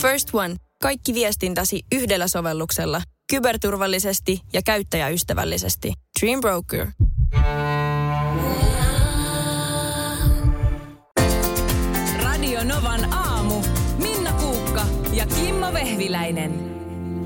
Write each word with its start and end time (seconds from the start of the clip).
First 0.00 0.28
One. 0.32 0.56
Kaikki 0.82 1.14
viestintäsi 1.14 1.82
yhdellä 1.92 2.28
sovelluksella. 2.28 3.02
Kyberturvallisesti 3.30 4.40
ja 4.52 4.62
käyttäjäystävällisesti. 4.62 5.92
Dream 6.20 6.40
Broker. 6.40 6.86
Radio 12.22 12.64
Novan 12.64 13.12
aamu. 13.12 13.62
Minna 13.98 14.32
Kuukka 14.32 14.86
ja 15.12 15.26
Kimmo 15.26 15.72
Vehviläinen. 15.72 16.70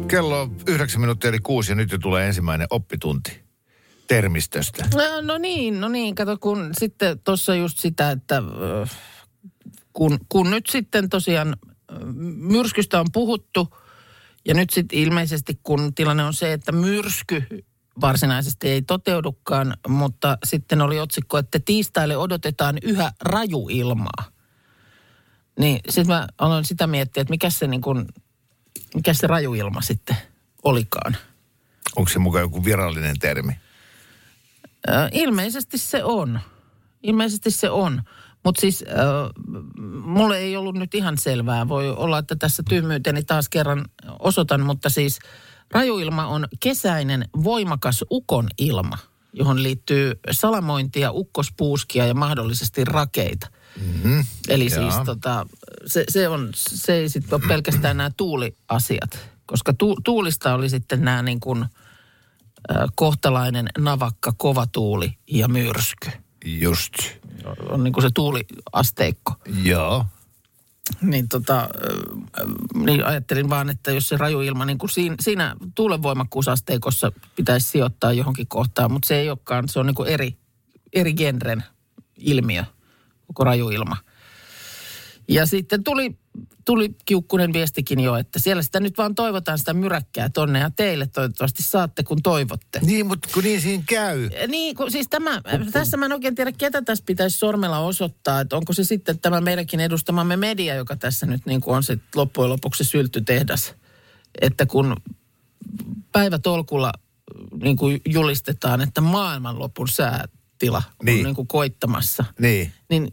Kello 0.09 0.41
on 0.41 0.57
yhdeksän 0.67 1.01
minuuttia 1.01 1.29
eli 1.29 1.39
kuusi 1.39 1.73
ja 1.73 1.77
nyt 1.77 1.93
jo 1.93 1.99
tulee 1.99 2.27
ensimmäinen 2.27 2.67
oppitunti 2.71 3.45
termistöstä. 4.09 4.89
No, 4.95 5.21
no 5.21 5.39
niin, 5.39 5.81
no 5.81 5.89
niin. 5.89 6.15
Kato, 6.15 6.37
kun 6.41 6.71
sitten 6.79 7.19
tuossa 7.19 7.55
just 7.55 7.79
sitä, 7.79 8.11
että 8.11 8.43
kun, 9.93 10.19
kun 10.29 10.51
nyt 10.51 10.67
sitten 10.67 11.09
tosiaan 11.09 11.57
myrskystä 12.37 13.01
on 13.01 13.07
puhuttu 13.13 13.77
ja 14.49 14.55
nyt 14.55 14.71
sitten 14.71 14.99
ilmeisesti 14.99 15.61
kun 15.63 15.95
tilanne 15.95 16.25
on 16.25 16.35
se, 16.35 16.53
että 16.53 16.73
myrsky 16.73 17.65
varsinaisesti 18.01 18.69
ei 18.69 18.83
toteudukaan, 18.83 19.77
mutta 19.89 20.39
sitten 20.45 20.81
oli 20.81 21.01
otsikko, 21.01 21.39
että 21.39 21.61
tiistaille 21.65 22.17
odotetaan 22.17 22.79
yhä 22.83 23.13
rajuilmaa. 23.21 24.25
Niin 25.59 25.81
sitten 25.89 26.15
mä 26.17 26.27
aloin 26.39 26.65
sitä 26.65 26.87
miettiä, 26.87 27.21
että 27.21 27.31
mikä 27.31 27.51
se, 27.51 27.67
niin 27.67 27.81
kun, 27.81 28.07
mikä 28.95 29.15
se 29.15 29.27
rajuilma 29.27 29.81
sitten 29.81 30.17
olikaan. 30.63 31.17
Onko 31.97 32.11
se 32.11 32.19
mukaan 32.19 32.43
joku 32.43 32.65
virallinen 32.65 33.19
termi? 33.19 33.53
Ilmeisesti 35.13 35.79
se 35.79 36.05
on. 36.05 36.41
Ilmeisesti 37.03 37.51
se 37.51 37.71
on. 37.71 38.03
Mutta 38.45 38.61
siis 38.61 38.83
ö, 38.83 38.95
mulle 40.05 40.39
ei 40.39 40.57
ollut 40.57 40.77
nyt 40.77 40.95
ihan 40.95 41.19
selvää. 41.19 41.69
Voi 41.69 41.91
olla, 41.91 42.19
että 42.19 42.37
tässä 42.37 42.63
tyhmyyteni 42.69 43.25
taas 43.25 43.49
kerran 43.49 43.85
osoitan, 44.19 44.61
mutta 44.61 44.89
siis 44.89 45.19
rajuilma 45.71 46.27
on 46.27 46.49
kesäinen 46.61 47.29
voimakas 47.45 48.05
ukon 48.11 48.49
ilma, 48.59 48.99
johon 49.33 49.63
liittyy 49.63 50.13
salamointia, 50.31 51.13
ukkospuuskia 51.13 52.07
ja 52.07 52.15
mahdollisesti 52.15 52.85
rakeita. 52.85 53.47
Mm-hmm. 53.81 54.25
Eli 54.49 54.67
Jaa. 54.71 54.91
siis 54.91 55.05
tota, 55.05 55.47
se, 55.87 56.05
se, 56.09 56.29
on, 56.29 56.49
se 56.55 56.95
ei 56.95 57.09
sitten 57.09 57.41
ole 57.41 57.49
pelkästään 57.49 57.97
nämä 57.97 58.11
tuuliasiat, 58.17 59.31
koska 59.47 59.73
tu, 59.73 59.97
tuulista 60.05 60.55
oli 60.55 60.69
sitten 60.69 61.03
nämä 61.03 61.23
niin 61.23 61.41
kuin, 61.41 61.63
äh, 61.63 61.69
kohtalainen, 62.95 63.69
navakka, 63.79 64.33
kova 64.37 64.67
tuuli 64.67 65.19
ja 65.31 65.49
myrsky. 65.49 66.11
Just. 66.45 66.93
On 67.69 67.85
niin 67.85 67.93
kuin 67.93 68.03
se 68.03 68.11
tuuliasteikko. 68.15 69.33
Joo. 69.63 70.07
Niin, 71.01 71.29
tota, 71.29 71.69
niin 72.75 73.05
ajattelin 73.05 73.51
vaan, 73.51 73.71
että 73.71 73.91
jos 73.91 74.09
se 74.09 74.17
raju 74.17 74.41
ilma 74.41 74.65
niin 74.65 74.79
kuin 74.79 74.91
siinä, 74.91 75.17
siinä 75.21 75.57
tuulenvoimakkuusasteikossa 75.75 77.13
pitäisi 77.37 77.69
sijoittaa 77.69 78.13
johonkin 78.13 78.47
kohtaan, 78.47 78.93
mutta 78.93 79.09
se 79.09 79.17
ei 79.17 79.31
olekaan, 79.31 79.69
se 79.69 79.81
on 79.81 79.87
niin 79.87 79.95
kuin 79.95 80.09
eri, 80.09 80.37
eri 80.93 81.15
genren 81.15 81.65
ilmiö, 82.17 82.65
koko 83.27 83.45
raju 83.45 83.71
ilma. 83.71 83.97
Ja 85.29 85.47
sitten 85.47 85.85
tuli, 85.85 86.19
tuli 86.65 86.95
kiukkunen 87.05 87.53
viestikin 87.53 88.01
jo, 88.01 88.17
että 88.17 88.39
siellä 88.39 88.63
sitä 88.63 88.81
nyt 88.81 88.99
vaan 88.99 89.15
toivotaan 89.15 89.59
sitä 89.59 89.75
myräkkää 89.75 90.29
tonne 90.29 90.59
ja 90.59 90.71
teille 90.71 91.07
toivottavasti 91.07 91.63
saatte, 91.63 92.03
kun 92.03 92.23
toivotte. 92.23 92.81
Niin, 92.83 93.07
mutta 93.07 93.29
kun 93.35 93.45
niin 93.45 93.61
siinä 93.61 93.85
käy. 93.87 94.29
Niin, 94.49 94.77
kun, 94.77 94.91
siis 94.91 95.07
tämä, 95.11 95.43
tässä 95.73 95.97
mä 95.97 96.07
en 96.07 96.13
oikein 96.13 96.35
tiedä, 96.35 96.53
ketä 96.53 96.83
tässä 96.83 97.05
pitäisi 97.07 97.39
sormella 97.39 97.79
osoittaa, 97.79 98.41
että 98.41 98.57
onko 98.57 98.73
se 98.73 98.85
sitten 98.85 99.19
tämä 99.19 99.41
meidänkin 99.41 99.81
edustamamme 99.81 100.37
media, 100.37 100.75
joka 100.75 100.97
tässä 100.97 101.27
nyt 101.27 101.47
niin 101.47 101.61
kuin 101.61 101.77
on 101.77 101.83
se 101.83 101.99
loppujen 102.15 102.51
lopuksi 102.51 102.85
syltytehdas. 102.85 103.75
Että 104.41 104.67
kun 104.67 104.97
päivätolkulla 106.13 106.93
niin 107.63 107.77
kuin 107.77 108.01
julistetaan, 108.07 108.81
että 108.81 109.01
maailmanlopun 109.01 109.89
säätila 109.89 110.83
on 111.01 111.07
Niin. 111.07 111.25
niin. 111.25 111.35
kuin 111.35 111.49
koittamassa, 111.49 112.25
Niin. 112.39 112.73
niin 112.91 113.13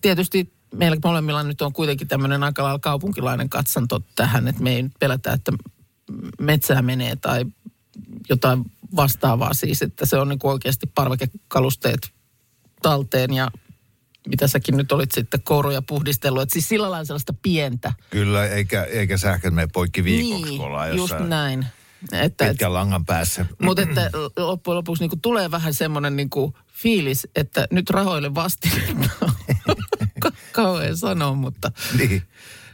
tietysti 0.00 0.52
meillä 0.74 0.96
molemmilla 1.04 1.42
nyt 1.42 1.62
on 1.62 1.72
kuitenkin 1.72 2.08
tämmöinen 2.08 2.42
aika 2.42 2.62
lailla 2.62 2.78
kaupunkilainen 2.78 3.48
katsanto 3.48 4.02
tähän, 4.14 4.48
että 4.48 4.62
me 4.62 4.74
ei 4.74 4.82
nyt 4.82 4.92
pelätä, 5.00 5.32
että 5.32 5.52
metsää 6.40 6.82
menee 6.82 7.16
tai 7.16 7.44
jotain 8.28 8.64
vastaavaa 8.96 9.54
siis, 9.54 9.82
että 9.82 10.06
se 10.06 10.16
on 10.16 10.28
niin 10.28 10.38
kuin 10.38 10.52
oikeasti 10.52 10.86
parvekekalusteet 10.94 12.10
talteen 12.82 13.34
ja 13.34 13.50
mitä 14.28 14.46
säkin 14.46 14.76
nyt 14.76 14.92
olit 14.92 15.12
sitten 15.12 15.42
kouruja 15.42 15.82
puhdistellut, 15.82 16.42
että 16.42 16.52
siis 16.52 16.68
sillä 16.68 16.90
lailla 16.90 17.04
sellaista 17.04 17.34
pientä. 17.42 17.92
Kyllä, 18.10 18.46
eikä, 18.46 18.84
eikä 18.84 19.16
sähköt 19.16 19.54
mene 19.54 19.68
poikki 19.72 20.04
viikoksi, 20.04 20.42
kun 20.42 20.48
niin, 20.48 20.60
ollaan 20.60 20.88
just 20.88 20.98
jossain 20.98 21.28
näin. 21.28 21.66
Että, 22.12 22.48
pitkän 22.48 22.74
langan 22.74 23.04
päässä. 23.04 23.46
mutta 23.62 23.82
että 23.82 24.10
loppujen 24.36 24.76
lopuksi 24.76 25.06
niin 25.06 25.20
tulee 25.20 25.50
vähän 25.50 25.74
semmoinen 25.74 26.16
niin 26.16 26.30
fiilis, 26.72 27.28
että 27.36 27.66
nyt 27.70 27.90
rahoille 27.90 28.34
vastinetta. 28.34 29.10
Ka- 30.20 30.32
Kauhean 30.52 30.96
sanoa, 30.96 31.34
mutta 31.34 31.72
Niin. 31.98 32.22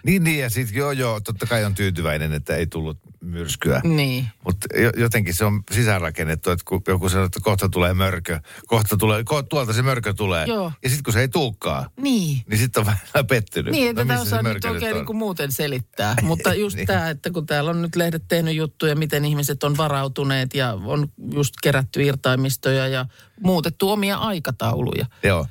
Niin, 0.06 0.25
niin 0.25 0.38
ja 0.41 0.50
sitten 0.50 0.77
joo, 0.77 0.93
joo, 0.93 1.21
totta 1.21 1.47
kai 1.47 1.65
on 1.65 1.75
tyytyväinen, 1.75 2.32
että 2.32 2.56
ei 2.56 2.66
tullut 2.66 2.99
myrskyä. 3.21 3.81
niin. 3.84 4.27
Mutta 4.44 4.66
jotenkin 4.97 5.34
se 5.34 5.44
on 5.44 5.62
sisäänrakennettu, 5.72 6.50
että 6.50 6.65
kun 6.69 6.82
joku 6.88 7.09
sanoo, 7.09 7.27
että 7.27 7.41
kohta 7.43 7.69
tulee 7.69 7.94
mörkö, 7.94 8.41
kohta 8.66 8.97
tulee, 8.97 9.21
ko- 9.22 9.47
tuolta 9.49 9.72
se 9.72 9.82
mörkö 9.82 10.15
tulee. 10.15 10.47
Joo. 10.47 10.72
Ja 10.82 10.88
sitten 10.88 11.05
kun 11.05 11.12
se 11.12 11.21
ei 11.21 11.28
tulekaan, 11.28 11.91
Niin. 12.00 12.43
niin 12.50 12.59
sitten 12.59 12.81
on 12.81 12.87
vähän 13.15 13.27
pettynyt. 13.27 13.72
Niin, 13.72 13.91
että 13.91 14.05
no, 14.05 14.15
se 14.15 14.21
osaa 14.21 14.43
nyt 14.43 14.65
oikein 14.65 14.93
on? 14.93 14.97
niin 14.97 15.06
kuin 15.06 15.16
muuten 15.16 15.53
selittää. 15.53 16.15
Mutta 16.22 16.55
just 16.55 16.76
Niin. 16.76 16.87
tämä, 16.87 17.11
että 17.11 17.31
kun 17.31 17.47
täällä 17.47 17.71
on 17.71 17.82
nyt 17.82 17.97
lehdet 17.97 18.22
tehnyt 18.28 18.55
juttuja, 18.55 18.97
miten 18.97 19.25
ihmiset 19.25 19.65
on 19.65 19.76
varautuneet 19.76 20.55
ja 20.55 20.72
on 20.84 21.09
just 21.34 21.55
kerätty 21.62 22.03
irtaimistoja 22.03 22.88
ja 22.88 23.06
muutettu 23.41 23.91
omia 23.91 24.16
aikatauluja. 24.16 25.06
Joo. 25.22 25.47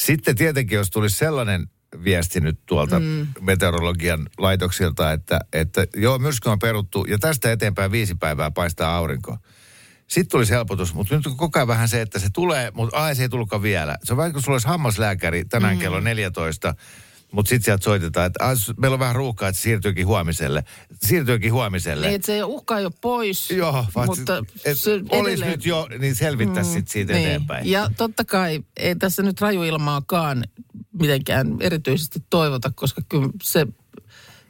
Sitten 0.00 0.36
tietenkin, 0.36 0.76
jos 0.76 0.90
tulisi 0.90 1.16
sellainen 1.16 1.66
viesti 2.04 2.40
nyt 2.40 2.58
tuolta 2.66 3.00
mm. 3.00 3.26
meteorologian 3.40 4.26
laitoksilta, 4.38 5.12
että, 5.12 5.40
että 5.52 5.86
joo, 5.96 6.18
myrsky 6.18 6.48
on 6.48 6.58
peruttu 6.58 7.04
ja 7.04 7.18
tästä 7.18 7.52
eteenpäin 7.52 7.92
viisi 7.92 8.14
päivää 8.14 8.50
paistaa 8.50 8.96
aurinko. 8.96 9.36
Sitten 10.06 10.30
tulisi 10.30 10.52
helpotus, 10.52 10.94
mutta 10.94 11.16
nyt 11.16 11.26
on 11.26 11.36
koko 11.36 11.58
ajan 11.58 11.68
vähän 11.68 11.88
se, 11.88 12.00
että 12.00 12.18
se 12.18 12.28
tulee, 12.32 12.70
mutta 12.74 12.96
ai 12.96 13.14
se 13.14 13.22
ei 13.22 13.28
tullutkaan 13.28 13.62
vielä. 13.62 13.96
Se 14.04 14.14
on 14.14 14.32
kuin 14.32 14.42
sulla 14.42 14.54
olisi 14.54 14.68
hammaslääkäri 14.68 15.44
tänään 15.44 15.76
mm. 15.76 15.80
kello 15.80 16.00
14, 16.00 16.74
mutta 17.32 17.48
sitten 17.48 17.64
sieltä 17.64 17.84
soitetaan, 17.84 18.26
että 18.26 18.46
ai, 18.46 18.54
meillä 18.76 18.94
on 18.94 19.00
vähän 19.00 19.16
ruuhkaa, 19.16 19.48
että 19.48 19.60
siirtyykin 19.62 20.06
huomiselle. 20.06 20.64
Siirtyykin 21.02 21.52
huomiselle. 21.52 22.06
Niin, 22.06 22.14
että 22.14 22.26
se 22.26 22.44
uhka 22.44 22.78
ei 22.78 22.84
ole 22.84 22.92
pois, 23.00 23.50
Joo, 23.50 23.86
mutta 24.06 24.42
et 24.64 24.78
se 24.78 24.92
olisi 24.92 25.08
edelleen- 25.12 25.50
nyt 25.50 25.66
jo, 25.66 25.88
niin 25.98 26.14
selvittäisi 26.14 26.70
mm, 26.70 26.74
sit 26.74 26.88
siitä 26.88 27.12
niin. 27.12 27.26
eteenpäin. 27.26 27.70
Ja 27.70 27.90
totta 27.96 28.24
kai 28.24 28.64
ei 28.76 28.96
tässä 28.96 29.22
nyt 29.22 29.40
rajuilmaakaan 29.40 30.44
mitenkään 30.92 31.56
erityisesti 31.60 32.22
toivota, 32.30 32.72
koska 32.74 33.02
kyllä 33.08 33.28
se, 33.42 33.66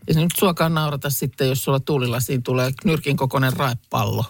ei 0.08 0.14
se 0.14 0.20
nyt 0.20 0.34
suokaan 0.38 0.74
naurata 0.74 1.10
sitten, 1.10 1.48
jos 1.48 1.64
sulla 1.64 1.80
tuulilasiin 1.80 2.42
tulee 2.42 2.70
nyrkin 2.84 3.16
kokoinen 3.16 3.52
raepallo. 3.52 4.24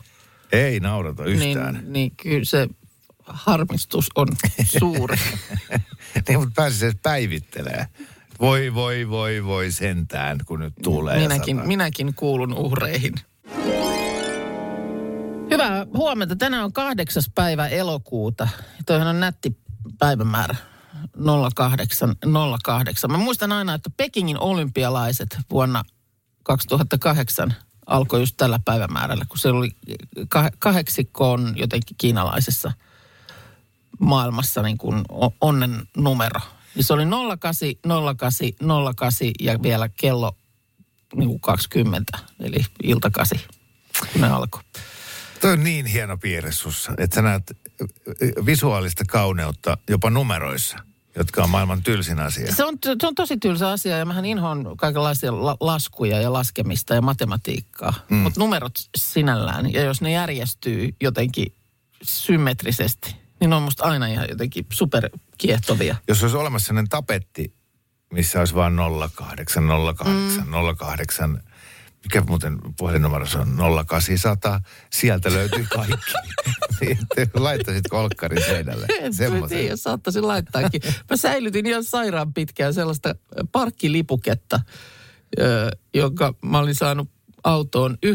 Ei 0.53 0.81
naurata 0.81 1.25
yhtään. 1.25 1.75
Niin, 1.75 1.93
niin 1.93 2.13
kyllä 2.23 2.45
se 2.45 2.69
harmistus 3.27 4.09
on 4.15 4.29
suuri. 4.79 5.17
niin, 6.29 6.39
mutta 6.39 6.53
pääsisi 6.57 6.85
edes 6.85 6.97
päivittelee. 7.03 7.87
Voi, 8.41 8.75
voi, 8.75 9.09
voi, 9.09 9.45
voi 9.45 9.71
sentään, 9.71 10.39
kun 10.47 10.61
nyt 10.61 10.75
tulee. 10.83 11.19
minäkin, 11.19 11.57
sana. 11.57 11.69
minäkin 11.69 12.15
kuulun 12.15 12.55
uhreihin. 12.55 13.15
Hyvää 15.51 15.87
huomenta. 15.95 16.37
Tänään 16.37 16.65
on 16.65 16.73
kahdeksas 16.73 17.31
päivä 17.35 17.69
elokuuta. 17.69 18.49
Toihan 18.87 19.09
on 19.09 19.21
nätti 19.21 19.57
päivämäärä. 19.99 20.57
0808. 21.55 23.11
Mä 23.11 23.19
muistan 23.19 23.53
aina, 23.53 23.75
että 23.75 23.91
Pekingin 23.97 24.41
olympialaiset 24.41 25.39
vuonna 25.51 25.83
2008 26.43 27.55
alkoi 27.87 28.21
just 28.21 28.35
tällä 28.37 28.61
päivämäärällä, 28.65 29.25
kun 29.29 29.39
se 29.39 29.49
oli 29.49 29.71
kah- 30.21 30.57
kahdeksikko 30.59 31.33
on 31.33 31.53
jotenkin 31.57 31.97
kiinalaisessa 31.99 32.73
maailmassa 34.01 34.63
niin 34.63 34.79
kuin 34.79 35.05
onnen 35.41 35.89
numero. 35.97 36.41
Niin 36.75 36.85
se 36.85 36.93
oli 36.93 37.05
08, 37.41 37.59
08, 38.05 38.33
08 38.85 39.29
ja 39.41 39.63
vielä 39.63 39.89
kello 39.89 40.37
niin 41.15 41.29
kuin 41.29 41.41
20, 41.41 42.19
eli 42.41 42.57
ilta 42.83 43.11
8, 43.11 43.39
kun 44.13 44.21
ne 44.21 44.29
alkoi. 44.29 44.63
Toi 45.41 45.53
on 45.53 45.65
niin 45.65 45.87
hieno 45.87 46.17
piirre 46.17 46.53
sussa, 46.53 46.93
että 46.99 47.15
sä 47.15 47.23
näet 47.23 47.57
visuaalista 48.47 49.05
kauneutta 49.05 49.79
jopa 49.89 50.11
numeroissa, 50.11 50.79
jotka 51.17 51.43
on 51.43 51.51
maailman 51.51 51.83
tylsin 51.83 52.19
asia. 52.19 52.55
Se 52.55 52.65
on, 52.65 52.79
se 53.01 53.07
on 53.07 53.15
tosi 53.15 53.37
tylsä 53.37 53.71
asia 53.71 53.99
ja 53.99 54.05
mähän 54.05 54.25
inhoan 54.25 54.67
kaikenlaisia 54.77 55.45
la- 55.45 55.57
laskuja 55.61 56.21
ja 56.21 56.33
laskemista 56.33 56.95
ja 56.95 57.03
matematiikkaa. 57.03 57.95
Mm. 58.11 58.17
Mutta 58.17 58.41
numerot 58.41 58.73
sinällään, 58.97 59.73
ja 59.73 59.83
jos 59.83 60.01
ne 60.01 60.13
järjestyy 60.13 60.95
jotenkin 61.01 61.53
symmetrisesti, 62.03 63.17
niin 63.41 63.51
ne 63.51 63.57
on 63.57 63.63
musta 63.63 63.85
aina 63.85 64.07
ihan 64.07 64.27
jotenkin 64.29 64.67
superkiehtovia. 65.41 65.97
Jos 66.09 66.23
olisi 66.23 66.37
olemassa 66.37 66.67
sellainen 66.67 66.89
tapetti, 66.89 67.55
missä 68.13 68.39
olisi 68.39 68.55
vain 68.55 68.77
08, 69.17 69.65
08, 69.97 70.47
mm. 70.47 70.53
08. 70.79 71.43
Mikä 72.05 72.21
muuten 72.21 72.59
puhelinnumero 72.79 73.27
on? 73.41 73.57
0800. 73.87 74.61
Sieltä 74.91 75.33
löytyy 75.33 75.67
kaikki. 75.75 76.13
Sitten 76.79 77.29
laittaisit 77.35 77.89
kolkkarin 77.89 78.45
seinälle. 78.45 78.87
En 79.01 79.13
tiedä, 79.49 79.77
saattaisin 79.77 80.29
laittaakin. 80.29 80.81
Mä 81.11 81.17
säilytin 81.17 81.67
ihan 81.67 81.85
sairaan 81.85 82.35
pitkään 82.35 82.75
sellaista 82.75 83.15
parkkilipuketta, 83.53 84.61
jonka 85.95 86.35
mä 86.45 86.59
olin 86.59 86.75
saanut 86.75 87.11
autoon 87.45 87.99
11.11.2011, 88.07 88.11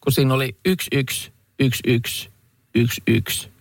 kun 0.00 0.12
siinä 0.12 0.34
oli 0.34 0.58
111111 0.62 3.57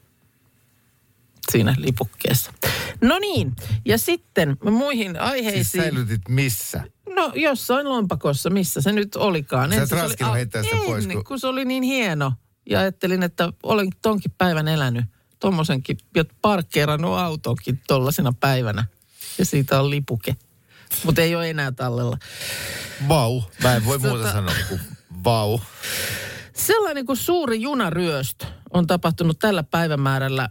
siinä 1.51 1.75
lipukkeessa. 1.77 2.53
No 3.01 3.19
niin, 3.19 3.55
ja 3.85 3.97
sitten 3.97 4.57
muihin 4.71 5.11
Siis 5.11 5.21
aiheisiin. 5.21 5.83
säilytit 5.83 6.21
missä? 6.29 6.83
No 7.15 7.31
jossain 7.35 7.89
lompakossa, 7.89 8.49
missä 8.49 8.81
se 8.81 8.91
nyt 8.91 9.15
olikaan. 9.15 9.71
Sä 9.73 9.81
et 9.83 9.89
se 9.89 9.95
oli- 9.95 10.01
raskinut 10.01 10.31
a- 10.31 10.35
heittää 10.35 10.63
sitä 10.63 10.75
en, 10.75 10.81
pois, 10.85 11.07
kun- 11.07 11.23
kun... 11.23 11.39
se 11.39 11.47
oli 11.47 11.65
niin 11.65 11.83
hieno. 11.83 12.33
Ja 12.69 12.79
ajattelin, 12.79 13.23
että 13.23 13.53
olen 13.63 13.87
tonkin 14.01 14.31
päivän 14.37 14.67
elänyt. 14.67 15.05
Tommosenkin, 15.39 15.97
ja 16.15 16.25
parkkeerannut 16.41 17.17
autonkin 17.17 17.81
tollasena 17.87 18.33
päivänä. 18.39 18.85
Ja 19.37 19.45
siitä 19.45 19.79
on 19.79 19.89
lipuke. 19.89 20.35
Mutta 21.03 21.21
ei 21.21 21.35
ole 21.35 21.49
enää 21.49 21.71
tallella. 21.71 22.17
Vau. 23.07 23.41
Mä 23.63 23.75
en 23.75 23.85
voi 23.85 23.97
muuta 23.97 24.23
Tota- 24.23 24.31
sanoa 24.31 24.53
kuin 24.69 24.79
vau. 25.23 25.59
Sellainen 26.53 27.05
kuin 27.05 27.17
suuri 27.17 27.61
junaryöstö 27.61 28.45
on 28.73 28.87
tapahtunut 28.87 29.39
tällä 29.39 29.63
päivämäärällä 29.63 30.49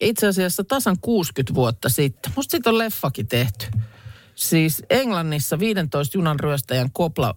itse 0.00 0.26
asiassa 0.26 0.64
tasan 0.64 0.96
60 1.00 1.54
vuotta 1.54 1.88
sitten. 1.88 2.32
Musta 2.36 2.50
siitä 2.50 2.70
on 2.70 2.78
leffakin 2.78 3.28
tehty. 3.28 3.66
Siis 4.34 4.82
Englannissa 4.90 5.58
15 5.58 6.18
junan 6.18 6.40
ryöstäjän 6.40 6.90
kopla 6.92 7.36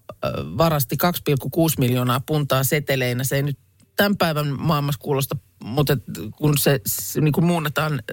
varasti 0.58 0.98
2,6 1.04 1.52
miljoonaa 1.78 2.20
puntaa 2.20 2.64
seteleinä. 2.64 3.24
Se 3.24 3.36
ei 3.36 3.44
nyt 3.44 3.58
tämän 3.96 4.18
päivän 4.18 4.60
maailmassa 4.60 5.02
kuulosta, 5.02 5.38
mutta 5.64 5.98
kun 6.38 6.58
se, 6.58 6.80
niin 7.22 7.32
kuin 7.32 7.46
muunnetaan 7.46 8.04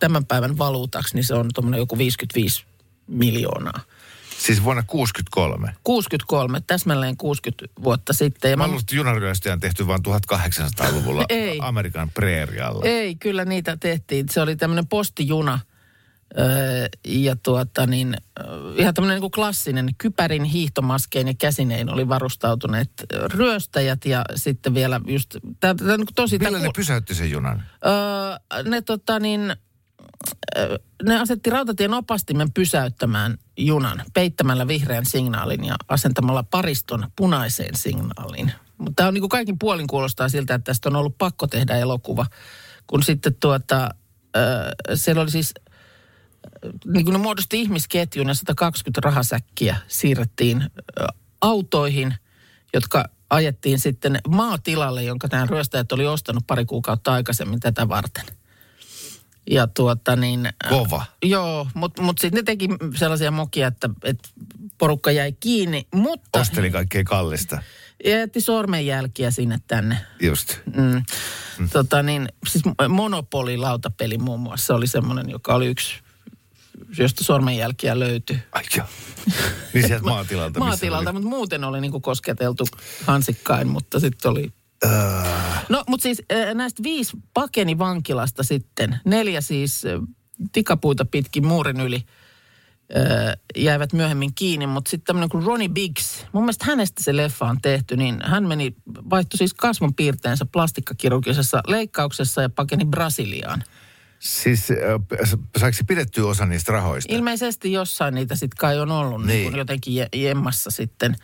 tämän 0.00 0.26
päivän 0.26 0.58
valuutaksi, 0.58 1.14
niin 1.14 1.24
se 1.24 1.34
on 1.34 1.50
tuommoinen 1.54 1.78
joku 1.78 1.98
55 1.98 2.64
miljoonaa. 3.06 3.80
Siis 4.46 4.64
vuonna 4.64 4.82
63. 4.86 5.74
63, 5.84 6.60
täsmälleen 6.66 7.16
60 7.16 7.66
vuotta 7.84 8.12
sitten. 8.12 8.50
Ja 8.50 8.56
Mä 8.56 8.62
mä- 8.62 8.66
luulen, 8.66 8.80
että 8.80 8.96
junaryöstöjä 8.96 9.52
on 9.52 9.60
tehty 9.60 9.86
vain 9.86 10.00
1800-luvulla 10.08 11.24
Ei. 11.28 11.58
Amerikan 11.62 12.10
preerialla. 12.10 12.84
Ei, 12.84 13.14
kyllä 13.14 13.44
niitä 13.44 13.76
tehtiin. 13.76 14.26
Se 14.30 14.40
oli 14.40 14.56
tämmöinen 14.56 14.86
postijuna. 14.86 15.60
Öö, 16.38 16.86
ja 17.06 17.36
tuota 17.36 17.86
niin, 17.86 18.16
öö, 18.38 18.46
ihan 18.78 18.94
tämmöinen 18.94 19.20
niin 19.20 19.30
klassinen 19.30 19.88
kypärin 19.98 20.44
hiihtomaskein 20.44 21.28
ja 21.28 21.34
käsinein 21.38 21.90
oli 21.90 22.08
varustautuneet 22.08 22.90
ryöstäjät 23.34 24.04
ja 24.04 24.24
sitten 24.34 24.74
vielä 24.74 25.00
just, 25.06 25.36
tää, 25.60 25.74
tää, 25.74 25.96
niin 25.96 26.06
tosi... 26.14 26.38
tää 26.38 26.48
Millä 26.48 26.58
ne 26.58 26.64
kuul- 26.68 26.72
pysäytti 26.76 27.14
sen 27.14 27.30
junan? 27.30 27.62
öö, 27.86 28.62
ne 28.70 28.82
tota 28.82 29.18
niin, 29.20 29.56
ne 31.02 31.20
asetti 31.20 31.50
rautatien 31.50 31.94
opastimen 31.94 32.52
pysäyttämään 32.52 33.38
junan 33.56 34.02
peittämällä 34.14 34.68
vihreän 34.68 35.06
signaalin 35.06 35.64
ja 35.64 35.76
asentamalla 35.88 36.42
pariston 36.42 37.08
punaiseen 37.16 37.76
signaaliin. 37.76 38.52
Mutta 38.78 38.92
tämä 38.96 39.08
on 39.08 39.14
niin 39.14 39.22
kuin 39.22 39.28
kaikin 39.28 39.58
puolin 39.58 39.86
kuulostaa 39.86 40.28
siltä, 40.28 40.54
että 40.54 40.64
tästä 40.64 40.88
on 40.88 40.96
ollut 40.96 41.18
pakko 41.18 41.46
tehdä 41.46 41.76
elokuva. 41.76 42.26
Kun 42.86 43.02
sitten 43.02 43.34
tuota, 43.34 43.90
öö, 44.36 44.72
siellä 44.94 45.22
oli 45.22 45.30
siis, 45.30 45.54
niin 46.86 47.04
kuin 47.04 47.12
ne 47.12 47.18
muodosti 47.18 47.60
ihmisketjun 47.60 48.28
ja 48.28 48.34
120 48.34 49.00
rahasäkkiä 49.04 49.76
siirrettiin 49.88 50.62
öö, 50.62 51.06
autoihin, 51.40 52.14
jotka 52.74 53.04
ajettiin 53.30 53.78
sitten 53.78 54.18
maatilalle, 54.28 55.02
jonka 55.02 55.28
nämä 55.32 55.46
ryöstäjät 55.46 55.92
oli 55.92 56.06
ostanut 56.06 56.46
pari 56.46 56.64
kuukautta 56.64 57.12
aikaisemmin 57.12 57.60
tätä 57.60 57.88
varten. 57.88 58.24
Ja 59.50 59.66
tuota 59.66 60.16
niin... 60.16 60.48
Kova. 60.68 61.04
Joo, 61.22 61.66
mutta 61.74 62.02
mut 62.02 62.18
sitten 62.18 62.38
ne 62.38 62.42
teki 62.42 62.68
sellaisia 62.96 63.30
mokia, 63.30 63.66
että, 63.68 63.90
että 64.04 64.28
porukka 64.78 65.10
jäi 65.10 65.32
kiinni, 65.32 65.86
mutta 65.94 66.40
Osteli 66.40 66.70
kaikkea 66.70 67.04
kallista. 67.04 67.62
jätti 68.04 68.40
sormenjälkiä 68.40 69.30
sinne 69.30 69.58
tänne. 69.66 69.98
Just. 70.22 70.58
Mm. 70.76 71.02
Tota 71.72 72.02
niin, 72.02 72.28
siis 72.48 72.64
Monopoly 72.88 73.56
lautapeli 73.56 74.18
muun 74.18 74.40
muassa 74.40 74.74
oli 74.74 74.86
semmoinen, 74.86 75.30
joka 75.30 75.54
oli 75.54 75.66
yksi, 75.66 75.94
josta 76.98 77.24
sormenjälkiä 77.24 77.98
löytyi. 77.98 78.42
Ai 78.52 78.62
joo. 78.76 78.86
Niin 79.74 79.86
sieltä 79.86 80.04
maatilalta. 80.14 80.58
Maatilalta, 80.60 81.10
oli- 81.10 81.12
mutta 81.14 81.28
muuten 81.28 81.64
oli 81.64 81.80
niinku 81.80 82.00
kosketeltu 82.00 82.66
hansikkain, 83.06 83.68
mutta 83.68 84.00
sitten 84.00 84.30
oli... 84.30 84.52
Äh, 84.84 85.44
No, 85.68 85.84
mutta 85.88 86.02
siis 86.02 86.22
näistä 86.54 86.82
viisi 86.82 87.16
pakeni 87.34 87.78
vankilasta 87.78 88.42
sitten. 88.42 88.98
Neljä 89.04 89.40
siis 89.40 89.82
tikapuita 90.52 91.04
pitkin 91.04 91.46
muurin 91.46 91.80
yli 91.80 92.04
jäivät 93.56 93.92
myöhemmin 93.92 94.34
kiinni, 94.34 94.66
mutta 94.66 94.90
sitten 94.90 95.06
tämmöinen 95.06 95.28
kuin 95.28 95.44
Ronnie 95.44 95.68
Biggs, 95.68 96.26
mun 96.32 96.42
mielestä 96.42 96.64
hänestä 96.64 97.02
se 97.02 97.16
leffa 97.16 97.46
on 97.46 97.60
tehty, 97.62 97.96
niin 97.96 98.18
hän 98.24 98.48
meni, 98.48 98.74
vaihtoi 99.10 99.38
siis 99.38 99.54
kasvonpiirteensä 99.54 100.44
plastikkakirurgisessa 100.44 101.62
leikkauksessa 101.66 102.42
ja 102.42 102.48
pakeni 102.48 102.84
Brasiliaan. 102.84 103.64
Siis 104.18 104.68
saiko 105.56 105.76
se 105.76 105.84
pidettyä 105.84 106.26
osa 106.26 106.46
niistä 106.46 106.72
rahoista? 106.72 107.14
Ilmeisesti 107.14 107.72
jossain 107.72 108.14
niitä 108.14 108.34
sitten 108.34 108.56
kai 108.58 108.80
on 108.80 108.90
ollut 108.90 109.26
niin. 109.26 109.42
Niin. 109.50 109.56
Jotenkin 109.56 109.94
je- 110.02 110.18
jemmassa 110.20 110.70
sitten. 110.70 111.16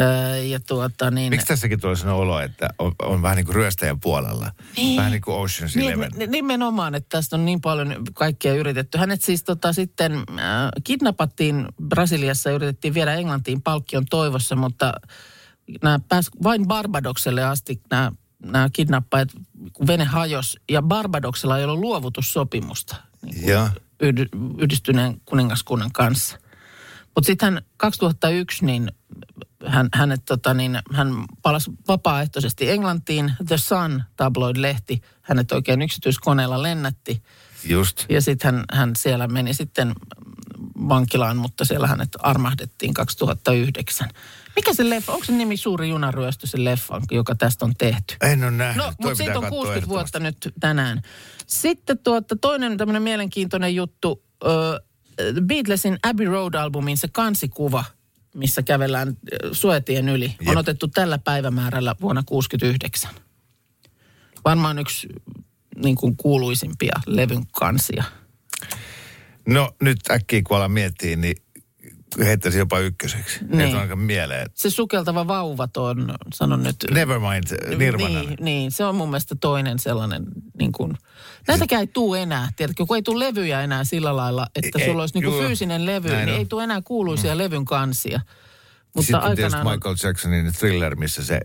Öö, 0.00 0.36
ja 0.38 0.60
tuota 0.60 1.10
niin... 1.10 1.30
Miksi 1.30 1.46
tässäkin 1.46 1.80
tulee 1.80 1.96
sellainen 1.96 2.22
olo, 2.22 2.40
että 2.40 2.68
on, 2.78 2.92
on 3.02 3.22
vähän 3.22 3.36
niin 3.36 3.46
kuin 3.46 3.54
ryöstäjän 3.54 4.00
puolella? 4.00 4.52
Niin. 4.76 4.96
Vähän 4.96 5.12
niin 5.12 5.22
kuin 5.22 5.36
Ocean's 5.36 5.72
Niin, 5.76 5.92
Eleven. 5.92 6.10
ni- 6.16 6.26
nimenomaan, 6.26 6.94
että 6.94 7.16
tästä 7.16 7.36
on 7.36 7.44
niin 7.44 7.60
paljon 7.60 7.96
kaikkea 8.14 8.54
yritetty. 8.54 8.98
Hänet 8.98 9.22
siis 9.22 9.44
tota, 9.44 9.72
sitten 9.72 10.12
äh, 10.12 10.24
kidnappattiin 10.84 11.66
Brasiliassa 11.88 12.50
ja 12.50 12.54
yritettiin 12.54 12.94
viedä 12.94 13.14
Englantiin 13.14 13.62
palkkion 13.62 14.04
toivossa, 14.10 14.56
mutta 14.56 14.92
nämä 15.82 16.00
pääs 16.08 16.30
vain 16.42 16.66
Barbadokselle 16.66 17.44
asti 17.44 17.80
nämä, 17.90 18.12
nämä 18.44 18.68
kidnappajat, 18.72 19.28
kun 19.72 19.86
vene 19.86 20.04
hajos 20.04 20.58
ja 20.70 20.82
Barbadoksella 20.82 21.58
ei 21.58 21.64
ollut 21.64 21.78
luovutussopimusta 21.80 22.96
niin 23.22 23.34
kuin 23.44 24.28
yhdistyneen 24.58 25.20
kuningaskunnan 25.24 25.92
kanssa. 25.92 26.38
Mutta 27.14 27.26
sitten 27.26 27.52
hän 27.52 27.62
2001, 27.76 28.64
niin 28.64 28.92
hän, 29.66 29.88
hänet, 29.94 30.22
tota, 30.24 30.54
niin, 30.54 30.78
hän 30.92 31.08
palasi 31.42 31.70
vapaaehtoisesti 31.88 32.70
Englantiin. 32.70 33.32
The 33.48 33.56
Sun 33.56 34.02
tabloid-lehti 34.16 35.00
hänet 35.22 35.52
oikein 35.52 35.82
yksityiskoneella 35.82 36.62
lennätti. 36.62 37.22
Just. 37.64 38.06
Ja 38.08 38.20
sitten 38.20 38.54
hän, 38.54 38.64
hän 38.72 38.96
siellä 38.96 39.26
meni 39.26 39.54
sitten 39.54 39.92
vankilaan, 40.88 41.36
mutta 41.36 41.64
siellä 41.64 41.86
hänet 41.86 42.08
armahdettiin 42.18 42.94
2009. 42.94 44.08
Mikä 44.56 44.74
se 44.74 44.90
leffa, 44.90 45.12
onko 45.12 45.24
se 45.24 45.32
nimi 45.32 45.56
Suuri 45.56 45.88
junaryöstö 45.88 46.46
se 46.46 46.64
leffa, 46.64 47.00
joka 47.10 47.34
tästä 47.34 47.64
on 47.64 47.74
tehty? 47.78 48.16
En 48.22 48.44
ole 48.44 48.50
nähnyt. 48.50 48.84
No, 48.84 48.92
mutta 49.02 49.14
siitä 49.14 49.38
on 49.38 49.42
katsoa 49.42 49.58
60 49.58 49.88
vuotta 49.88 50.20
nyt 50.20 50.52
tänään. 50.60 51.02
Sitten 51.46 51.98
tuota, 51.98 52.36
toinen 52.40 52.76
tämmöinen 52.76 53.02
mielenkiintoinen 53.02 53.74
juttu. 53.74 54.24
Ö, 54.44 54.80
Beatlesin 55.46 55.98
Abbey 56.02 56.26
Road-albumin 56.26 56.96
se 56.96 57.08
kansikuva, 57.08 57.84
missä 58.34 58.62
kävellään 58.62 59.08
ö, 59.08 59.54
Suetien 59.54 60.08
yli, 60.08 60.36
on 60.40 60.46
Jep. 60.46 60.56
otettu 60.56 60.88
tällä 60.88 61.18
päivämäärällä 61.18 61.96
vuonna 62.00 62.22
69. 62.26 63.10
Varmaan 64.44 64.78
yksi 64.78 65.08
niin 65.76 65.96
kuin 65.96 66.16
kuuluisimpia 66.16 67.00
levyn 67.06 67.46
kansia. 67.46 68.04
No 69.46 69.74
nyt 69.80 69.98
äkkiä 70.10 70.42
kun 70.46 70.56
alan 70.56 70.72
miettiä, 70.72 71.16
niin 71.16 71.36
heittäisin 72.18 72.58
jopa 72.58 72.78
ykköseksi. 72.78 73.38
Niin. 73.40 73.58
Niin. 73.58 73.74
on 73.74 73.80
aika 73.80 73.96
mieleen. 73.96 74.46
Se 74.54 74.70
sukeltava 74.70 75.26
vauvat 75.26 75.76
on, 75.76 76.14
sanon 76.34 76.62
nyt... 76.62 76.76
Nevermind, 76.90 77.76
Nirvana. 77.76 78.20
Niin, 78.20 78.36
niin, 78.40 78.70
se 78.72 78.84
on 78.84 78.94
mun 78.94 79.08
mielestä 79.10 79.34
toinen 79.40 79.78
sellainen, 79.78 80.24
niin 80.58 80.72
kuin, 80.72 80.94
näitäkään 81.48 81.80
ei 81.80 81.86
tule 81.86 82.22
enää, 82.22 82.48
tiedätkö, 82.56 82.86
kun 82.86 82.96
ei 82.96 83.02
tule 83.02 83.24
levyjä 83.24 83.60
enää 83.60 83.84
sillä 83.84 84.16
lailla, 84.16 84.46
että 84.54 84.78
Ei, 84.78 84.86
sulla 84.86 85.02
olisi 85.02 85.14
niin 85.14 85.24
kuin 85.24 85.46
fyysinen 85.46 85.86
levy, 85.86 86.08
näin 86.08 86.26
niin 86.26 86.34
on. 86.34 86.38
ei 86.38 86.46
tule 86.46 86.64
enää 86.64 86.82
kuuluisia 86.84 87.34
mm. 87.34 87.38
levyn 87.38 87.64
kansia. 87.64 88.20
Mutta 88.94 89.06
Sitten 89.06 89.20
tietysti 89.20 89.44
aikanaan... 89.44 89.66
on- 89.66 89.72
Michael 89.72 89.96
Jacksonin 90.02 90.52
Thriller, 90.52 90.96
missä 90.96 91.24
se 91.24 91.40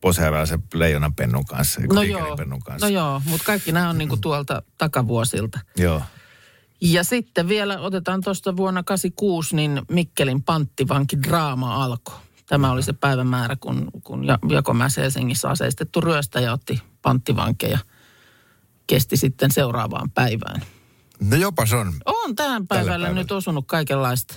poseeraa 0.00 0.46
se 0.46 0.58
leijonan 0.74 1.14
pennun 1.14 1.44
kanssa. 1.44 1.80
No 1.92 2.02
joo, 2.02 2.36
pennun 2.36 2.62
kanssa. 2.62 2.86
no 2.86 2.90
joo, 2.90 3.22
mutta 3.24 3.44
kaikki 3.46 3.72
nämä 3.72 3.90
on 3.90 3.98
niin 3.98 4.08
kuin 4.08 4.20
tuolta 4.20 4.62
takavuosilta. 4.78 5.60
Joo. 5.76 6.02
Ja 6.80 7.04
sitten 7.04 7.48
vielä 7.48 7.78
otetaan 7.80 8.20
tuosta 8.20 8.56
vuonna 8.56 8.82
86, 8.82 9.56
niin 9.56 9.82
Mikkelin 9.90 10.42
panttivanki 10.42 11.22
draama 11.22 11.84
alkoi. 11.84 12.14
Tämä 12.46 12.70
oli 12.72 12.82
se 12.82 12.92
päivämäärä, 12.92 13.56
kun, 13.60 13.88
kun 14.04 14.24
Ja- 14.24 14.38
Jakomäessä 14.48 15.00
Helsingissä 15.00 15.48
aseistettu 15.48 16.00
ryöstäjä 16.00 16.52
otti 16.52 16.82
panttivankeja. 17.02 17.78
Kesti 18.86 19.16
sitten 19.16 19.50
seuraavaan 19.50 20.10
päivään. 20.10 20.62
No 21.20 21.36
jopas 21.36 21.72
on. 21.72 21.94
On 22.06 22.36
tähän 22.36 22.66
päivällä 22.66 22.90
päivällä. 22.92 23.20
nyt 23.20 23.32
osunut 23.32 23.64
kaikenlaista. 23.66 24.34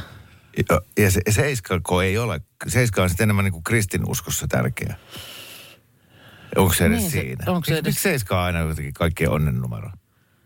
Ja, 0.70 0.80
ja 0.98 1.10
se, 1.10 1.20
seiskako 1.30 2.02
ei 2.02 2.18
ole. 2.18 2.40
Seiska 2.68 3.02
on 3.02 3.08
sitten 3.08 3.24
enemmän 3.24 3.44
niin 3.44 3.52
kuin 3.52 3.64
kristinuskossa 3.64 4.46
tärkeä. 4.48 4.96
Onko 6.56 6.74
se 6.74 6.86
edes 6.86 6.98
Niin 6.98 7.10
se- 7.10 7.20
siinä? 7.20 7.44
onko 7.46 7.64
se 7.64 7.72
edes- 7.78 7.84
Miksi 7.84 8.02
seiska 8.02 8.38
on 8.40 8.44
aina 8.46 8.58
jotenkin 8.58 8.94
kaikkein 8.94 9.30
onnen 9.30 9.60
numero? 9.60 9.90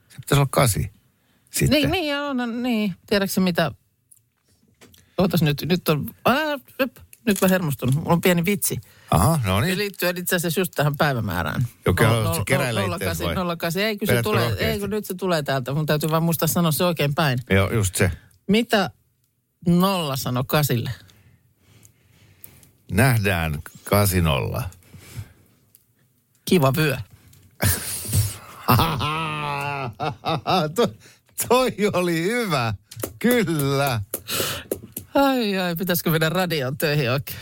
Se 0.08 0.16
pitäisi 0.16 0.40
olla 0.40 0.49
kasi. 0.50 0.90
Sitten. 1.50 1.80
Niin, 1.80 1.90
niin, 1.90 2.16
on, 2.16 2.62
niin. 2.62 2.94
Tiedätkö 3.06 3.40
mitä? 3.40 3.73
Ootas 5.18 5.42
nyt, 5.42 5.62
nyt 5.68 5.88
on, 5.88 6.11
öp, 6.80 6.96
nyt 7.26 7.40
mä 7.42 7.49
hermostunut. 7.49 7.95
Mulla 7.95 8.12
on 8.12 8.21
pieni 8.21 8.45
vitsi. 8.45 8.80
Aha, 9.11 9.40
no 9.45 9.61
Se 9.61 9.66
niin. 9.66 9.78
liittyy 9.78 10.12
itse 10.16 10.37
asiassa 10.37 10.61
just 10.61 10.73
tähän 10.75 10.97
päivämäärään. 10.97 11.66
Okei, 11.87 12.06
No- 12.06 12.23
no- 12.23 12.45
keräillä 12.47 12.87
no- 12.87 12.95
itseäsi 12.95 13.25
vai? 13.25 13.35
08, 13.35 13.83
ei 13.83 13.99
kun 13.99 14.09
se 14.09 14.23
tulee, 14.23 14.40
rohkeasti? 14.42 14.64
ei 14.64 14.80
kun 14.80 14.90
nyt 14.90 15.04
se 15.04 15.14
tulee 15.14 15.42
täältä. 15.42 15.75
Mun 15.75 15.87
täytyy 15.87 16.11
vaan 16.11 16.23
muistaa 16.23 16.49
sanoa 16.49 16.73
se 16.73 16.85
oikein 16.85 17.14
päin. 17.14 17.38
Joo, 17.50 17.71
just 17.73 17.95
se. 17.97 18.11
Mitä 18.49 18.90
nolla 19.66 20.16
sanoi 20.16 20.45
kasille? 20.47 20.90
Nähdään 22.90 23.59
kasinolla. 23.85 24.62
Kiva 26.45 26.73
vyö. 26.76 26.97
to, 30.76 30.88
toi 31.49 31.73
oli 31.92 32.23
hyvä. 32.23 32.75
Kyllä. 33.18 34.00
Ai 35.16 35.58
ai, 35.58 35.76
pitäisikö 35.76 36.11
mennä 36.11 36.28
radioon 36.28 36.78
töihin 36.78 37.11
oikein? 37.11 37.38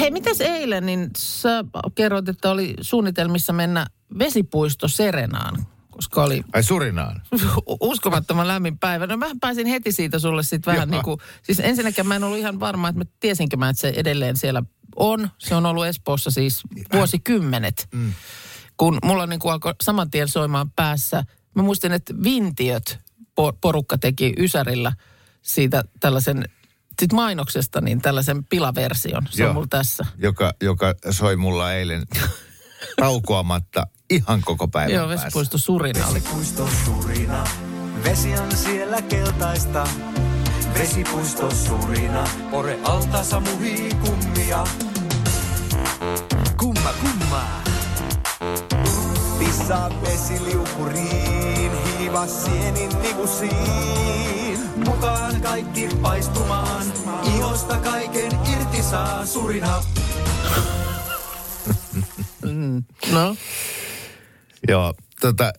Hei, 0.00 0.10
mitäs 0.10 0.40
eilen, 0.40 0.86
niin 0.86 1.10
sä 1.16 1.64
kerroit, 1.94 2.28
että 2.28 2.50
oli 2.50 2.74
suunnitelmissa 2.80 3.52
mennä 3.52 3.86
vesipuisto 4.18 4.88
Serenaan, 4.88 5.66
koska 5.90 6.22
oli 6.22 6.42
Ai 6.52 6.62
surinaan. 6.62 7.22
uskomattoman 7.80 8.48
lämmin 8.48 8.78
päivä. 8.78 9.06
No 9.06 9.16
mä 9.16 9.26
pääsin 9.40 9.66
heti 9.66 9.92
siitä 9.92 10.18
sulle 10.18 10.42
sitten 10.42 10.74
vähän 10.74 10.90
niin 10.90 11.02
kuin, 11.02 11.20
siis 11.42 11.60
ensinnäkin 11.60 12.06
mä 12.06 12.16
en 12.16 12.24
ollut 12.24 12.38
ihan 12.38 12.60
varma, 12.60 12.88
että 12.88 12.98
mä 13.00 13.04
tiesinkö 13.20 13.56
mä, 13.56 13.68
että 13.68 13.80
se 13.80 13.92
edelleen 13.96 14.36
siellä 14.36 14.62
on. 14.96 15.30
Se 15.38 15.54
on 15.54 15.66
ollut 15.66 15.86
Espoossa 15.86 16.30
siis 16.30 16.62
vuosikymmenet. 16.92 17.88
Mm. 17.94 18.12
Kun 18.76 18.98
mulla 19.04 19.26
niin 19.26 19.40
kuin 19.40 19.52
alkoi 19.52 19.74
saman 19.82 20.10
tien 20.10 20.28
soimaan 20.28 20.70
päässä. 20.70 21.24
Mä 21.54 21.62
muistin, 21.62 21.92
että 21.92 22.14
Vintiöt 22.24 22.98
po- 23.40 23.58
porukka 23.60 23.98
teki 23.98 24.34
Ysärillä 24.38 24.92
siitä 25.42 25.82
tällaisen, 26.00 26.48
sit 27.00 27.12
mainoksesta 27.12 27.80
niin 27.80 28.00
tällaisen 28.00 28.44
pilaversion. 28.44 29.26
Se 29.30 29.42
Joo. 29.42 29.48
on 29.48 29.54
mulla 29.54 29.66
tässä. 29.70 30.06
Joka, 30.18 30.54
joka 30.62 30.94
soi 31.10 31.36
mulla 31.36 31.72
eilen 31.72 32.02
taukoamatta 33.00 33.86
ihan 34.10 34.42
koko 34.44 34.68
päivän 34.68 34.94
Joo, 34.94 35.08
päässä. 35.08 35.24
Vesipuisto 35.26 35.58
Surina 35.58 36.06
oli. 36.06 36.14
Vesipuisto 36.14 36.68
Surina, 36.84 37.44
vesi 38.04 38.38
on 38.38 38.56
siellä 38.56 39.02
keltaista. 39.02 39.88
Vesipuisto 40.74 41.50
Surina, 41.54 42.24
ore 42.52 42.78
altaassa 42.84 43.40
muhii 43.40 43.90
kummia. 43.94 44.64
Kumma 46.56 46.92
kumma. 47.00 47.62
Pissaa 49.38 49.90
vesiliukuriin, 50.02 51.72
hiiva 51.98 52.26
sienin 52.26 52.90
nikusiin. 53.02 54.47
Mukaan 54.88 55.40
kaikki 55.42 55.88
paistumaan, 56.02 56.86
ihosta 57.36 57.76
kaiken 57.76 58.32
irti 58.52 58.82
saa 58.82 59.26
Surina. 59.26 59.82
No, 63.12 63.36
Joo, 64.68 64.94
tota, 65.20 65.52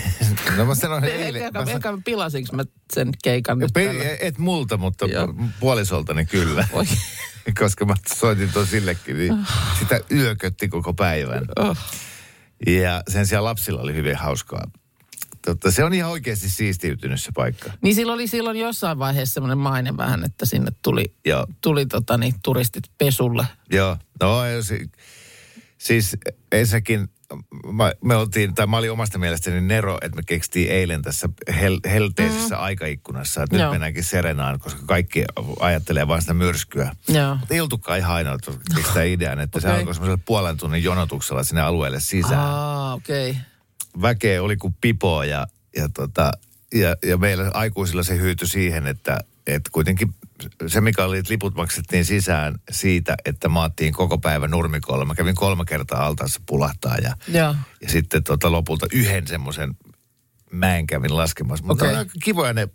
no 0.56 0.64
mä 0.64 0.74
sanoin 0.74 1.04
eilen. 1.04 1.42
eikä, 1.42 1.58
mä 1.58 1.64
san- 1.66 1.74
eikä 1.74 1.98
pilasinko 2.04 2.56
mä 2.56 2.64
sen 2.92 3.10
keikan 3.24 3.58
nyt 3.58 3.70
Pe- 3.74 3.86
tällä? 3.86 4.04
et 4.20 4.38
multa, 4.38 4.76
mutta 4.76 5.06
Joo. 5.06 5.34
puolisoltani 5.60 6.26
kyllä. 6.26 6.68
Oi. 6.72 6.84
Koska 7.58 7.84
mä 7.84 7.94
soitin 8.18 8.52
tuon 8.52 8.66
sillekin, 8.66 9.18
niin 9.18 9.46
sitä 9.78 10.00
yökötti 10.10 10.68
koko 10.68 10.94
päivän. 10.94 11.44
Oh. 11.56 11.76
Ja 12.66 13.02
sen 13.08 13.26
sijaan 13.26 13.44
lapsilla 13.44 13.80
oli 13.82 13.94
hyvin 13.94 14.16
hauskaa. 14.16 14.64
Totta, 15.44 15.70
se 15.70 15.84
on 15.84 15.94
ihan 15.94 16.10
oikeasti 16.10 16.50
siistiytynyt 16.50 17.20
se 17.20 17.32
paikka. 17.34 17.70
Niin 17.82 17.94
silloin 17.94 18.14
oli 18.14 18.26
silloin 18.26 18.56
jossain 18.56 18.98
vaiheessa 18.98 19.34
semmoinen 19.34 19.58
maine 19.58 19.96
vähän, 19.96 20.24
että 20.24 20.46
sinne 20.46 20.72
tuli, 20.82 21.14
Joo. 21.24 21.46
tuli 21.60 21.86
tota, 21.86 22.18
niin, 22.18 22.34
turistit 22.42 22.84
pesulle. 22.98 23.46
Joo, 23.70 23.96
no 24.20 24.44
ei 24.44 24.62
si- 24.62 24.90
siis 25.78 26.16
ensinnäkin 26.52 27.08
mä, 27.72 27.92
me 28.04 28.16
oltiin, 28.16 28.54
tai 28.54 28.66
mä 28.66 28.76
olin 28.76 28.90
omasta 28.92 29.18
mielestäni 29.18 29.60
Nero, 29.60 29.98
että 30.02 30.16
me 30.16 30.22
keksittiin 30.26 30.70
eilen 30.70 31.02
tässä 31.02 31.28
hel, 31.60 31.80
helteisessä 31.90 32.54
mm. 32.54 32.62
aikaikkunassa, 32.62 33.42
että 33.42 33.56
nyt 33.56 33.62
Joo. 33.62 33.70
mennäänkin 33.70 34.04
Serenaan, 34.04 34.58
koska 34.58 34.80
kaikki 34.86 35.24
ajattelee 35.60 36.08
vain 36.08 36.20
sitä 36.20 36.34
myrskyä. 36.34 36.92
Joo. 37.08 37.34
Mutta 37.34 37.54
ei 37.54 37.60
oltukaan 37.60 37.98
ihan 37.98 38.14
ainoa, 38.14 38.34
että 38.34 38.52
sitä 38.86 39.02
idean, 39.14 39.40
että 39.40 39.60
se 39.60 39.68
Okei. 39.68 39.78
alkoi 39.78 39.94
semmoisella 39.94 40.22
puolen 40.24 40.56
tunnin 40.56 40.82
jonotuksella 40.82 41.44
sinne 41.44 41.62
alueelle 41.62 42.00
sisään. 42.00 42.40
Aa, 42.40 42.94
okei. 42.94 43.30
Okay. 43.30 43.42
Väkeä 44.02 44.42
oli 44.42 44.56
kuin 44.56 44.74
pipoa 44.80 45.24
ja, 45.24 45.46
ja, 45.76 45.88
tota, 45.88 46.32
ja, 46.74 46.96
ja 47.02 47.16
meillä 47.16 47.50
aikuisilla 47.54 48.02
se 48.02 48.16
hyytyi 48.16 48.48
siihen, 48.48 48.86
että, 48.86 49.18
että 49.46 49.70
kuitenkin 49.72 50.14
se, 50.66 50.80
mikä 50.80 51.04
oli, 51.04 51.18
että 51.18 51.32
liput 51.32 51.54
maksettiin 51.54 52.04
sisään 52.04 52.54
siitä, 52.70 53.16
että 53.24 53.48
maattiin 53.48 53.92
koko 53.92 54.18
päivä 54.18 54.48
nurmikolla. 54.48 55.04
Mä 55.04 55.14
kävin 55.14 55.34
kolme 55.34 55.64
kertaa 55.64 56.06
altaassa 56.06 56.40
pulahtaa 56.46 56.96
ja, 56.96 57.16
Joo. 57.28 57.54
ja 57.82 57.88
sitten 57.88 58.24
tota 58.24 58.52
lopulta 58.52 58.86
yhden 58.92 59.26
semmoisen 59.26 59.76
mäen 60.50 60.86
kävin 60.86 61.16
laskemassa. 61.16 61.66
Mutta 61.66 61.84
okay. 61.84 61.96
aika 61.96 62.12
kivoja 62.22 62.52
ne, 62.52 62.68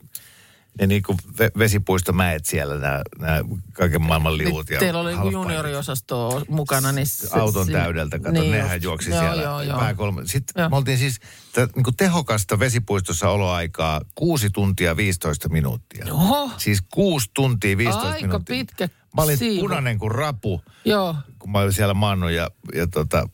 ne 0.79 0.87
niinku 0.87 1.13
ve- 1.13 1.51
vesipuistomäet 1.59 2.45
siellä, 2.45 2.77
nämä, 2.77 3.01
nämä 3.19 3.39
kaiken 3.73 4.01
maailman 4.01 4.37
liut. 4.37 4.69
ja 4.69 4.79
Teillä 4.79 4.99
oli 4.99 5.13
halfpiperit. 5.13 5.43
junioriosasto 5.43 6.41
mukana, 6.49 6.91
niin... 6.91 7.07
Se, 7.07 7.27
auton 7.39 7.65
se- 7.65 7.71
täydeltä. 7.71 8.19
Kato, 8.19 8.31
niin 8.31 8.51
nehän 8.51 8.77
just. 8.77 8.83
juoksi 8.83 9.09
joo, 9.09 9.19
siellä 9.19 9.43
Joo, 9.43 9.61
joo. 9.61 9.79
pääkolme. 9.79 10.21
Sitten 10.25 10.61
Joo. 10.61 10.69
me 10.69 10.75
oltiin 10.75 10.97
siis 10.97 11.19
tä, 11.53 11.67
niin 11.75 11.95
tehokasta 11.97 12.59
vesipuistossa 12.59 13.29
oloaikaa 13.29 14.01
6 14.15 14.49
tuntia 14.49 14.97
15 14.97 15.49
minuuttia. 15.49 16.05
Oho. 16.13 16.51
Siis 16.57 16.81
6 16.91 17.29
tuntia 17.33 17.77
15 17.77 18.09
Aika 18.09 18.27
minuuttia. 18.27 18.55
pitkä 18.55 18.89
Mä 19.15 19.21
olin 19.23 19.37
siivu. 19.37 19.61
punainen 19.61 19.99
kuin 19.99 20.11
rapu, 20.11 20.61
Joo. 20.85 21.15
kun 21.39 21.51
mä 21.51 21.59
olin 21.59 21.73
siellä 21.73 21.93
maannut 21.93 22.31
ja, 22.31 22.49
ja 22.75 22.87
tota, 22.87 23.29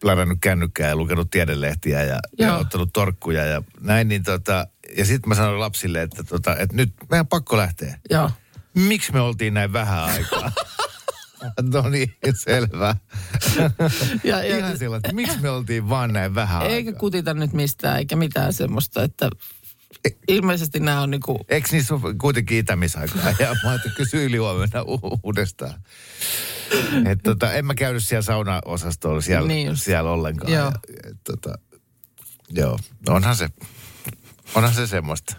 plärännyt 0.00 0.38
kännykkää 0.40 0.88
ja 0.88 0.96
lukenut 0.96 1.30
tiedelehtiä 1.30 2.02
ja, 2.04 2.18
ja 2.38 2.56
ottanut 2.56 2.92
torkkuja 2.92 3.44
ja 3.44 3.62
näin. 3.80 4.08
Niin 4.08 4.22
tota, 4.22 4.66
ja 4.96 5.04
sitten 5.04 5.28
mä 5.28 5.34
sanoin 5.34 5.60
lapsille, 5.60 6.02
että, 6.02 6.24
tota, 6.24 6.56
että 6.56 6.76
nyt 6.76 6.92
meidän 7.10 7.26
pakko 7.26 7.56
lähteä. 7.56 7.98
Joo. 8.10 8.30
Miksi 8.74 9.12
me 9.12 9.20
oltiin 9.20 9.54
näin 9.54 9.72
vähän 9.72 10.04
aikaa? 10.04 10.52
no 11.72 11.88
niin, 11.88 12.16
selvä. 12.34 12.96
Ja, 14.24 14.42
ja, 14.44 14.56
Ihan 14.58 14.78
sillä, 14.78 14.96
että 14.96 15.12
miksi 15.12 15.38
me 15.40 15.50
oltiin 15.50 15.88
vaan 15.88 16.12
näin 16.12 16.34
vähän 16.34 16.62
eikä 16.62 16.88
aikaa? 16.88 17.00
kutita 17.00 17.34
nyt 17.34 17.52
mistään, 17.52 17.98
eikä 17.98 18.16
mitään 18.16 18.52
semmoista, 18.52 19.02
että 19.02 19.30
ilmeisesti 20.28 20.80
nämä 20.80 21.00
on 21.02 21.10
niinku... 21.10 21.38
Eikö 21.48 21.68
niissä 21.72 21.94
ole 21.94 22.14
kuitenkin 22.20 22.58
itämisaikaa? 22.58 23.34
Ja 23.38 23.56
mä 23.64 23.70
ajattelin, 23.70 23.96
kysy 23.96 24.24
yli 24.24 24.36
huomenna 24.36 24.82
u- 24.82 25.20
uudestaan. 25.22 25.74
Et 27.10 27.18
tota, 27.22 27.52
en 27.52 27.66
mä 27.66 27.74
käynyt 27.74 28.04
siellä 28.04 28.22
saunaosastolla 28.22 29.20
siellä, 29.20 29.48
Niin 29.48 29.66
just. 29.66 29.82
siellä 29.82 30.10
ollenkaan. 30.10 30.52
Joo. 30.52 30.64
Ja, 30.64 30.72
et, 31.10 31.16
tota, 31.24 31.58
joo, 32.50 32.78
onhan 33.08 33.36
se, 33.36 33.48
onhan 34.54 34.74
se 34.74 34.86
semmoista. 34.86 35.36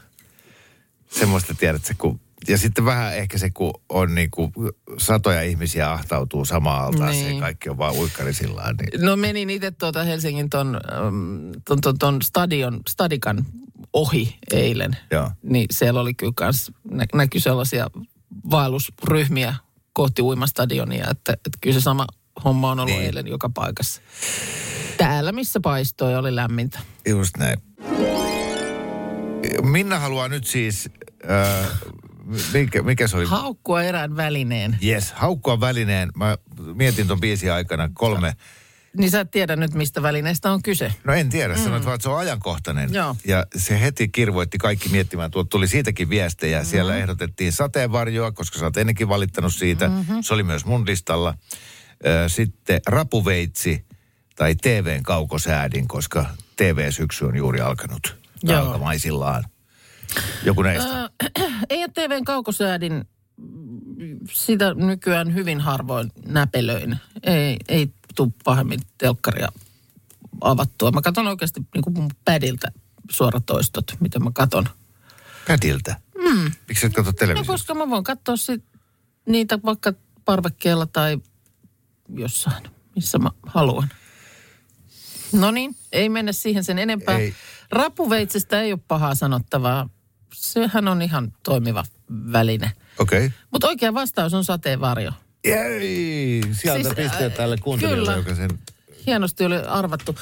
Semmoista 1.09 1.53
tiedätkö, 1.53 1.93
kun 1.97 2.19
Ja 2.47 2.57
sitten 2.57 2.85
vähän 2.85 3.17
ehkä 3.17 3.37
se, 3.37 3.49
kun 3.49 3.73
on 3.89 4.15
niin 4.15 4.31
kuin 4.31 4.51
satoja 4.97 5.41
ihmisiä 5.41 5.91
ahtautuu 5.91 6.45
samaan 6.45 6.85
altaaseen, 6.85 7.25
Niin. 7.25 7.39
kaikki 7.39 7.69
on 7.69 7.77
vaan 7.77 7.95
uikkarisillaan. 7.95 8.75
Niin. 8.75 9.05
No 9.05 9.15
menin 9.15 9.49
itse 9.49 9.71
tuota 9.71 10.03
Helsingin 10.03 10.49
ton, 10.49 10.79
ähm, 10.93 11.51
ton, 11.65 11.81
ton, 11.81 11.97
ton 11.99 12.21
stadion, 12.21 12.79
stadikan 12.89 13.45
ohi 13.93 14.37
eilen. 14.53 14.97
Joo. 15.11 15.31
Niin 15.43 15.65
siellä 15.71 15.99
oli 16.01 16.13
kyllä 16.13 16.33
kans, 16.35 16.71
nä, 16.91 17.05
näkyi 17.13 17.41
sellaisia 17.41 17.87
vaellusryhmiä 18.51 19.55
kohti 19.93 20.21
uimastadionia, 20.21 21.07
että, 21.11 21.33
että 21.33 21.57
kyllä 21.61 21.73
se 21.73 21.81
sama 21.81 22.07
homma 22.43 22.71
on 22.71 22.79
ollut 22.79 22.95
niin. 22.95 23.05
eilen 23.05 23.27
joka 23.27 23.49
paikassa. 23.53 24.01
Täällä, 24.97 25.31
missä 25.31 25.59
paistoi, 25.59 26.15
oli 26.15 26.35
lämmintä. 26.35 26.79
Just 27.05 27.37
näin. 27.37 27.57
Minna 29.63 29.99
haluaa 29.99 30.27
nyt 30.27 30.47
siis, 30.47 30.89
äh, 31.29 31.67
mikä, 32.53 32.81
mikä 32.81 33.07
se 33.07 33.17
oli? 33.17 33.25
Haukkua 33.25 33.83
erään 33.83 34.15
välineen. 34.15 34.77
Yes, 34.85 35.11
haukkua 35.11 35.59
välineen. 35.59 36.09
Mä 36.15 36.37
mietin 36.73 37.07
ton 37.07 37.19
biisin 37.19 37.51
aikana 37.51 37.89
kolme. 37.93 38.33
Niin 38.97 39.11
sä 39.11 39.19
et 39.19 39.31
tiedä 39.31 39.55
nyt, 39.55 39.73
mistä 39.73 40.01
välineestä 40.01 40.51
on 40.51 40.63
kyse. 40.63 40.93
No 41.03 41.13
en 41.13 41.29
tiedä, 41.29 41.53
mm. 41.53 41.63
sanoit 41.63 41.85
vaan, 41.85 41.95
että 41.95 42.03
se 42.03 42.09
on 42.09 42.19
ajankohtainen. 42.19 42.93
Joo. 42.93 43.15
Ja 43.25 43.45
se 43.55 43.81
heti 43.81 44.07
kirvoitti 44.07 44.57
kaikki 44.57 44.89
miettimään. 44.89 45.31
Tuolta 45.31 45.49
tuli 45.49 45.67
siitäkin 45.67 46.09
viestejä. 46.09 46.57
Mm-hmm. 46.57 46.69
Siellä 46.69 46.95
ehdotettiin 46.95 47.51
sateenvarjoa, 47.51 48.31
koska 48.31 48.59
sä 48.59 48.65
oot 48.65 48.77
ennenkin 48.77 49.09
valittanut 49.09 49.53
siitä. 49.53 49.87
Mm-hmm. 49.87 50.21
Se 50.21 50.33
oli 50.33 50.43
myös 50.43 50.65
mun 50.65 50.85
listalla. 50.85 51.33
Sitten 52.27 52.81
rapuveitsi 52.87 53.85
tai 54.35 54.55
TVn 54.55 55.03
kaukosäädin, 55.03 55.87
koska 55.87 56.25
TV-syksy 56.55 57.25
on 57.25 57.37
juuri 57.37 57.59
alkanut. 57.59 58.20
Joo. 58.43 58.65
Alkamaisillaan. 58.65 59.43
Joku 60.43 60.61
näistä. 60.61 61.09
Ei 61.69 61.79
ole 61.83 61.89
TVn 61.93 62.25
kaukosäädin, 62.25 63.05
sitä 64.33 64.73
nykyään 64.73 65.33
hyvin 65.33 65.59
harvoin 65.61 66.11
näpelöin. 66.25 66.97
Ei, 67.23 67.57
ei 67.67 67.93
tule 68.15 68.29
pahemmin 68.43 68.79
telkkaria 68.97 69.47
avattua. 70.41 70.91
Mä 70.91 71.01
katson 71.01 71.27
oikeasti 71.27 71.61
niin 71.73 71.81
kuin 71.83 71.93
mun 71.93 72.09
pädiltä 72.25 72.71
suoratoistot, 73.11 73.85
mitä 73.99 74.19
mä 74.19 74.29
katon. 74.33 74.65
Pädiltä. 75.47 75.95
Mm. 76.29 76.51
Miksi 76.67 76.85
et 76.85 76.93
katso 76.93 77.11
No, 77.11 77.15
televisiosta? 77.19 77.51
koska 77.53 77.73
mä 77.73 77.89
voin 77.89 78.03
katsoa 78.03 78.37
sit 78.37 78.63
niitä 79.25 79.59
vaikka 79.65 79.93
parvekkeella 80.25 80.85
tai 80.85 81.17
jossain, 82.15 82.63
missä 82.95 83.17
mä 83.19 83.29
haluan. 83.45 83.89
No 85.33 85.51
niin, 85.51 85.75
ei 85.91 86.09
mennä 86.09 86.31
siihen 86.31 86.63
sen 86.63 86.79
enempää. 86.79 87.17
Ei. 87.17 87.35
Rapuveitsestä 87.71 88.61
ei 88.61 88.71
ole 88.71 88.79
pahaa 88.87 89.15
sanottavaa. 89.15 89.89
Sehän 90.33 90.87
on 90.87 91.01
ihan 91.01 91.33
toimiva 91.43 91.83
väline. 92.31 92.71
Okei. 92.99 93.25
Okay. 93.25 93.37
Mutta 93.51 93.67
oikea 93.67 93.93
vastaus 93.93 94.33
on 94.33 94.43
sateenvarjo. 94.43 95.11
Jei, 95.45 96.41
sieltä 96.51 96.83
Siis, 96.83 96.95
pisteet 96.95 97.31
äh, 97.31 97.37
tälle 97.37 97.57
kuuntelijalle, 97.57 98.15
joka 98.15 98.35
sen... 98.35 98.59
Hienosti 99.05 99.45
oli 99.45 99.55
arvattu. 99.57 100.15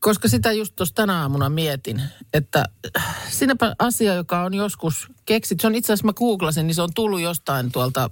Koska 0.00 0.28
sitä 0.28 0.52
just 0.52 0.76
tuossa 0.76 0.94
tänä 0.94 1.20
aamuna 1.20 1.48
mietin, 1.48 2.02
että 2.34 2.64
äh, 2.96 3.16
siinäpä 3.30 3.74
asia, 3.78 4.14
joka 4.14 4.42
on 4.42 4.54
joskus 4.54 5.08
keksitty. 5.26 5.62
Se 5.62 5.66
on 5.66 5.74
itse 5.74 5.92
asiassa, 5.92 6.06
mä 6.06 6.12
googlasin, 6.12 6.66
niin 6.66 6.74
se 6.74 6.82
on 6.82 6.94
tullut 6.94 7.20
jostain 7.20 7.72
tuolta 7.72 8.10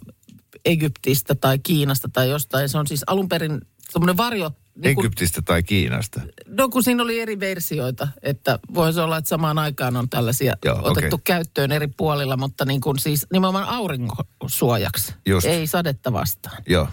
Egyptistä 0.64 1.34
tai 1.34 1.58
Kiinasta 1.58 2.08
tai 2.12 2.30
jostain. 2.30 2.68
Se 2.68 2.78
on 2.78 2.86
siis 2.86 3.02
alun 3.06 3.28
perin 3.28 3.60
semmoinen 3.90 4.16
varjo. 4.16 4.50
Niin 4.76 4.98
Egyptistä 5.00 5.42
tai 5.42 5.62
Kiinasta. 5.62 6.20
No 6.46 6.68
kun 6.68 6.82
siinä 6.82 7.02
oli 7.02 7.20
eri 7.20 7.40
versioita, 7.40 8.08
että 8.22 8.58
voisi 8.74 9.00
olla, 9.00 9.16
että 9.16 9.28
samaan 9.28 9.58
aikaan 9.58 9.96
on 9.96 10.08
tällaisia 10.10 10.56
Joo, 10.64 10.78
otettu 10.82 11.14
okei. 11.16 11.22
käyttöön 11.24 11.72
eri 11.72 11.86
puolilla, 11.86 12.36
mutta 12.36 12.64
niin 12.64 12.80
kuin 12.80 12.98
siis 12.98 13.26
nimenomaan 13.32 13.68
aurinkosuojaksi, 13.68 15.14
Just. 15.26 15.46
ei 15.46 15.66
sadetta 15.66 16.12
vastaan. 16.12 16.62
Joo. 16.68 16.88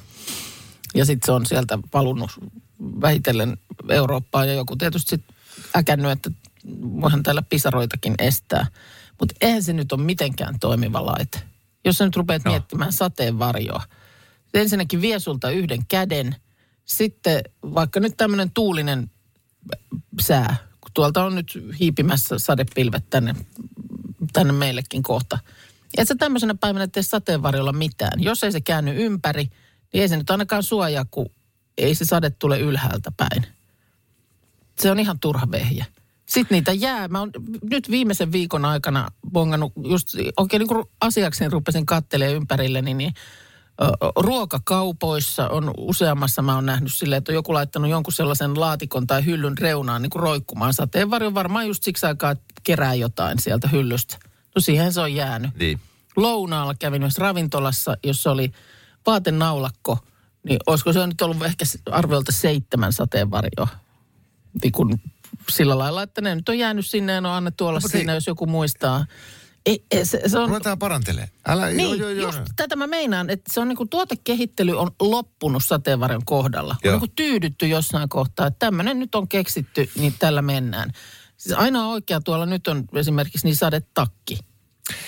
Ja 0.96 1.06
sitten 1.06 1.26
se 1.26 1.32
on 1.32 1.46
sieltä 1.46 1.80
valunut 1.94 2.32
vähitellen 3.02 3.58
Eurooppaan 3.90 4.48
ja 4.48 4.54
joku 4.54 4.76
tietysti 4.76 5.10
sitten 5.10 5.36
äkännyt, 5.78 6.12
että 6.12 6.32
voihan 7.02 7.24
täällä 7.24 7.42
pisaroitakin 7.42 8.16
estää. 8.20 8.68
Mutta 9.20 9.36
eihän 9.42 9.64
se 9.64 9.74
nyt 9.74 9.92
ole 9.92 10.04
mitenkään 10.04 10.60
toimiva 10.60 11.06
laite. 11.06 11.42
Jos 11.86 11.98
sä 11.98 12.06
nyt 12.06 12.16
rupeat 12.16 12.44
No. 12.46 12.50
no. 12.52 12.54
miettimään 12.54 12.94
sateenvarjoa. 12.94 13.84
Se 14.52 14.62
ensinnäkin 14.62 15.02
vie 15.02 15.20
sulta 15.20 15.50
yhden 15.50 15.86
käden. 15.88 16.36
Sitten 16.86 17.42
vaikka 17.64 18.00
nyt 18.00 18.18
tämmöinen 18.18 18.52
tuulinen 18.52 19.12
sää, 20.22 20.56
kun 20.82 20.92
tuolta 20.94 21.24
on 21.24 21.36
nyt 21.36 21.60
hiipimässä 21.80 22.40
sadepilvet 22.40 23.10
tänne, 23.10 23.36
tänne 24.34 24.54
meillekin 24.54 25.04
kohta. 25.04 25.40
Et 25.98 26.08
sä 26.08 26.16
tämmöisenä 26.16 26.56
päivänä 26.56 26.88
tee 26.88 27.04
sateenvarjolla 27.04 27.74
mitään. 27.74 28.24
Jos 28.24 28.44
ei 28.44 28.52
se 28.52 28.62
käänny 28.62 29.06
ympäri, 29.06 29.44
niin 29.94 30.02
ei 30.02 30.10
se 30.10 30.18
nyt 30.18 30.30
ainakaan 30.30 30.64
suojaa, 30.64 31.06
kun 31.12 31.30
ei 31.78 31.96
se 31.96 32.06
sade 32.06 32.30
tule 32.30 32.60
ylhäältä 32.60 33.12
päin. 33.18 33.46
Se 34.80 34.92
on 34.92 35.00
ihan 35.00 35.20
turha 35.20 35.52
vehje. 35.52 35.86
Sitten 36.26 36.56
niitä 36.56 36.74
jää. 36.74 37.08
Mä 37.08 37.20
oon 37.20 37.32
nyt 37.70 37.92
viimeisen 37.92 38.32
viikon 38.32 38.66
aikana 38.66 39.12
bongannut, 39.32 39.74
just 39.88 40.08
oikein 40.38 40.60
niin 40.60 40.68
kuin 40.68 40.86
asiakseni 41.02 41.50
rupesin 41.50 41.86
kattelemaan 41.86 42.36
ympärilleni, 42.36 42.94
niin 42.94 43.14
ruokakaupoissa 44.16 45.48
on 45.50 45.74
useammassa 45.78 46.42
mä 46.42 46.56
oon 46.56 46.66
nähnyt 46.66 46.94
silleen, 46.94 47.18
että 47.18 47.32
on 47.32 47.36
joku 47.36 47.54
laittanut 47.54 47.90
jonkun 47.90 48.14
sellaisen 48.14 48.60
laatikon 48.60 49.08
tai 49.08 49.26
hyllyn 49.26 49.58
reunaan 49.58 50.02
niin 50.02 50.10
kuin 50.10 50.24
roikkumaan 50.24 50.74
sateenvarjon 50.74 51.34
varmaan 51.34 51.68
just 51.68 51.84
siksi 51.84 52.06
aikaa, 52.06 52.32
että 52.32 52.46
kerää 52.64 52.94
jotain 52.94 53.40
sieltä 53.40 53.68
hyllystä. 53.68 54.18
No 54.56 54.62
siihen 54.62 54.94
se 54.94 55.02
on 55.02 55.14
jäänyt 55.16 55.52
Niin. 55.60 55.80
lounaalla 56.16 56.74
kävin 56.80 57.02
myös 57.02 57.18
ravintolassa, 57.18 57.98
jossa 58.04 58.32
oli 58.32 58.52
vaatenaulakko, 59.06 59.98
niin 60.44 60.60
olisiko 60.68 60.94
se 60.94 61.08
nyt 61.08 61.22
ollut 61.22 61.44
ehkä 61.46 61.66
arviolta 61.92 62.32
seitsemän 62.32 62.94
sateenvarjoa. 62.94 63.68
Niin 64.64 64.72
kun 64.72 65.00
sillä 65.50 65.78
lailla, 65.78 66.04
että 66.04 66.22
ne 66.22 66.36
nyt 66.36 66.50
on 66.50 66.58
jäänyt 66.58 66.86
sinne 66.86 67.14
ja 67.14 67.22
ne 67.22 67.28
on 67.28 67.34
annettu 67.34 67.68
olla 67.68 67.80
No, 67.80 67.88
siinä, 67.88 68.12
ei- 68.12 68.18
jos 68.18 68.28
joku 68.28 68.46
muistaa. 68.46 69.06
Ei, 69.66 69.86
se, 70.04 70.22
se 70.28 70.40
on, 70.40 70.50
Ruvetaan 70.50 70.80
parantelemaan. 70.80 71.30
Älä, 71.48 71.68
niin, 71.68 71.80
joo, 71.80 71.94
joo, 71.94 72.10
joo. 72.10 72.26
just 72.26 72.40
tätä 72.56 72.76
mä 72.76 72.88
meinaan, 72.88 73.30
että 73.30 73.54
se 73.54 73.60
on 73.60 73.68
niinku 73.68 73.86
tuotekehittely 73.86 74.78
on 74.78 74.92
loppunut 75.00 75.64
sateenvarjon 75.66 76.26
kohdalla. 76.26 76.76
Joo. 76.84 76.94
On 76.94 77.02
niinku 77.02 77.14
tyydytty 77.16 77.68
jossain 77.68 78.10
kohtaa, 78.10 78.48
että 78.48 78.60
tämmöinen 78.60 79.00
nyt 79.00 79.16
on 79.16 79.28
keksitty, 79.28 79.90
niin 79.96 80.14
tällä 80.20 80.42
mennään. 80.42 80.92
Siis 81.38 81.56
aina 81.58 81.88
oikea 81.88 82.22
tuolla 82.22 82.46
nyt 82.46 82.68
on 82.68 82.84
esimerkiksi 82.96 83.48
niin 83.48 83.56
sadetakki. 83.56 84.40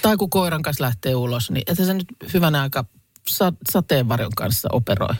Tai 0.01 0.17
kun 0.17 0.29
koiran 0.29 0.61
kanssa 0.61 0.83
lähtee 0.83 1.15
ulos, 1.15 1.51
niin 1.51 1.63
että 1.67 1.85
se 1.85 1.93
nyt 1.93 2.07
hyvänä 2.33 2.61
aika 2.61 2.85
sa- 3.27 3.53
sateenvarjon 3.71 4.31
kanssa 4.35 4.69
operoi. 4.71 5.15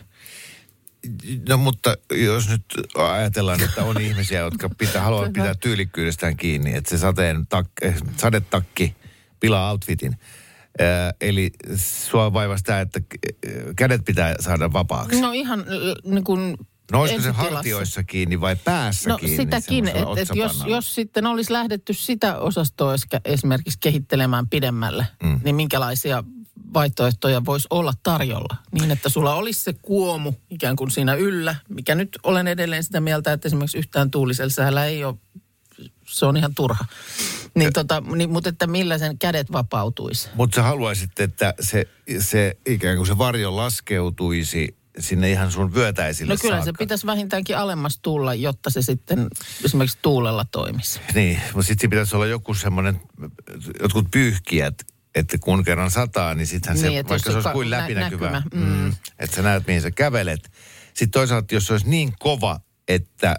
No 1.49 1.57
mutta 1.57 1.97
jos 2.11 2.49
nyt 2.49 2.65
ajatellaan, 2.97 3.63
että 3.63 3.83
on 3.83 4.01
ihmisiä, 4.01 4.39
jotka 4.39 4.69
pitää, 4.77 5.01
haluavat 5.01 5.33
pitää 5.33 5.55
tyylikkyydestään 5.55 6.37
kiinni, 6.37 6.75
että 6.75 6.89
se 6.89 6.97
sateen 6.97 7.47
tak, 7.47 7.67
eh, 7.81 7.95
sadetakki 8.17 8.95
pilaa 9.45 9.71
outfitin. 9.71 10.17
Eli 11.21 11.51
sua 11.75 12.33
vaivaa 12.33 12.57
sitä, 12.57 12.81
että 12.81 13.01
kädet 13.75 14.05
pitää 14.05 14.35
saada 14.39 14.73
vapaaksi. 14.73 15.21
No 15.21 15.31
ihan 15.31 15.65
niin 16.03 16.23
kuin 16.23 16.57
No 16.91 17.01
olisiko 17.01 17.21
se 17.21 17.31
hartioissa 17.31 18.03
kiinni 18.03 18.41
vai 18.41 18.55
päässä 18.55 19.09
No 19.09 19.17
kiinni? 19.17 19.37
sitäkin, 19.37 19.87
että 19.87 20.21
et 20.21 20.29
jos, 20.35 20.63
jos 20.67 20.95
sitten 20.95 21.25
olisi 21.25 21.53
lähdetty 21.53 21.93
sitä 21.93 22.39
osastoa 22.39 22.95
esimerkiksi 23.25 23.79
kehittelemään 23.79 24.49
pidemmälle, 24.49 25.07
mm. 25.23 25.39
niin 25.43 25.55
minkälaisia 25.55 26.23
vaihtoehtoja 26.73 27.45
voisi 27.45 27.67
olla 27.69 27.93
tarjolla? 28.03 28.55
Niin, 28.71 28.91
että 28.91 29.09
sulla 29.09 29.35
olisi 29.35 29.59
se 29.59 29.73
kuomu 29.81 30.33
ikään 30.49 30.75
kuin 30.75 30.91
siinä 30.91 31.13
yllä, 31.13 31.55
mikä 31.69 31.95
nyt 31.95 32.19
olen 32.23 32.47
edelleen 32.47 32.83
sitä 32.83 33.01
mieltä, 33.01 33.33
että 33.33 33.47
esimerkiksi 33.47 33.77
yhtään 33.77 34.11
tuulisella 34.11 34.85
ei 34.85 35.03
ole, 35.03 35.15
se 36.07 36.25
on 36.25 36.37
ihan 36.37 36.55
turha. 36.55 36.85
Niin 37.55 37.73
tota, 37.73 38.03
niin, 38.15 38.29
mutta 38.29 38.49
että 38.49 38.67
millä 38.67 38.97
sen 38.97 39.17
kädet 39.19 39.51
vapautuisi? 39.51 40.29
Mutta 40.35 40.55
sä 40.55 40.63
haluaisit, 40.63 41.19
että 41.19 41.53
se, 41.59 41.87
se 42.19 42.57
ikään 42.65 42.97
kuin 42.97 43.07
se 43.07 43.17
varjo 43.17 43.55
laskeutuisi 43.55 44.77
sinne 44.99 45.31
ihan 45.31 45.51
sun 45.51 45.73
vyötäisille 45.73 46.33
No 46.33 46.37
kyllä 46.41 46.59
se 46.59 46.63
saakka. 46.65 46.79
pitäisi 46.79 47.05
vähintäänkin 47.05 47.57
alemmas 47.57 47.99
tulla, 48.01 48.33
jotta 48.33 48.69
se 48.69 48.81
sitten 48.81 49.27
esimerkiksi 49.65 49.97
tuulella 50.01 50.45
toimisi. 50.51 50.99
Niin, 51.13 51.41
mutta 51.53 51.67
sitten 51.67 51.89
pitäisi 51.89 52.15
olla 52.15 52.25
joku 52.25 52.53
semmoinen, 52.53 53.01
jotkut 53.81 54.07
pyyhkiät, 54.11 54.75
että 55.15 55.37
kun 55.37 55.63
kerran 55.63 55.91
sataa, 55.91 56.33
niin 56.33 56.47
sittenhän 56.47 56.77
se, 56.77 56.87
Niin, 56.87 56.99
että 56.99 57.09
vaikka 57.09 57.29
se 57.29 57.31
se 57.31 57.37
olisi 57.37 57.49
kuin 57.49 57.69
ka- 57.69 57.77
läpinäkyvä, 57.77 58.41
mm. 58.53 58.61
mm. 58.61 58.93
että 59.19 59.35
sä 59.35 59.41
näet, 59.41 59.67
mihin 59.67 59.81
sä 59.81 59.91
kävelet. 59.91 60.51
Sitten 60.87 61.11
toisaalta, 61.11 61.55
jos 61.55 61.67
se 61.67 61.73
olisi 61.73 61.89
niin 61.89 62.13
kova, 62.19 62.59
että 62.87 63.35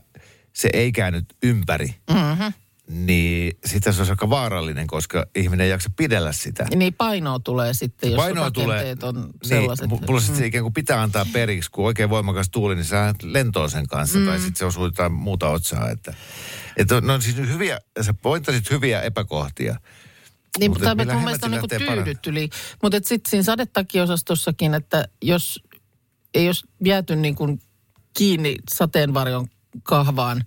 se 0.53 0.69
ei 0.73 0.93
käynyt 0.93 1.25
ympäri, 1.43 1.95
mm-hmm. 2.11 2.53
Niin 2.89 3.59
sitten 3.65 3.93
se 3.93 4.01
olisi 4.01 4.13
aika 4.13 4.31
vaarallinen, 4.31 4.87
koska 4.87 5.27
ihminen 5.35 5.65
ei 5.65 5.71
jaksa 5.71 5.91
pidellä 5.97 6.33
sitä. 6.33 6.67
Niin 6.75 6.95
painoa 6.95 7.39
tulee 7.39 7.75
sitten, 7.75 8.11
jos 8.11 8.17
Painoa 8.17 8.45
rakenteet 8.45 9.03
on 9.03 9.31
sellaiset. 9.43 9.91
Niin, 9.91 10.01
mulla 10.07 10.21
sitten 10.21 10.39
se 10.39 10.47
ikään 10.47 10.65
kuin 10.65 10.75
pitää 10.75 11.03
antaa 11.03 11.27
periksi, 11.33 11.71
kun 11.71 11.87
oikein 11.87 12.11
voimakas 12.11 12.51
tuuli, 12.51 12.75
niin 12.75 12.85
sä 12.85 13.15
lentoon 13.23 13.71
sen 13.71 13.87
kanssa, 13.87 14.19
mm. 14.19 14.27
tai 14.27 14.39
sitten 14.39 14.57
se 14.57 14.65
osuu 14.65 14.85
jotain 14.85 15.13
muuta 15.13 15.49
otsaa. 15.49 15.91
Että, 15.91 16.15
että 16.77 17.01
no 17.01 17.21
siis 17.21 17.37
hyviä, 17.37 17.81
sä 18.01 18.15
pointasit 18.15 18.71
hyviä 18.71 19.03
epäkohtia. 19.03 19.81
Niin, 20.59 20.71
Mutta 20.71 20.95
millä 20.95 21.15
mun 21.15 21.25
mielestä 21.25 21.47
on 21.47 21.51
niinku 21.51 21.69
tyydytty. 21.69 22.31
Mutta 22.83 22.99
sitten 23.03 23.31
siinä 23.31 23.43
sadetakiosastossakin, 23.43 24.75
että 24.75 25.09
jos 25.23 25.63
ei 26.35 26.47
olisi 26.47 26.67
jääty 26.85 27.17
niin 27.17 27.35
kuin 27.35 27.61
kiinni 28.19 28.57
sateenvarjon 28.75 29.49
kahvaan, 29.83 30.45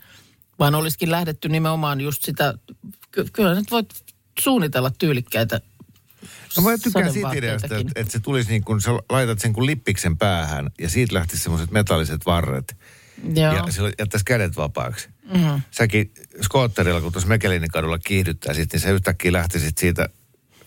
vaan 0.59 0.75
olisikin 0.75 1.11
lähdetty 1.11 1.49
nimenomaan 1.49 2.01
just 2.01 2.23
sitä, 2.23 2.53
ky- 3.11 3.27
kyllä 3.33 3.55
nyt 3.55 3.71
voit 3.71 3.89
suunnitella 4.39 4.91
tyylikkäitä 4.99 5.61
No 6.57 6.63
mä 6.63 6.77
tykkään 6.77 7.13
siitä 7.13 7.31
ideasta, 7.33 7.77
että, 7.77 7.91
että 7.95 8.11
se 8.11 8.19
tulisi 8.19 8.49
niin 8.49 8.63
kuin, 8.63 8.81
sä 8.81 8.91
laitat 9.09 9.39
sen 9.39 9.53
kuin 9.53 9.65
lippiksen 9.65 10.17
päähän 10.17 10.71
ja 10.79 10.89
siitä 10.89 11.15
lähtisi 11.15 11.43
semmoiset 11.43 11.71
metalliset 11.71 12.25
varret. 12.25 12.77
Joo. 13.33 13.53
Ja 13.53 13.65
silloin 13.69 13.93
jättäisi 13.99 14.25
kädet 14.25 14.57
vapaaksi. 14.57 15.09
Mm-hmm. 15.33 15.61
Säkin 15.71 16.11
skootterilla, 16.41 17.01
kun 17.01 17.11
tuossa 17.11 17.29
Mekelinin 17.29 17.69
kadulla 17.69 17.99
kiihdyttäisit, 17.99 18.73
niin 18.73 18.79
se 18.79 18.91
yhtäkkiä 18.91 19.31
lähtisit 19.31 19.77
siitä 19.77 20.09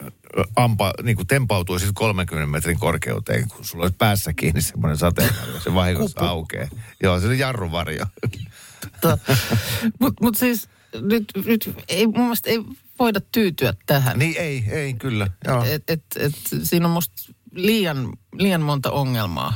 ö, 0.03 0.45
ampa, 0.57 0.93
niin 1.03 1.17
kuin 1.17 1.27
tempautuisit 1.27 1.91
30 1.95 2.51
metrin 2.51 2.79
korkeuteen, 2.79 3.49
kun 3.49 3.65
sulla 3.65 3.85
olisi 3.85 3.97
päässä 3.99 4.33
kiinni 4.33 4.61
semmoinen 4.61 4.97
sateenvarjo. 4.97 5.61
Se 5.61 5.75
vahingossa 5.75 6.21
aukeaa. 6.21 6.69
Joo, 7.03 7.21
se 7.21 7.27
on 7.27 7.39
jarruvarjo. 7.39 8.07
Mutta 10.01 10.25
mut 10.25 10.37
siis 10.37 10.69
nyt, 11.01 11.25
nyt 11.47 11.75
ei, 11.89 12.07
mun 12.07 12.21
mielestä 12.21 12.51
ei 12.51 12.65
voida 12.99 13.21
tyytyä 13.33 13.75
tähän. 13.87 14.19
niin 14.19 14.35
ei, 14.39 14.65
ei 14.71 14.95
kyllä. 14.95 15.29
Joo. 15.45 15.65
Et, 15.65 15.91
et, 15.91 16.03
et, 16.17 16.33
siinä 16.63 16.87
on 16.87 16.93
musta 16.93 17.33
liian, 17.55 18.13
liian 18.33 18.63
monta 18.63 18.91
ongelmaa. 18.91 19.55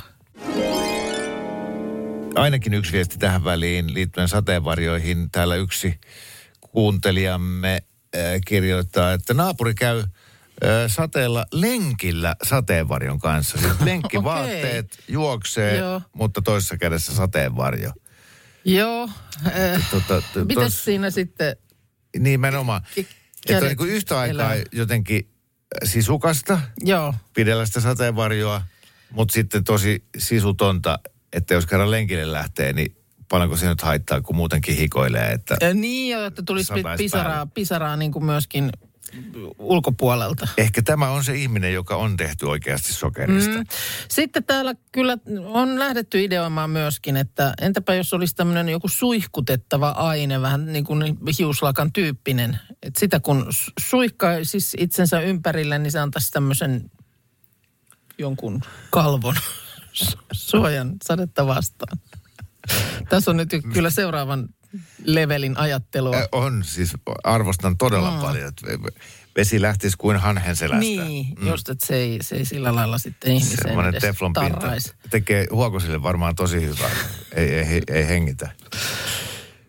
ainakin 2.34 2.74
yksi 2.74 2.92
viesti 2.92 3.18
tähän 3.18 3.44
väliin 3.44 3.94
liittyen 3.94 4.28
sateenvarjoihin. 4.28 5.30
Täällä 5.30 5.56
yksi 5.56 6.00
kuuntelijamme 6.60 7.82
äh, 8.16 8.22
kirjoittaa, 8.46 9.12
että 9.12 9.34
naapuri 9.34 9.74
käy 9.74 9.98
äh, 9.98 10.08
sateella 10.86 11.46
lenkillä 11.52 12.36
sateenvarjon 12.42 13.18
kanssa. 13.18 13.58
Siis 13.58 13.80
lenkkivaatteet 13.84 14.98
juoksee, 15.08 15.76
Joo. 15.76 16.02
mutta 16.12 16.42
toisessa 16.42 16.76
kädessä 16.76 17.14
sateenvarjo. 17.14 17.92
Joo. 18.66 19.08
Äh, 19.46 19.90
Tota, 19.90 20.20
t- 20.20 20.48
Mites 20.48 20.72
tos- 20.80 20.84
siinä 20.84 21.10
sitten? 21.10 21.56
Nimenomaan. 22.18 22.82
Ki- 22.94 23.06
Että 23.48 23.56
on 23.62 23.68
niin 23.68 23.76
kuin 23.76 23.90
yhtä 23.90 24.18
aikaa 24.18 24.54
elää. 24.54 24.64
jotenkin 24.72 25.28
sisukasta, 25.84 26.60
Joo. 26.80 27.14
pidellä 27.34 27.66
sitä 27.66 27.80
sateenvarjoa, 27.80 28.62
mutta 29.10 29.32
sitten 29.32 29.64
tosi 29.64 30.04
sisutonta, 30.18 30.98
että 31.32 31.54
jos 31.54 31.66
kerran 31.66 31.90
lenkille 31.90 32.32
lähtee, 32.32 32.72
niin 32.72 32.96
paljonko 33.28 33.56
se 33.56 33.68
nyt 33.68 33.80
haittaa, 33.82 34.20
kun 34.20 34.36
muutenkin 34.36 34.76
hikoilee, 34.76 35.30
että 35.32 35.56
Äh, 35.62 35.74
niin, 35.74 36.12
joo, 36.12 36.24
että 36.24 36.42
tulisi 36.42 36.72
pisaraa, 36.96 37.46
pisaraa 37.46 37.96
niin 37.96 38.12
kuin 38.12 38.24
myöskin 38.24 38.70
ulkopuolelta. 39.58 40.48
ehkä 40.56 40.82
tämä 40.82 41.10
on 41.10 41.24
se 41.24 41.34
ihminen, 41.34 41.72
joka 41.72 41.96
on 41.96 42.16
tehty 42.16 42.46
oikeasti 42.46 42.92
sokerista. 42.92 43.58
Mm. 43.58 43.64
Sitten 44.08 44.44
täällä 44.44 44.74
kyllä 44.92 45.18
on 45.44 45.78
lähdetty 45.78 46.24
ideoimaan 46.24 46.70
myöskin, 46.70 47.16
että 47.16 47.54
entäpä 47.60 47.94
jos 47.94 48.12
olisi 48.12 48.34
tämmöinen 48.34 48.68
joku 48.68 48.88
suihkutettava 48.88 49.88
aine, 49.88 50.42
vähän 50.42 50.72
niin 50.72 50.84
kuin 50.84 51.18
hiuslakan 51.38 51.92
tyyppinen. 51.92 52.58
Että 52.82 53.00
sitä 53.00 53.20
kun 53.20 53.46
su- 53.50 53.72
suihkaa 53.80 54.32
siis 54.42 54.76
itsensä 54.78 55.20
ympärille, 55.20 55.78
niin 55.78 55.92
se 55.92 55.98
antaisi 55.98 56.30
tämmöisen 56.30 56.90
jonkun 58.18 58.60
kalvon 58.90 59.34
su- 60.02 60.18
suojan 60.32 60.96
sadetta 61.04 61.46
vastaan. 61.46 61.98
Tässä 63.08 63.30
on 63.30 63.36
nyt 63.36 63.48
kyllä 63.72 63.90
seuraavan 63.90 64.48
levelin 65.04 65.58
ajattelua. 65.58 66.16
Äh, 66.16 66.28
On, 66.32 66.64
siis 66.64 66.92
arvostan 67.24 67.76
todella 67.76 68.10
mm. 68.10 68.20
paljon, 68.20 68.48
että 68.48 68.66
vesi 69.36 69.62
lähtisi 69.62 69.96
kuin 69.96 70.16
hanhen 70.16 70.56
selästä. 70.56 70.80
Niin, 70.80 71.26
mm. 71.40 71.46
just 71.46 71.68
että 71.68 71.86
se 71.86 71.96
ei, 71.96 72.18
se 72.22 72.36
ei 72.36 72.44
sillä 72.44 72.74
lailla 72.74 72.98
sitten 72.98 73.32
ihmisen 73.32 73.58
Semmoinen 73.62 73.90
edes 73.90 74.00
teflonpinta 74.00 74.50
tarraisi. 74.50 74.94
tekee 75.10 75.46
huokosille 75.50 76.02
varmaan 76.02 76.34
tosi 76.34 76.60
hyvää. 76.60 76.90
ei, 77.34 77.48
ei, 77.48 77.82
ei 77.88 78.08
hengitä. 78.08 78.50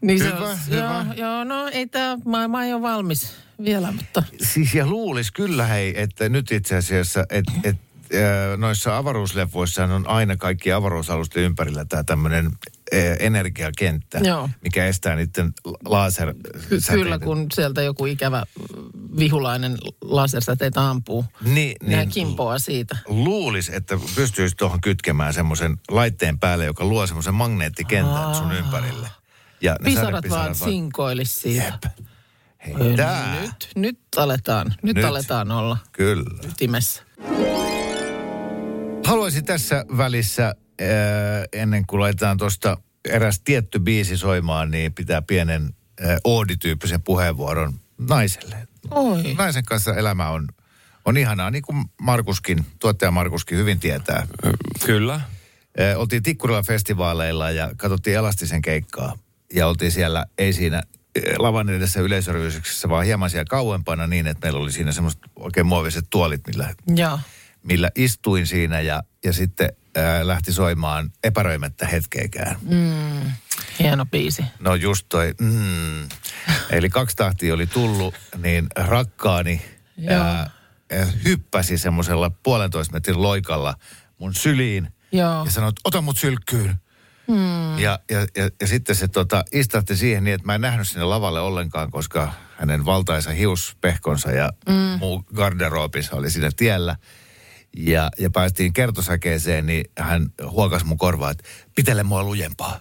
Niin 0.02 0.20
Hyvä, 0.24 0.30
se 0.30 0.44
on, 0.44 0.58
hyvä. 0.70 0.78
Joo, 0.78 1.14
joo, 1.16 1.44
no 1.44 1.68
ei 1.68 1.88
tämä 1.88 2.18
maailma 2.26 2.64
ei 2.64 2.74
ole 2.74 2.82
valmis 2.82 3.36
vielä, 3.64 3.92
mutta 3.92 4.24
Siis 4.42 4.76
ja 4.76 4.88
luulis 4.88 5.32
kyllä 5.32 5.66
hei, 5.66 6.02
että 6.02 6.30
nyt 6.30 6.52
itse 6.52 6.76
asiassa, 6.76 7.26
että 7.30 7.52
et, 7.64 7.76
äh, 8.14 8.58
noissa 8.58 8.98
avaruusleffoissa 8.98 9.84
on 9.84 10.08
aina 10.08 10.38
kaikki 10.38 10.72
avaruusalusten 10.72 11.44
ympärillä 11.44 11.86
tämä 11.86 12.04
tämmöinen 12.04 12.52
energiakenttä, 13.20 14.18
Joo. 14.18 14.50
mikä 14.64 14.86
estää 14.86 15.16
niiden 15.16 15.54
laser 15.86 16.34
ky- 16.70 16.80
kyllä 16.92 17.20
kun 17.20 17.48
sieltä 17.54 17.82
joku 17.82 18.06
ikävä 18.06 18.44
vihulainen 19.20 19.78
lasersäteitä 20.02 20.90
ampuu, 20.90 21.26
Niin, 21.42 21.76
niin 21.88 22.10
kimpoaa 22.10 22.60
siitä. 22.60 22.98
luulis, 23.08 23.70
että 23.70 23.98
pystyisi 24.16 24.56
tuohon 24.56 24.82
kytkemään 24.82 25.34
semmoisen 25.34 25.78
laitteen 25.92 26.40
päälle, 26.40 26.66
joka 26.66 26.86
luo 26.86 27.08
semmoisen 27.08 27.34
magneettikentän 27.34 28.36
sun 28.36 28.52
ympärille. 28.52 29.10
Ja 29.62 29.72
ne 29.72 29.78
Pisarat 29.84 30.12
vaan 30.12 30.16
sadepisarat 30.16 30.58
sinkoilis 30.58 31.36
siitä. 31.42 31.64
Jep. 31.84 32.08
Hei, 32.66 32.96
tää. 32.96 33.42
Nyt, 33.42 33.70
nyt 33.76 34.00
aletaan, 34.18 34.74
nyt, 34.84 34.96
Nyt. 34.96 35.06
aletaan 35.06 35.52
olla 35.52 35.78
Kyllä. 35.92 36.40
ytimessä. 36.50 37.02
Haluaisin 39.06 39.46
tässä 39.46 39.86
välissä, 39.98 40.56
ennen 41.54 41.86
kuin 41.86 42.00
laitetaan 42.00 42.38
tuosta 42.38 42.78
eräs 43.10 43.40
tietty 43.40 43.80
biisi 43.80 44.18
soimaan, 44.18 44.72
niin 44.72 44.94
pitää 44.94 45.22
pienen 45.22 45.74
Oodi-tyyppisen 46.24 47.02
puheenvuoron 47.02 47.74
naiselle. 47.98 48.68
Oi. 48.92 49.36
Naisen 49.38 49.66
kanssa 49.66 49.96
elämä 49.96 50.30
on, 50.30 50.48
on 51.06 51.18
ihanaa, 51.18 51.52
niin 51.52 51.64
kuin 51.64 51.86
Markuskin, 52.02 52.66
tuottaja 52.80 53.12
Markuskin 53.12 53.58
hyvin 53.58 53.80
tietää. 53.80 54.28
Kyllä. 54.86 55.22
Oltiin 55.96 56.24
Tikkurilla 56.24 56.64
festivaaleilla 56.64 57.52
ja 57.52 57.72
katsottiin 57.78 58.16
Elastisen 58.16 58.62
keikkaa. 58.62 59.18
Ja 59.54 59.68
oltiin 59.68 59.92
siellä, 59.92 60.26
ei 60.38 60.54
siinä 60.54 60.84
lavan 61.38 61.70
edessä 61.70 62.02
yleisöryhdyksessä, 62.02 62.90
vaan 62.90 63.06
hieman 63.06 63.30
siellä 63.30 63.46
kauempana 63.50 64.08
niin, 64.08 64.28
että 64.28 64.46
meillä 64.48 64.60
oli 64.60 64.72
siinä 64.72 64.92
semmoiset 64.92 65.22
oikein 65.36 65.66
muoviset 65.66 66.06
tuolit, 66.10 66.42
millä 66.48 66.76
Joo. 66.96 67.20
millä 67.64 67.92
istuin 67.96 68.48
siinä 68.48 68.82
ja, 68.82 69.04
ja 69.24 69.34
sitten 69.34 69.70
ää, 69.98 70.28
lähti 70.28 70.54
soimaan 70.54 71.12
epäröimättä 71.24 71.88
hetkeäkään. 71.88 72.58
Mm, 72.62 73.32
hieno 73.80 74.06
biisi. 74.06 74.46
No 74.60 74.76
just 74.76 75.06
toi, 75.10 75.34
mm. 75.42 76.10
Eli 76.70 76.90
kaksi 76.90 77.16
tahtia 77.16 77.54
oli 77.54 77.68
tullut, 77.68 78.16
niin 78.38 78.68
rakkaani 78.76 79.62
ää, 80.10 80.18
ää, 80.20 80.50
hyppäsi 81.26 81.78
semmoisella 81.78 82.30
puolentoista 82.30 82.94
metrin 82.94 83.22
loikalla 83.22 83.76
mun 84.18 84.34
syliin 84.34 84.94
Joo. 85.12 85.46
ja 85.46 85.52
sanoi, 85.52 85.70
että 85.70 85.82
ota 85.84 86.02
mut 86.02 86.18
sylkkyyn. 86.18 86.76
Mm. 87.28 87.80
Ja, 87.80 88.00
ja, 88.12 88.20
ja, 88.20 88.50
ja 88.62 88.68
sitten 88.68 88.96
se 88.96 89.08
tota, 89.08 89.44
istahti 89.52 89.96
siihen 89.96 90.24
niin, 90.24 90.34
että 90.34 90.46
mä 90.46 90.56
en 90.56 90.62
nähnyt 90.62 90.88
sinne 90.88 91.04
lavalle 91.04 91.40
ollenkaan, 91.40 91.92
koska 91.92 92.32
hänen 92.58 92.86
valtaisa 92.86 93.32
hiuspehkonsa 93.32 94.32
ja 94.32 94.54
mm. 94.70 95.00
muu 95.00 95.24
garderoopissa 95.36 96.16
oli 96.16 96.32
siinä 96.32 96.50
tiellä. 96.56 96.96
Ja, 97.78 98.10
ja 98.20 98.30
päästiin 98.30 98.74
kertosäkeeseen, 98.74 99.66
niin 99.66 99.86
hän 99.98 100.30
huokasi 100.50 100.86
mun 100.86 100.98
korvaa, 100.98 101.32
että 101.32 101.44
pitele 101.76 102.04
mua 102.04 102.24
lujempaa. 102.24 102.80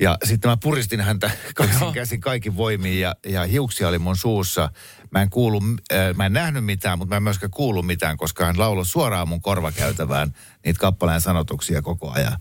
Ja 0.00 0.18
sitten 0.24 0.50
mä 0.50 0.56
puristin 0.62 1.00
häntä 1.00 1.30
kaksin 1.54 1.92
käsin 1.92 2.20
kaikin 2.20 2.56
voimiin 2.56 3.00
ja, 3.00 3.16
ja 3.26 3.44
hiuksia 3.44 3.88
oli 3.88 3.98
mun 3.98 4.16
suussa. 4.16 4.70
Mä 5.10 5.22
en, 5.22 5.30
kuulu, 5.30 5.60
äh, 5.92 6.14
mä 6.14 6.26
en 6.26 6.32
nähnyt 6.32 6.64
mitään, 6.64 6.98
mutta 6.98 7.10
mä 7.10 7.16
en 7.16 7.22
myöskään 7.22 7.50
kuulu 7.50 7.82
mitään, 7.82 8.16
koska 8.16 8.44
hän 8.44 8.58
lauloi 8.58 8.86
suoraan 8.86 9.28
mun 9.28 9.42
korvakäytävään 9.42 10.34
niitä 10.64 10.80
kappaleen 10.80 11.20
sanotuksia 11.20 11.82
koko 11.82 12.10
ajan. 12.10 12.36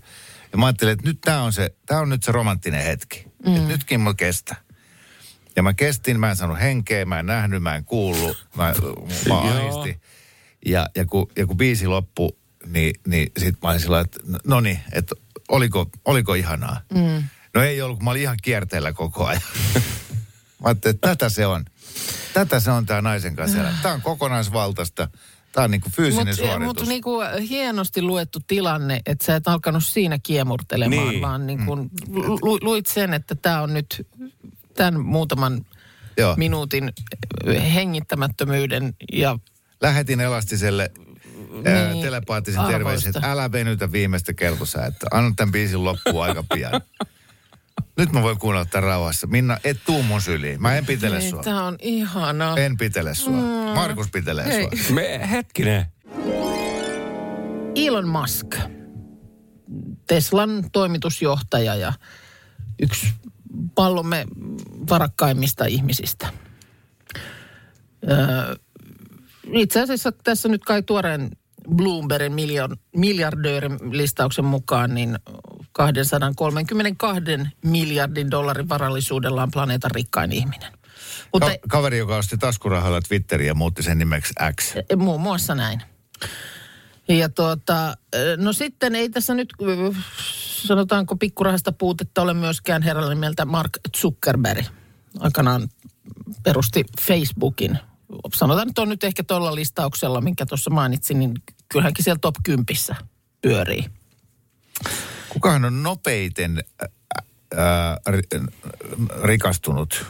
Ja 0.52 0.58
mä 0.58 0.66
ajattelin, 0.66 0.94
että 0.94 1.08
nyt 1.08 1.22
tää 1.22 1.42
on, 1.42 1.54
se, 1.54 1.76
tää 1.86 2.00
on 2.00 2.10
nyt 2.10 2.24
se 2.24 2.32
romanttinen 2.32 2.84
hetki. 2.84 3.26
Mm. 3.46 3.56
Että 3.56 3.68
nytkin 3.68 4.00
mulla 4.00 4.14
kestä. 4.14 4.56
Ja 5.56 5.64
mä 5.64 5.74
kestin, 5.74 6.20
mä 6.20 6.30
en 6.30 6.36
saanut 6.36 6.60
henkeä, 6.60 7.06
mä 7.06 7.20
en 7.20 7.26
nähnyt, 7.26 7.64
mä 7.64 7.76
en 7.76 7.86
kuullut, 7.86 8.48
mä, 8.56 8.74
mä 9.28 9.38
ahistin. 9.40 10.02
Ja, 10.66 10.90
ja, 10.96 11.06
kun, 11.06 11.28
ja 11.38 11.48
kun 11.48 11.58
biisi 11.58 11.88
loppui, 11.88 12.30
niin, 12.66 12.94
niin 13.08 13.32
sit 13.38 13.56
mä 13.64 13.70
olin 13.70 13.80
sillä 13.80 14.00
että 14.00 14.20
no 14.46 14.60
niin, 14.60 14.80
että 14.92 15.16
oliko, 15.50 15.90
oliko 16.06 16.34
ihanaa? 16.34 16.82
Mm. 16.94 17.24
No 17.54 17.64
ei 17.64 17.82
ollut, 17.82 17.98
kun 17.98 18.04
mä 18.06 18.12
olin 18.12 18.22
ihan 18.22 18.38
kierteellä 18.42 18.94
koko 18.94 19.26
ajan. 19.26 19.42
mä 20.62 20.68
ajattelin, 20.68 20.96
että 20.96 21.08
tätä 21.08 21.30
se 21.30 21.46
on. 21.48 21.66
Tätä 22.34 22.60
se 22.60 22.72
on 22.72 22.86
tämä 22.86 23.02
naisen 23.02 23.36
kanssa. 23.36 23.58
Tämä 23.82 23.94
on 23.94 24.02
kokonaisvaltaista. 24.02 25.08
Tämä 25.52 25.66
on 25.66 25.72
niinku 25.72 25.90
fyysinen 25.96 26.28
Mutta 26.28 26.42
suoritus. 26.44 26.66
mut 26.66 26.88
niinku 26.88 27.20
hienosti 27.50 28.02
luettu 28.02 28.40
tilanne, 28.48 29.02
että 29.06 29.26
sä 29.26 29.36
et 29.36 29.48
alkanut 29.48 29.86
siinä 29.86 30.20
kiemurtelemaan, 30.24 31.10
Niin. 31.10 31.22
vaan 31.22 31.48
niinku 31.48 31.90
lu, 32.42 32.58
luit 32.62 32.86
sen, 32.86 33.14
että 33.14 33.36
tämä 33.36 33.62
on 33.62 33.74
nyt 33.74 34.08
tämän 34.74 35.00
muutaman 35.00 35.66
Joo. 36.18 36.36
minuutin 36.36 36.94
hengittämättömyyden 37.74 38.94
ja 39.14 39.40
Lähetin 39.82 40.20
Elastiselle 40.22 40.92
Niin, 41.52 41.64
niin, 41.64 42.02
telepaattisen 42.06 42.60
arvoista. 42.60 42.78
terveisen, 42.78 43.10
että 43.10 43.32
älä 43.32 43.52
venytä 43.52 43.92
viimeistä 43.92 44.34
kertosa, 44.34 44.86
että 44.86 45.08
anna 45.12 45.34
tämän 45.36 45.52
biisin 45.52 45.84
loppuun 45.84 46.24
aika 46.24 46.44
pian. 46.54 46.82
Nyt 47.98 48.12
mä 48.12 48.22
voin 48.22 48.40
kuunnella 48.40 48.66
tämän 48.66 48.84
rauhassa. 48.84 49.28
Minna, 49.28 49.58
et 49.64 49.78
tuu 49.86 50.04
mun 50.04 50.22
syliin. 50.22 50.62
Mä 50.62 50.76
en 50.78 50.86
pitele 50.86 51.22
sua. 51.22 51.44
Tämä 51.44 51.64
on 51.66 51.76
ihanaa. 51.82 52.58
En 52.58 52.78
pitele 52.78 53.16
sua. 53.16 53.34
Mm. 53.34 53.74
Markus 53.76 54.08
pitelee 54.12 54.46
Hei. 54.48 54.78
sua. 54.78 54.96
Me, 54.96 55.30
hetkinen. 55.32 55.86
Elon 57.76 58.08
Musk, 58.08 58.56
Teslan 60.08 60.70
toimitusjohtaja 60.72 61.76
ja 61.76 61.94
yksi 62.82 63.08
pallomme 63.76 64.26
varakkaimmista 64.90 65.66
ihmisistä. 65.66 66.30
Öö, 68.10 68.56
itse 69.54 69.82
asiassa 69.82 70.12
tässä 70.12 70.50
nyt 70.50 70.64
kai 70.64 70.84
tuoreen 70.84 71.32
Bloombergin 71.76 72.34
miljoon, 72.34 72.78
miljardöörin 72.96 73.78
listauksen 73.92 74.46
mukaan, 74.46 74.94
niin 74.94 75.20
232 75.72 77.22
miljardin 77.66 78.32
dollarin 78.32 78.70
varallisuudella 78.70 79.44
on 79.44 79.52
planeetan 79.52 79.92
rikkain 79.92 80.32
ihminen. 80.32 80.74
Mutta 81.34 81.50
Ka- 81.50 81.58
kaveri, 81.70 81.98
joka 81.98 82.18
osti 82.18 82.38
taskurahalla 82.38 83.02
Twitteriä 83.02 83.48
ja 83.48 83.54
muutti 83.54 83.84
sen 83.84 83.98
nimeksi 83.98 84.34
X. 84.62 84.76
E, 84.90 84.96
Muun 84.96 85.22
muassa 85.22 85.56
näin. 85.56 85.82
Ja 87.08 87.30
tuota, 87.30 87.98
no 88.38 88.54
sitten 88.54 88.96
ei 88.96 89.10
tässä 89.10 89.34
nyt, 89.34 89.54
sanotaanko 90.68 91.16
pikkurahasta 91.16 91.72
puutetta 91.72 92.22
ole 92.22 92.34
myöskään 92.34 92.82
herralla 92.82 93.10
nimeltä 93.10 93.46
Mark 93.46 93.72
Zuckerberg. 93.98 94.66
Aikanaan 95.20 95.70
perusti 96.44 96.84
Facebookin. 97.02 97.80
Sanotaan, 98.34 98.68
että 98.70 98.82
on 98.82 98.90
nyt 98.90 99.04
ehkä 99.04 99.24
tuolla 99.24 99.56
listauksella, 99.56 100.22
minkä 100.22 100.46
tuossa 100.46 100.70
mainitsin, 100.70 101.20
niin 101.20 101.34
kyllähänkin 101.70 102.04
siellä 102.04 102.20
top 102.22 102.36
10 102.44 102.66
pyörii. 103.42 103.86
Kukahan 105.30 105.66
on 105.66 105.84
nopeiten 105.84 106.64
ää, 106.82 106.88
ää, 107.58 107.98
ri- 108.10 108.54
rikastunut 109.24 110.06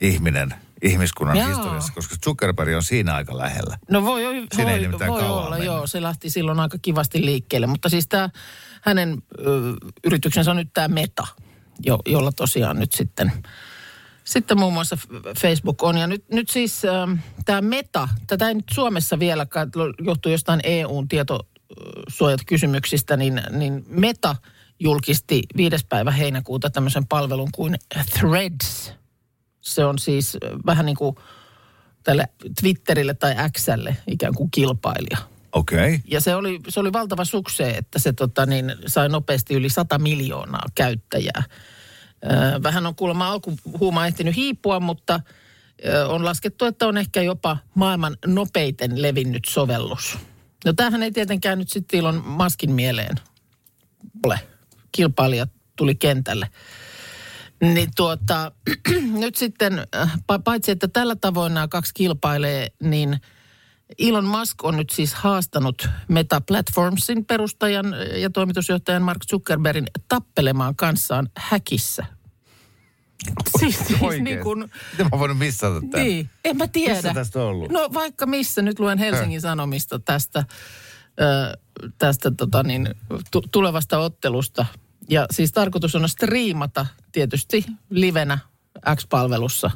ihminen 0.00 0.54
ihmiskunnan 0.82 1.36
Jaa. 1.36 1.48
historiassa, 1.48 1.92
koska 1.92 2.16
Zuckerberg 2.24 2.74
on 2.76 2.82
siinä 2.82 3.14
aika 3.14 3.38
lähellä. 3.38 3.78
No 3.90 4.04
voi, 4.04 4.24
voi, 4.24 4.46
Siinä 4.56 4.72
ei 4.72 4.92
voi, 4.92 5.08
voi 5.08 5.22
olla, 5.22 5.50
mennyt. 5.50 5.66
joo. 5.66 5.86
Se 5.86 6.02
lähti 6.02 6.30
silloin 6.30 6.60
aika 6.60 6.78
kivasti 6.82 7.24
liikkeelle. 7.24 7.66
Mutta 7.66 7.88
siis 7.88 8.08
tämä 8.08 8.30
hänen 8.82 9.22
ö, 9.38 9.44
yrityksensä 10.04 10.50
on 10.50 10.56
nyt 10.56 10.70
tämä 10.74 10.88
Meta, 10.88 11.26
jo, 11.84 11.98
jolla 12.06 12.32
tosiaan 12.32 12.78
nyt 12.78 12.92
sitten, 12.92 13.32
sitten 14.30 14.58
muun 14.58 14.72
muassa 14.72 14.98
Facebook 15.38 15.82
on. 15.82 15.98
Ja 15.98 16.06
nyt, 16.06 16.24
nyt 16.28 16.48
siis 16.48 16.82
tämä 17.44 17.60
Meta, 17.60 18.08
tätä 18.26 18.48
ei 18.48 18.54
nyt 18.54 18.68
Suomessa 18.72 19.18
vielä, 19.18 19.46
johtuu 20.04 20.32
jostain 20.32 20.60
EUn 20.64 21.08
tietosuojatkysymyksistä, 21.08 23.16
niin, 23.16 23.42
niin 23.50 23.84
Meta 23.88 24.36
julkisti 24.80 25.42
5. 25.56 25.76
päivä 25.88 26.10
heinäkuuta 26.10 26.70
tämmöisen 26.70 27.06
palvelun 27.06 27.48
kuin 27.54 27.74
Threads. 28.18 28.92
Se 29.60 29.84
on 29.84 29.98
siis 29.98 30.34
ö, 30.34 30.38
vähän 30.66 30.86
niin 30.86 30.96
kuin 30.96 31.16
tälle 32.02 32.28
Twitterille 32.60 33.14
tai 33.14 33.34
Xlle 33.58 33.96
ikään 34.06 34.34
kuin 34.34 34.50
kilpailija. 34.50 35.18
Okei. 35.52 35.78
Okay. 35.78 35.98
Ja 36.04 36.20
se 36.20 36.34
oli, 36.34 36.60
se 36.68 36.80
oli 36.80 36.92
valtava 36.92 37.24
sukse, 37.24 37.70
että 37.70 37.98
se 37.98 38.12
tota, 38.12 38.46
niin, 38.46 38.74
sai 38.86 39.08
nopeasti 39.08 39.54
yli 39.54 39.68
100 39.68 39.98
miljoonaa 39.98 40.66
käyttäjää. 40.74 41.42
Vähän 42.62 42.86
on 42.86 42.94
kuulemma 42.94 43.28
alkuhuuma 43.28 44.06
ehtinyt 44.06 44.36
hiipua, 44.36 44.80
mutta 44.80 45.20
on 46.08 46.24
laskettu, 46.24 46.64
että 46.64 46.86
on 46.86 46.96
ehkä 46.96 47.22
jopa 47.22 47.56
maailman 47.74 48.16
nopeiten 48.26 49.02
levinnyt 49.02 49.44
sovellus. 49.44 50.18
No 50.64 50.72
tämähän 50.72 51.02
ei 51.02 51.12
tietenkään 51.12 51.58
nyt 51.58 51.68
sitten 51.68 52.00
Elon 52.00 52.22
Maskin 52.24 52.72
mieleen 52.72 53.16
ole. 54.26 54.40
Kilpailija 54.92 55.46
tuli 55.76 55.94
kentälle. 55.94 56.48
Niin 57.60 57.90
tuota, 57.96 58.52
nyt 59.20 59.36
sitten, 59.36 59.86
pa- 60.32 60.42
paitsi 60.44 60.70
että 60.70 60.88
tällä 60.88 61.16
tavoin 61.16 61.54
nämä 61.54 61.68
kaksi 61.68 61.94
kilpailee, 61.94 62.68
niin 62.82 63.20
Elon 63.98 64.24
Musk 64.24 64.64
on 64.64 64.76
nyt 64.76 64.90
siis 64.90 65.14
haastanut 65.14 65.88
Meta 66.08 66.40
Platformsin 66.40 67.24
perustajan 67.24 67.86
ja 68.16 68.30
toimitusjohtajan 68.30 69.02
Mark 69.02 69.20
Zuckerbergin 69.30 69.86
tappelemaan 70.08 70.76
kanssaan 70.76 71.28
häkissä. 71.36 72.06
Siis, 73.58 73.78
siis 73.78 74.02
Oikein. 74.02 74.24
niin 74.24 74.40
kuin, 74.40 74.70
Miten 74.92 75.06
mä 75.12 75.18
voinut 75.18 75.38
missata 75.38 75.80
tämän? 75.90 76.06
niin, 76.06 76.30
en 76.44 76.56
mä 76.56 76.68
tiedä. 76.68 76.94
Missä 76.94 77.14
tästä 77.14 77.38
on 77.40 77.46
ollut? 77.46 77.72
No 77.72 77.88
vaikka 77.94 78.26
missä, 78.26 78.62
nyt 78.62 78.78
luen 78.78 78.98
Helsingin 78.98 79.40
Sanomista 79.40 79.98
tästä, 79.98 80.44
ö, 81.20 81.58
tästä 81.98 82.30
tota 82.30 82.62
niin, 82.62 82.94
tu- 83.30 83.42
tulevasta 83.52 83.98
ottelusta. 83.98 84.66
Ja 85.08 85.26
siis 85.30 85.52
tarkoitus 85.52 85.94
on 85.94 86.08
striimata 86.08 86.86
tietysti 87.12 87.64
livenä 87.90 88.38
X-palvelussa 88.96 89.70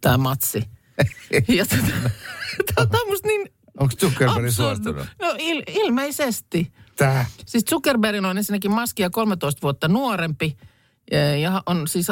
tämä 0.00 0.16
matsi. 0.18 0.75
Ja 1.48 1.66
tota, 1.66 2.86
tämä 2.86 3.02
on 3.02 3.08
musta 3.08 3.28
niin 3.28 3.48
Onko 3.80 3.94
Zuckerberg 3.96 4.50
suostunut? 4.50 5.06
No 5.20 5.34
il, 5.38 5.62
ilmeisesti. 5.68 6.72
Tää. 6.96 7.26
Siis 7.46 7.64
Zuckerberg 7.64 8.24
on 8.24 8.38
ensinnäkin 8.38 8.70
Maskia 8.70 9.10
13 9.10 9.62
vuotta 9.62 9.88
nuorempi 9.88 10.56
ja 11.42 11.62
on 11.66 11.88
siis 11.88 12.06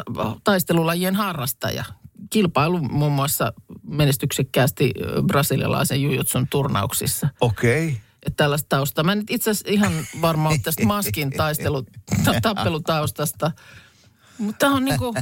taistelulajien 0.45 1.15
harrastaja. 1.15 1.85
Kilpailu 2.31 2.79
muun 2.79 3.13
muassa 3.13 3.53
menestyksekkäästi 3.83 4.93
brasilialaisen 5.27 6.03
jujutsun 6.03 6.49
turnauksissa. 6.51 7.29
Okei. 7.41 7.89
Okay. 7.89 8.01
Että 8.27 8.37
tällaista 8.37 8.69
taustaa. 8.69 9.05
Mä 9.05 9.13
en 9.13 9.25
itse 9.31 9.51
asiassa 9.51 9.71
ihan 9.71 9.93
varma 10.21 10.51
tästä 10.63 10.87
Maskin 10.87 11.31
taistelu, 11.31 11.83
ta, 12.25 12.35
tappelutaustasta. 12.43 13.51
Mutta 14.39 14.69
on 14.69 14.85
niinku, 14.85 15.15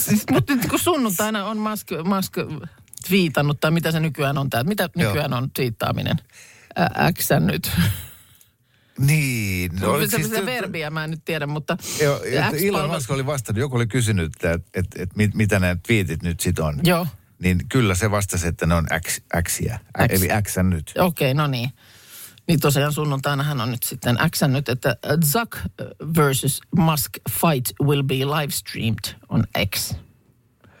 siis, 0.00 0.24
mutta 0.30 0.54
nyt 0.54 0.66
kun 0.66 0.78
sunnuntaina 0.78 1.44
on 1.44 1.58
Musk, 1.58 1.88
Musk 2.04 2.36
twiitannut, 3.08 3.60
tai 3.60 3.70
mitä 3.70 3.92
se 3.92 4.00
nykyään 4.00 4.38
on 4.38 4.50
tämä, 4.50 4.64
mitä 4.64 4.88
Joo. 4.96 5.08
nykyään 5.08 5.32
on 5.32 5.50
twiittaaminen? 5.50 6.16
Ä- 6.78 7.12
X 7.12 7.28
nyt. 7.40 7.70
Niin. 8.98 9.72
No, 9.80 9.90
oliko 9.92 10.10
se, 10.10 10.16
siis- 10.16 10.30
se 10.30 10.46
verbiä 10.46 10.90
mä 10.90 11.04
en 11.04 11.10
nyt 11.10 11.24
tiedä, 11.24 11.46
mutta... 11.46 11.76
Joo, 12.02 12.20
Elon 12.68 12.90
Musk 12.90 13.10
oli 13.10 13.26
vastannut, 13.26 13.60
joku 13.60 13.76
oli 13.76 13.86
kysynyt, 13.86 14.26
että, 14.34 14.52
että, 14.52 14.70
että, 14.74 15.02
että 15.02 15.16
mit, 15.16 15.34
mitä 15.34 15.58
nämä 15.60 15.76
twiitit 15.86 16.22
nyt 16.22 16.40
sit 16.40 16.58
on. 16.58 16.80
Joo, 16.84 17.06
Niin 17.42 17.60
kyllä 17.68 17.94
se 17.94 18.10
vastasi, 18.10 18.46
että 18.46 18.66
ne 18.66 18.74
on 18.74 18.86
X, 19.06 19.20
Xiä, 19.48 19.78
X. 20.08 20.10
eli 20.10 20.28
X 20.42 20.56
nyt. 20.62 20.92
okei, 20.98 21.34
no 21.34 21.46
niin. 21.46 21.70
Niin 22.50 22.60
tosiaan 22.60 22.92
sunnuntaina 22.92 23.42
hän 23.42 23.60
on 23.60 23.70
nyt 23.70 23.82
sitten 23.82 24.18
X 24.30 24.42
nyt, 24.48 24.68
että 24.68 24.96
Zuck 25.24 25.56
versus 26.16 26.60
Musk 26.76 27.10
fight 27.30 27.72
will 27.82 28.02
be 28.02 28.14
live 28.14 28.50
streamed 28.50 29.14
on 29.28 29.44
X. 29.76 29.94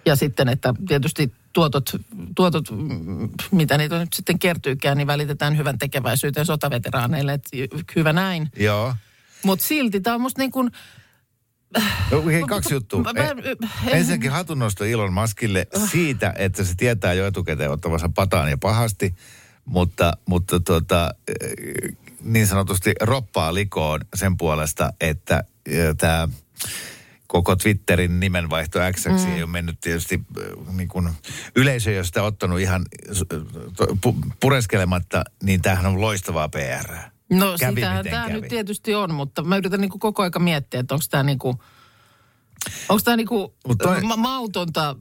Ja 0.06 0.16
sitten, 0.16 0.48
että 0.48 0.74
tietysti 0.88 1.32
tuotot, 1.52 1.96
tuotot 2.36 2.70
mm, 2.70 3.28
mitä 3.50 3.78
niitä 3.78 3.98
nyt 3.98 4.12
sitten 4.12 4.38
kertyykään, 4.38 4.96
niin 4.96 5.06
välitetään 5.06 5.56
hyvän 5.56 5.78
tekeväisyyteen 5.78 6.46
sotaveteraaneille, 6.46 7.32
että 7.32 7.50
hyvä 7.96 8.12
näin. 8.12 8.48
Joo. 8.56 8.94
Mutta 9.44 9.64
silti 9.64 10.00
tämä 10.00 10.14
on 10.14 10.20
musta 10.20 10.40
niin 10.42 10.52
kuin, 10.52 10.70
No, 12.10 12.26
hei, 12.26 12.42
kaksi 12.42 12.74
juttua. 12.74 13.02
Eh, 13.16 13.56
Ensinnäkin 13.98 14.30
hatunnosto 14.30 14.84
Elon 14.84 15.12
Muskille 15.12 15.66
siitä, 15.90 16.34
että 16.36 16.64
se 16.64 16.74
tietää 16.76 17.12
jo 17.12 17.26
etukäteen 17.26 17.70
ottavansa 17.70 18.08
pataan 18.14 18.50
ja 18.50 18.58
pahasti, 18.58 19.14
mutta, 19.64 20.12
mutta 20.26 20.56
eh, 21.28 21.96
niin 22.22 22.46
sanotusti 22.46 22.92
roppaa 23.00 23.54
likoon 23.54 24.00
sen 24.14 24.36
puolesta, 24.36 24.92
että 25.00 25.44
tämä 25.98 26.28
koko 27.26 27.56
Twitterin 27.56 28.20
nimenvaihto 28.20 28.78
X 28.92 29.06
mm. 29.06 29.34
ei 29.34 29.42
ole 29.42 29.50
mennyt 29.50 29.80
tietysti 29.80 30.20
äh, 30.38 30.74
niin 30.74 30.88
kuin 30.88 31.10
yleisö 31.56 31.90
ei 31.90 31.98
ole 31.98 32.04
sitä 32.04 32.22
ottanut 32.22 32.60
ihan 32.60 32.84
äh, 33.10 33.88
pureskelematta, 34.40 35.24
niin 35.42 35.62
tämähän 35.62 35.86
on 35.86 36.00
loistavaa 36.00 36.48
PR. 36.48 36.94
No 37.30 37.54
Kävi 37.60 37.74
sitähän 37.74 38.04
tämä 38.04 38.28
kävi. 38.28 38.40
nyt 38.40 38.48
tietysti 38.48 38.94
on, 38.94 39.14
mutta 39.14 39.42
mä 39.42 39.56
yritän 39.56 39.80
niin 39.80 39.98
koko 39.98 40.22
aika 40.22 40.38
miettiä, 40.38 40.80
että 40.80 40.94
onko 40.94 41.04
tämä 41.10 41.22
niin 41.22 41.38
kuin, 41.38 41.56
onko 42.88 43.02
tämä 43.04 43.16
niin 43.16 43.26
kuin 43.26 43.52
toi- 43.82 44.02
ma- 44.02 44.16
mautonta 44.16 44.96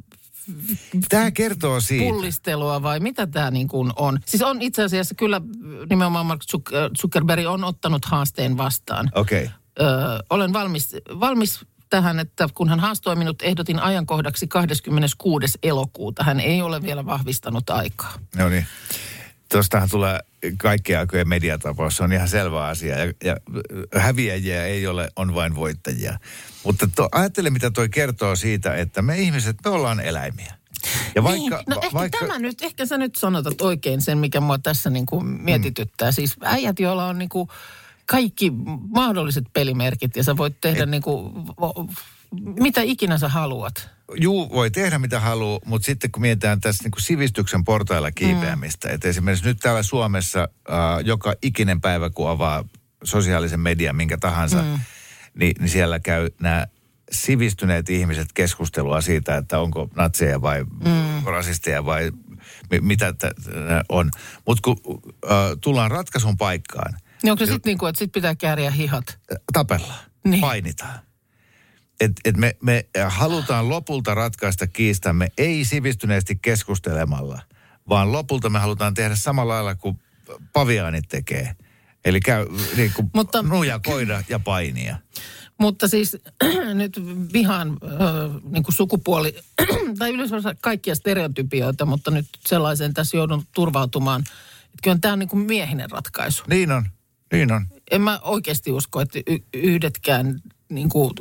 Tämä 1.09 1.31
kertoo 1.31 1.81
siitä. 1.81 2.03
pullistelua 2.03 2.83
vai 2.83 2.99
mitä 2.99 3.27
tämä 3.27 3.51
niin 3.51 3.67
kuin 3.67 3.91
on? 3.95 4.19
Siis 4.25 4.43
on 4.43 4.61
itse 4.61 4.83
asiassa 4.83 5.15
kyllä 5.15 5.41
nimenomaan 5.89 6.25
Mark 6.25 6.41
äh, 6.55 6.61
Zuckerberg 7.01 7.45
on 7.45 7.63
ottanut 7.63 8.05
haasteen 8.05 8.57
vastaan. 8.57 9.11
Okei. 9.15 9.43
Okay. 9.43 9.55
Ö, 9.79 10.23
olen 10.29 10.53
valmis, 10.53 10.95
valmis 11.19 11.59
tähän, 11.89 12.19
että 12.19 12.49
kun 12.53 12.69
hän 12.69 12.79
haastoi 12.79 13.15
minut, 13.15 13.41
ehdotin 13.41 13.79
ajankohdaksi 13.79 14.47
26. 14.47 15.57
elokuuta. 15.63 16.23
Hän 16.23 16.39
ei 16.39 16.61
ole 16.61 16.81
vielä 16.81 17.05
vahvistanut 17.05 17.69
aikaa. 17.69 18.13
No 18.35 18.49
niin. 18.49 18.65
Tuostahan 19.51 19.89
tulee 19.89 20.19
kaikkien 20.57 20.99
aikojen 20.99 21.29
mediatapaus. 21.29 21.97
Se 21.97 22.03
on 22.03 22.13
ihan 22.13 22.27
selvä 22.27 22.65
asia. 22.65 22.97
Ja, 22.97 23.13
ja 23.23 23.37
häviäjiä 23.95 24.65
ei 24.65 24.87
ole, 24.87 25.09
on 25.15 25.35
vain 25.35 25.55
voittajia. 25.55 26.19
Mutta 26.63 26.89
to, 26.95 27.09
ajattele, 27.11 27.49
mitä 27.49 27.71
toi 27.71 27.89
kertoo 27.89 28.35
siitä, 28.35 28.75
että 28.75 29.01
me 29.01 29.19
ihmiset, 29.19 29.57
me 29.65 29.71
ollaan 29.71 29.99
eläimiä. 29.99 30.53
Ja 31.15 31.23
vaikka, 31.23 31.57
niin, 31.57 31.63
no 31.67 31.75
va- 31.75 31.81
ehkä 31.81 31.93
vaikka, 31.93 32.19
tämä 32.19 32.39
nyt, 32.39 32.61
ehkä 32.61 32.85
sä 32.85 32.97
nyt 32.97 33.15
sanotat 33.15 33.61
oikein 33.61 34.01
sen, 34.01 34.17
mikä 34.17 34.39
mua 34.39 34.59
tässä 34.59 34.89
niin 34.89 35.05
kuin 35.05 35.25
mietityttää. 35.25 36.11
Siis 36.11 36.35
äijät, 36.43 36.79
joilla 36.79 37.05
on 37.05 37.19
niin 37.19 37.29
kuin 37.29 37.49
kaikki 38.05 38.51
mahdolliset 38.89 39.45
pelimerkit 39.53 40.15
ja 40.15 40.23
sä 40.23 40.37
voit 40.37 40.61
tehdä 40.61 40.85
niin 40.85 41.01
kuin 41.01 41.33
mitä 42.59 42.81
ikinä 42.81 43.17
sä 43.17 43.29
haluat. 43.29 43.89
Juu, 44.15 44.49
voi 44.49 44.71
tehdä 44.71 44.99
mitä 44.99 45.19
haluaa, 45.19 45.59
mutta 45.65 45.85
sitten 45.85 46.11
kun 46.11 46.21
mietitään 46.21 46.61
tässä 46.61 46.83
niin 46.83 46.91
kuin 46.91 47.01
sivistyksen 47.01 47.63
portailla 47.63 48.11
kiipeämistä, 48.11 48.87
mm. 48.87 48.93
että 48.93 49.07
esimerkiksi 49.07 49.45
nyt 49.45 49.59
täällä 49.59 49.83
Suomessa 49.83 50.39
äh, 50.69 50.77
joka 51.05 51.33
ikinen 51.41 51.81
päivä, 51.81 52.09
kun 52.09 52.29
avaa 52.29 52.65
sosiaalisen 53.03 53.59
median 53.59 53.95
minkä 53.95 54.17
tahansa, 54.17 54.61
mm. 54.61 54.79
niin, 55.33 55.55
niin 55.59 55.69
siellä 55.69 55.99
käy 55.99 56.29
nämä 56.39 56.67
sivistyneet 57.11 57.89
ihmiset 57.89 58.27
keskustelua 58.33 59.01
siitä, 59.01 59.37
että 59.37 59.59
onko 59.59 59.89
natseja 59.95 60.41
vai 60.41 60.63
mm. 60.63 61.23
rasisteja 61.25 61.85
vai 61.85 62.11
mi- 62.71 62.81
mitä 62.81 63.13
t- 63.13 63.23
on. 63.89 64.11
Mutta 64.47 64.61
kun 64.63 65.01
äh, 65.25 65.31
tullaan 65.61 65.91
ratkaisun 65.91 66.37
paikkaan, 66.37 66.93
Niin 67.23 67.31
onko 67.31 67.45
se 67.45 67.51
sitten 67.51 67.69
niin 67.69 67.77
kuin, 67.77 67.89
että 67.89 67.99
sit 67.99 68.11
pitää 68.11 68.35
kääriä 68.35 68.71
hihat? 68.71 69.19
tapellaan, 69.53 69.99
niin. 70.23 70.41
painitaan. 70.41 70.99
Et, 71.99 72.11
et 72.25 72.37
me, 72.37 72.55
me 72.61 72.85
halutaan 73.07 73.69
lopulta 73.69 74.13
ratkaista 74.15 74.67
kiistamme 74.67 75.31
ei 75.37 75.65
sivistyneesti 75.65 76.35
keskustelemalla, 76.35 77.41
vaan 77.89 78.11
lopulta 78.11 78.49
me 78.49 78.59
halutaan 78.59 78.93
tehdä 78.93 79.15
samalla 79.15 79.53
lailla 79.53 79.75
kuin 79.75 79.99
paviaanit 80.53 81.05
tekee. 81.09 81.55
Eli 82.05 82.19
käy 82.19 82.47
niin 82.77 82.91
kuin 82.95 83.09
Mutta- 83.13 83.41
nuja, 83.41 83.79
koida 83.85 84.23
ja 84.29 84.39
painia. 84.39 84.97
Mutta 85.57 85.87
siis 85.87 86.17
nyt 86.73 87.01
vihaan 87.33 87.69
äh, 87.69 88.41
niin 88.49 88.63
kuin 88.63 88.75
sukupuoli, 88.75 89.35
tai 89.99 90.13
yleensä 90.13 90.55
kaikkia 90.61 90.95
stereotypioita, 90.95 91.85
mutta 91.85 92.11
nyt 92.11 92.25
sellaiseen 92.47 92.93
tässä 92.93 93.17
joudun 93.17 93.43
turvautumaan. 93.55 94.21
Että 94.65 94.79
kyllä 94.83 94.97
tämä 95.01 95.13
on 95.13 95.19
niin 95.19 95.29
kuin 95.29 95.45
miehinen 95.45 95.91
ratkaisu. 95.91 96.43
Niin 96.49 96.71
on, 96.71 96.85
niin 97.33 97.51
on. 97.51 97.67
En 97.91 98.01
mä 98.01 98.19
oikeasti 98.23 98.71
usko, 98.71 99.01
että 99.01 99.19
y- 99.27 99.43
yhdetkään 99.53 100.39
niin 100.69 100.89
kuin, 100.89 101.11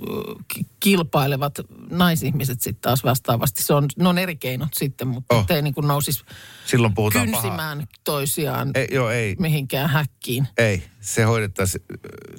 ki- 0.55 0.67
kilpailevat 0.81 1.55
naisihmiset 1.91 2.61
sitten 2.61 2.81
taas 2.83 3.05
vastaavasti. 3.05 3.63
Se 3.63 3.75
on, 3.75 3.87
ne 3.99 4.09
on 4.09 4.19
eri 4.19 4.37
keinot 4.37 4.69
sitten, 4.75 5.09
mutta 5.09 5.35
Oh. 5.35 5.47
ei 5.51 5.63
niin 5.63 5.75
kuin 5.75 5.89
nousisi 5.89 6.25
Silloin 6.67 6.95
puhutaan 6.95 7.31
pahaa. 7.31 7.43
kynsimään 7.43 7.87
toisiaan 8.05 8.71
Ei, 8.75 8.89
joo, 8.91 9.11
ei, 9.11 9.37
mihinkään 9.39 9.91
häkkiin. 9.91 10.49
ei. 10.59 10.83
Se 11.01 11.23
hoidettaisiin 11.23 11.85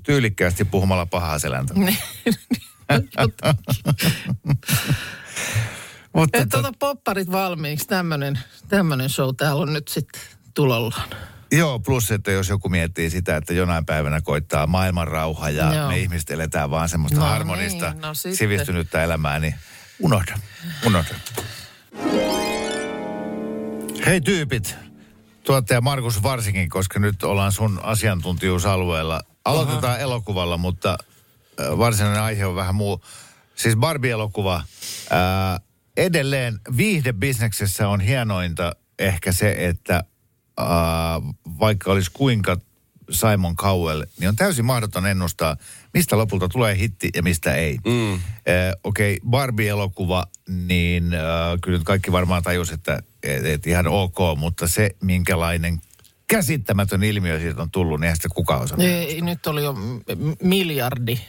tyylikkäästi 0.03 0.65
puhumalla 0.65 1.05
pahaa 1.05 1.39
seläntä. 1.39 1.73
Mutta 6.13 6.37
Et 6.37 6.53
ota 6.53 6.71
popparit 6.79 7.31
valmiiksi, 7.31 7.87
tämmöinen 8.67 9.09
show 9.09 9.35
täällä 9.37 9.61
on 9.61 9.73
nyt 9.73 9.87
sitten 9.87 10.21
tulollaan. 10.53 11.09
Joo, 11.51 11.79
plus 11.79 12.11
että 12.11 12.31
jos 12.31 12.49
joku 12.49 12.69
miettii 12.69 13.09
sitä, 13.09 13.37
että 13.37 13.53
jonain 13.53 13.85
päivänä 13.85 14.21
koittaa 14.21 14.67
maailman 14.67 15.07
rauha 15.07 15.49
ja 15.49 15.73
Joo. 15.75 15.87
me 15.87 15.97
ihmiset 15.99 16.29
eletään 16.31 16.71
vaan 16.71 16.89
semmoista 16.89 17.19
No 17.19 17.25
harmonista, 17.25 17.91
niin, 17.91 18.01
no 18.01 18.13
sitten. 18.13 18.35
sivistynyttä 18.37 19.03
elämää, 19.03 19.39
niin 19.39 19.55
unohda, 19.99 20.39
unohda. 20.85 21.15
Hei 24.05 24.21
tyypit, 24.21 24.75
tuottaja 25.43 25.81
Markus 25.81 26.23
varsinkin, 26.23 26.69
koska 26.69 26.99
nyt 26.99 27.23
ollaan 27.23 27.51
sun 27.51 27.79
asiantuntijuusalueella. 27.83 29.21
Aloitetaan 29.45 29.99
elokuvalla, 29.99 30.57
mutta 30.57 30.97
varsinainen 31.77 32.21
aihe 32.21 32.45
on 32.45 32.55
vähän 32.55 32.75
muu. 32.75 33.03
Siis 33.55 33.75
Barbie-elokuva. 33.75 34.63
Ää, 35.09 35.59
edelleen 35.97 36.59
viihdebisneksessä 36.77 37.87
on 37.87 38.01
hienointa 38.01 38.71
ehkä 38.99 39.31
se, 39.31 39.55
että 39.57 40.03
ää, 40.59 41.21
vaikka 41.59 41.91
olisi 41.91 42.11
kuinka 42.13 42.57
Simon 43.11 43.55
Cowell, 43.55 44.03
niin 44.19 44.29
on 44.29 44.35
täysin 44.35 44.65
mahdoton 44.65 45.07
ennustaa, 45.07 45.57
mistä 45.93 46.17
lopulta 46.17 46.49
tulee 46.49 46.77
hitti 46.77 47.09
ja 47.15 47.23
mistä 47.23 47.55
ei. 47.55 47.77
Mm. 47.85 48.13
Äh, 48.13 48.19
Okei, 48.83 49.13
okay, 49.13 49.29
Barbie-elokuva, 49.29 50.25
niin 50.49 51.13
äh, 51.13 51.21
kyllä 51.61 51.77
nyt 51.77 51.85
kaikki 51.85 52.11
varmaan 52.11 52.43
tajus, 52.43 52.71
että 52.71 52.99
et, 53.23 53.45
et 53.45 53.67
ihan 53.67 53.87
ok, 53.87 54.17
mutta 54.37 54.67
se, 54.67 54.89
minkälainen 55.01 55.81
käsittämätön 56.27 57.03
ilmiö 57.03 57.39
siitä 57.39 57.61
on 57.61 57.71
tullut, 57.71 57.99
niin 57.99 58.03
eihän 58.03 58.15
sitä 58.15 58.29
kukaan 58.35 58.61
osaa. 58.61 58.77
Ei, 58.79 59.21
nyt 59.21 59.47
oli 59.47 59.63
jo 59.63 59.75
miljardi 60.43 61.19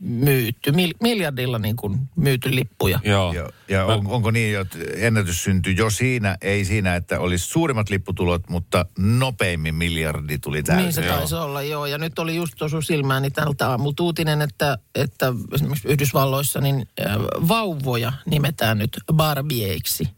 myyty, 0.00 0.72
mil, 0.72 0.94
miljardilla 1.02 1.58
niin 1.58 1.76
kuin 1.76 1.98
myyty 2.16 2.54
lippuja. 2.54 3.00
Joo. 3.04 3.32
Ja, 3.32 3.48
ja 3.68 3.86
on, 3.86 4.06
onko 4.06 4.30
niin, 4.30 4.60
että 4.60 4.78
ennätys 4.96 5.44
syntyi 5.44 5.76
jo 5.76 5.90
siinä, 5.90 6.36
ei 6.42 6.64
siinä, 6.64 6.96
että 6.96 7.20
olisi 7.20 7.46
suurimmat 7.46 7.90
lipputulot, 7.90 8.48
mutta 8.48 8.86
nopeimmin 8.98 9.74
miljardi 9.74 10.38
tuli 10.38 10.62
täysin. 10.62 10.84
Niin 10.84 10.92
se 10.92 11.02
taisi 11.02 11.34
olla, 11.34 11.62
joo. 11.62 11.86
Ja 11.86 11.98
nyt 11.98 12.18
oli 12.18 12.36
just 12.36 12.62
osu 12.62 12.82
silmääni 12.82 13.30
tältä 13.30 13.68
aamulta 13.68 14.02
uutinen, 14.02 14.42
että, 14.42 14.78
että 14.94 15.32
esimerkiksi 15.54 15.88
Yhdysvalloissa 15.88 16.60
niin 16.60 16.88
äh, 17.06 17.16
vauvoja 17.48 18.12
nimetään 18.26 18.78
nyt 18.78 19.00
Barbieiksi 19.12 20.08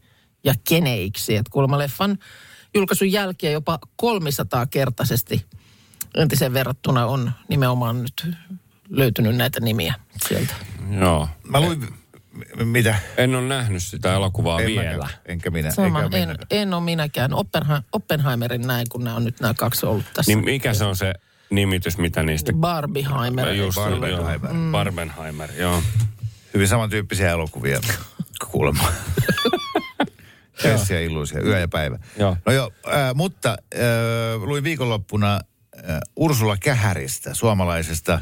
ja 0.43 0.53
keneiksi. 0.67 1.35
Että 1.35 1.51
kuulemma 1.51 1.77
leffan 1.77 2.17
julkaisun 2.75 3.11
jälkeen 3.11 3.53
jopa 3.53 3.79
300-kertaisesti 4.03 5.45
entisen 6.15 6.53
verrattuna 6.53 7.05
on 7.05 7.31
nimenomaan 7.49 8.01
nyt 8.01 8.35
löytynyt 8.97 9.35
näitä 9.35 9.59
nimiä 9.59 9.93
sieltä. 10.27 10.53
Joo. 10.99 11.29
Mä 11.49 11.59
luin, 11.61 11.79
m- 12.59 12.67
mitä? 12.67 12.95
En 13.17 13.35
ole 13.35 13.47
nähnyt 13.47 13.83
sitä 13.83 14.13
elokuvaa 14.13 14.59
En 14.61 14.67
vielä. 14.67 14.83
mäkään, 14.97 15.09
enkä 15.25 15.49
minä. 15.49 15.71
Sama, 15.71 16.01
enkä 16.03 16.17
en, 16.17 16.27
minä. 16.29 16.39
en 16.49 16.73
ole 16.73 16.83
minäkään. 16.83 17.31
Oppenha- 17.31 17.81
Oppenheimerin 17.91 18.61
näin, 18.67 18.85
kun 18.89 19.03
nämä 19.03 19.15
on 19.15 19.25
nyt 19.25 19.39
nämä 19.39 19.53
kaksi 19.53 19.85
ollut 19.85 20.05
tässä. 20.13 20.29
Niin 20.31 20.45
mikä 20.45 20.73
se 20.73 20.83
on 20.85 20.95
se 20.95 21.13
nimitys, 21.49 21.97
mitä 21.97 22.23
niistä... 22.23 22.53
Barbieheimer. 22.53 23.49
Just, 23.53 23.75
Barbenheimer. 23.75 24.51
joo. 24.55 24.71
Barbenheimer, 24.71 25.49
joo. 25.57 25.83
Hyvin 26.53 26.67
samantyyppisiä 26.67 27.29
elokuvia 27.31 27.79
kuulemma. 28.51 28.83
Kessi 30.61 30.93
ja 30.93 31.01
illuisia, 31.01 31.41
yö 31.41 31.59
ja 31.59 31.67
päivä. 31.67 31.99
Joo. 32.17 32.37
No 32.45 32.51
joo, 32.53 32.71
äh, 32.87 32.93
mutta 33.15 33.49
äh, 33.75 33.79
luin 34.43 34.63
viikonloppuna 34.63 35.33
äh, 35.35 35.99
Ursula 36.15 36.57
Kähäristä, 36.57 37.33
suomalaisesta 37.33 38.21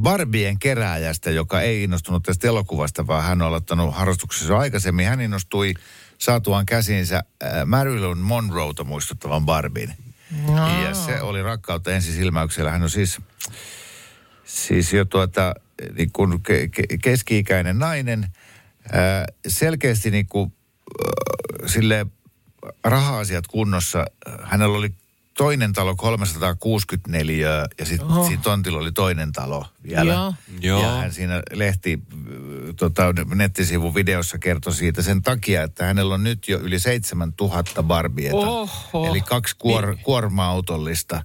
Barbien 0.00 0.58
kerääjästä, 0.58 1.30
joka 1.30 1.60
ei 1.60 1.82
innostunut 1.82 2.22
tästä 2.22 2.48
elokuvasta, 2.48 3.06
vaan 3.06 3.24
hän 3.24 3.42
on 3.42 3.48
aloittanut 3.48 3.94
harrastuksessa 3.94 4.58
aikaisemmin. 4.58 5.06
Hän 5.06 5.20
innostui 5.20 5.74
saatuaan 6.18 6.66
käsinsä 6.66 7.16
äh, 7.16 7.50
Marilyn 7.66 8.18
Monroeta 8.18 8.84
muistuttavan 8.84 9.46
Barbin. 9.46 9.94
No. 10.46 10.82
Ja 10.82 10.94
se 10.94 11.20
oli 11.20 11.42
rakkautta 11.42 11.92
ensisilmäyksellä. 11.92 12.70
Hän 12.70 12.82
on 12.82 12.90
siis, 12.90 13.20
siis 14.44 14.92
jo 14.92 15.04
tuota, 15.04 15.54
niin 15.96 16.12
kuin 16.12 16.42
ke, 16.42 16.68
ke, 16.68 16.82
keski-ikäinen 17.02 17.78
nainen, 17.78 18.26
ää, 18.92 19.26
selkeästi 19.48 20.10
niin 20.10 20.26
kuin, 20.26 20.52
äh, 20.52 21.68
sille 21.70 22.06
raha-asiat 22.84 23.46
kunnossa. 23.46 24.04
Hänellä 24.42 24.78
oli 24.78 24.94
toinen 25.36 25.72
talo 25.72 25.96
364 25.96 27.66
ja 27.78 27.84
sitten 27.86 28.24
siinä 28.26 28.42
tontilla 28.42 28.78
oli 28.78 28.92
toinen 28.92 29.32
talo 29.32 29.66
vielä. 29.82 30.12
Joo. 30.12 30.34
Joo. 30.60 30.82
Ja 30.82 30.88
hän 30.90 31.12
siinä 31.12 31.42
lehti, 31.52 31.98
äh, 32.12 32.18
tota, 32.76 33.02
nettisivun 33.34 33.94
videossa 33.94 34.38
kertoi 34.38 34.74
siitä 34.74 35.02
sen 35.02 35.22
takia, 35.22 35.62
että 35.62 35.84
hänellä 35.84 36.14
on 36.14 36.24
nyt 36.24 36.48
jo 36.48 36.58
yli 36.58 36.78
7000 36.78 37.82
barbieta. 37.82 38.36
Oho. 38.36 39.06
Eli 39.10 39.20
kaksi 39.20 39.56
kuor, 39.58 39.96
kuorma-autollista. 40.02 41.22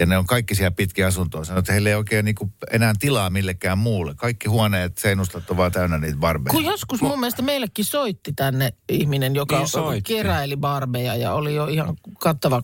Ja 0.00 0.06
ne 0.06 0.18
on 0.18 0.26
kaikki 0.26 0.54
siellä 0.54 0.70
pitkin 0.70 1.06
asuntoa. 1.06 1.44
Sanoi, 1.44 1.58
että 1.58 1.72
heillä 1.72 1.88
ei 1.88 1.94
oikein 1.94 2.24
niinku 2.24 2.52
enää 2.70 2.92
tilaa 2.98 3.30
millekään 3.30 3.78
muulle. 3.78 4.14
Kaikki 4.14 4.48
huoneet, 4.48 4.98
seinustat 4.98 5.50
on 5.50 5.56
vaan 5.56 5.72
täynnä 5.72 5.98
niitä 5.98 6.16
barbeja. 6.18 6.50
Kun 6.52 6.64
joskus 6.64 7.02
mun 7.02 7.20
mielestä 7.20 7.42
meillekin 7.42 7.84
soitti 7.84 8.32
tänne 8.32 8.72
ihminen, 8.88 9.34
joka 9.34 9.58
Niin 9.58 9.68
soitti. 9.68 10.14
keräili 10.14 10.56
barbeja 10.56 11.14
ja 11.16 11.32
oli 11.34 11.54
jo 11.54 11.66
ihan 11.66 11.96
kattava 12.20 12.62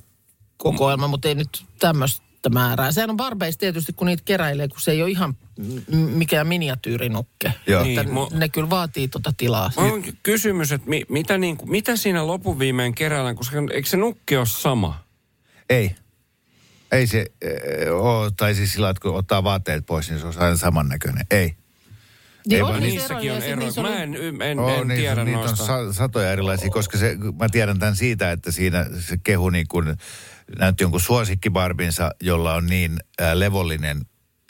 kokoelma, 0.63 1.09
mutta 1.09 1.29
ei 1.29 1.35
nyt 1.35 1.65
tämmöistä 1.79 2.51
määrää. 2.55 2.93
Sehän 2.93 3.11
on 3.11 3.17
barbeista 3.17 3.61
tietysti, 3.61 3.93
kun 3.93 4.07
niitä 4.07 4.23
keräilee, 4.27 4.69
kun 4.69 4.81
se 4.81 4.91
ei 4.91 5.03
ole 5.03 5.11
ihan 5.11 5.35
m- 5.93 5.97
mikään 5.97 6.47
miniatyyrinukke. 6.47 7.55
Joo. 7.67 7.83
Niin, 7.83 8.01
mu- 8.09 8.37
ne 8.39 8.49
kyllä 8.49 8.71
vaatii 8.71 9.09
tota 9.09 9.33
tilaa. 9.37 9.71
On 9.77 10.03
kysymys, 10.23 10.73
että 10.73 10.91
mi, 10.91 11.05
mitä, 11.09 11.39
niin, 11.39 11.57
kuin, 11.57 11.71
mitä 11.71 11.97
siinä 11.97 12.27
lopun 12.27 12.59
viimein 12.59 12.95
keräillään, 12.95 13.37
koska 13.37 13.57
eikö 13.73 13.89
se 13.89 13.97
nukki 13.97 14.37
ole 14.37 14.47
sama? 14.47 15.05
Ei. 15.71 15.95
Ei 16.93 17.07
se 17.07 17.27
äh, 17.45 17.95
ole, 17.95 18.31
tai 18.37 18.55
siis 18.55 18.73
sillä 18.73 18.91
että 18.91 19.01
kun 19.03 19.15
ottaa 19.17 19.45
vaatteet 19.45 19.87
pois, 19.87 20.11
niin 20.11 20.21
se 20.21 20.27
on 20.27 20.33
aina 20.39 20.57
samannäköinen. 20.57 21.27
Ei. 21.31 21.55
Niin 22.49 22.63
vaan 22.65 22.75
on 22.75 22.81
niissä 22.83 22.99
Niissäkin 22.99 23.31
eroja, 23.31 23.33
on 23.33 23.37
ja 23.37 23.41
sit 23.41 23.51
ero. 23.53 23.61
niissä 23.63 23.81
oli- 23.81 23.91
Mä 23.91 24.03
en, 24.03 24.15
en, 24.15 24.43
en, 24.43 24.59
Oo, 24.59 24.81
en 24.81 24.89
niin, 24.89 25.01
tiedä 25.01 25.25
niitä 25.25 25.39
noista. 25.39 25.63
on 25.63 25.67
sa- 25.67 25.93
satoja 25.93 26.33
erilaisia, 26.33 26.71
koska 26.71 26.99
se, 26.99 27.17
mä 27.39 27.49
tiedän 27.49 27.79
tämän 27.79 27.97
siitä, 27.97 28.33
että 28.33 28.53
siinä 28.53 28.87
se 29.01 29.17
kehu 29.23 29.51
niin 29.51 29.69
kuin, 29.69 29.97
näytti 30.59 30.85
jonkun 30.85 31.01
suosikkibarbinsa, 31.01 32.11
jolla 32.23 32.55
on 32.55 32.67
niin 32.67 32.99
äh, 33.23 33.33
levollinen 33.35 34.01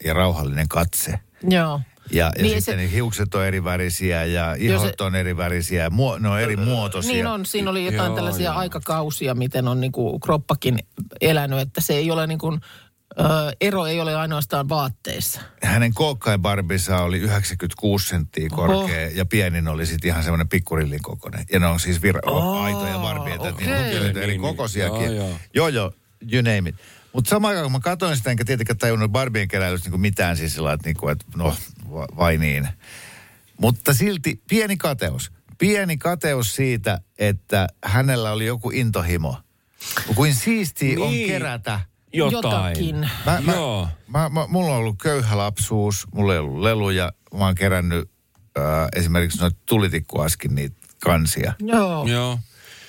ja 0.04 0.14
rauhallinen 0.14 0.68
katse. 0.68 1.20
Joo. 1.50 1.80
Ja, 2.12 2.24
ja 2.24 2.30
Niin 2.36 2.42
niin 2.42 2.50
sitten 2.50 2.62
se- 2.62 2.70
se, 2.72 2.76
niin 2.76 2.90
hiukset 2.90 3.34
on 3.34 3.44
eri 3.46 3.64
värisiä 3.64 4.24
ja 4.24 4.54
ihot 4.58 4.82
se- 4.98 5.04
on 5.04 5.14
eri 5.14 5.36
värisiä, 5.36 5.90
muo, 5.90 6.18
ne 6.18 6.28
on 6.28 6.40
eri 6.40 6.56
muotoisia. 6.56 7.12
Niin 7.12 7.26
on, 7.26 7.46
siinä 7.46 7.70
oli 7.70 7.84
jotain 7.84 8.06
Joo, 8.08 8.14
tällaisia 8.16 8.50
joo. 8.50 8.58
aikakausia, 8.58 9.34
miten 9.34 9.68
on 9.68 9.80
niinku 9.80 10.18
kroppakin 10.18 10.78
elänyt, 11.20 11.58
että 11.58 11.80
se 11.80 11.94
ei 11.94 12.10
ole 12.10 12.26
niinku 12.26 12.58
Ö, 13.20 13.24
ero 13.60 13.86
ei 13.86 14.00
ole 14.00 14.16
ainoastaan 14.16 14.68
vaatteissa. 14.68 15.40
Hänen 15.62 15.94
kookkain 15.94 16.42
barbissa 16.42 16.98
oli 17.02 17.18
96 17.18 18.08
senttiä 18.08 18.48
korkea 18.48 18.76
Oho. 18.78 19.10
ja 19.14 19.26
pienin 19.26 19.68
oli 19.68 19.86
sitten 19.86 20.08
ihan 20.08 20.22
semmoinen 20.22 20.48
pikkurillin 20.48 21.02
kokoinen. 21.02 21.44
Ja 21.52 21.58
ne 21.60 21.66
on 21.66 21.80
siis 21.80 21.98
vir- 22.02 22.30
Aa, 22.34 22.64
aitoja 22.64 22.98
barbieita, 22.98 23.44
on 23.44 23.54
kyllä 23.56 23.76
eri 23.86 24.12
Niin, 24.12 24.28
niin. 24.28 24.40
kokoisiakin. 24.40 25.04
Joo, 25.04 25.14
joo. 25.14 25.30
joo, 25.54 25.68
joo, 25.68 25.92
you 26.32 26.42
name 26.42 26.68
it. 26.68 26.74
Mutta 27.12 27.28
samaan 27.30 27.50
aikaan 27.50 27.64
kun 27.64 27.72
mä 27.72 27.80
katsoin 27.80 28.16
sitä, 28.16 28.30
enkä 28.30 28.44
tietenkään 28.44 28.78
tajunnut 28.78 29.12
Barbien 29.12 29.48
keräilystä 29.48 29.86
niinku 29.86 29.98
mitään 29.98 30.36
siis 30.36 30.54
sillä 30.54 30.72
että, 30.72 30.88
niinku, 30.88 31.08
että 31.08 31.24
no 31.36 31.56
va- 31.92 32.06
vai 32.16 32.36
niin. 32.36 32.68
Mutta 33.60 33.94
silti 33.94 34.42
pieni 34.48 34.76
kateus. 34.76 35.32
Pieni 35.58 35.96
kateus 35.98 36.54
siitä, 36.56 37.00
että 37.18 37.66
hänellä 37.84 38.32
oli 38.32 38.46
joku 38.46 38.70
intohimo. 38.70 39.36
Kuin 40.14 40.34
siistiä 40.34 41.00
on 41.00 41.10
Niin. 41.10 41.28
kerätä 41.28 41.80
Jotain. 42.12 42.44
Jotakin. 42.44 43.10
Mä, 43.26 43.40
mä, 43.40 43.52
Joo. 43.52 43.88
Mä, 44.08 44.28
mä, 44.28 44.46
mulla 44.46 44.70
on 44.70 44.76
ollut 44.76 44.96
köyhä 45.02 45.36
lapsuus, 45.36 46.06
mulla 46.14 46.32
ei 46.32 46.38
ollut 46.38 46.60
leluja. 46.60 47.12
Mä 47.38 47.44
oon 47.44 47.54
kerännyt 47.54 48.10
äh, 48.58 48.64
esimerkiksi 48.96 49.40
noita 49.40 49.56
tulitikkuaskin 49.66 50.54
niitä 50.54 50.76
kansia, 51.02 51.52
Joo. 51.60 52.06
Joo. 52.06 52.38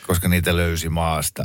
koska 0.07 0.27
niitä 0.27 0.55
löysi 0.55 0.89
maasta. 0.89 1.43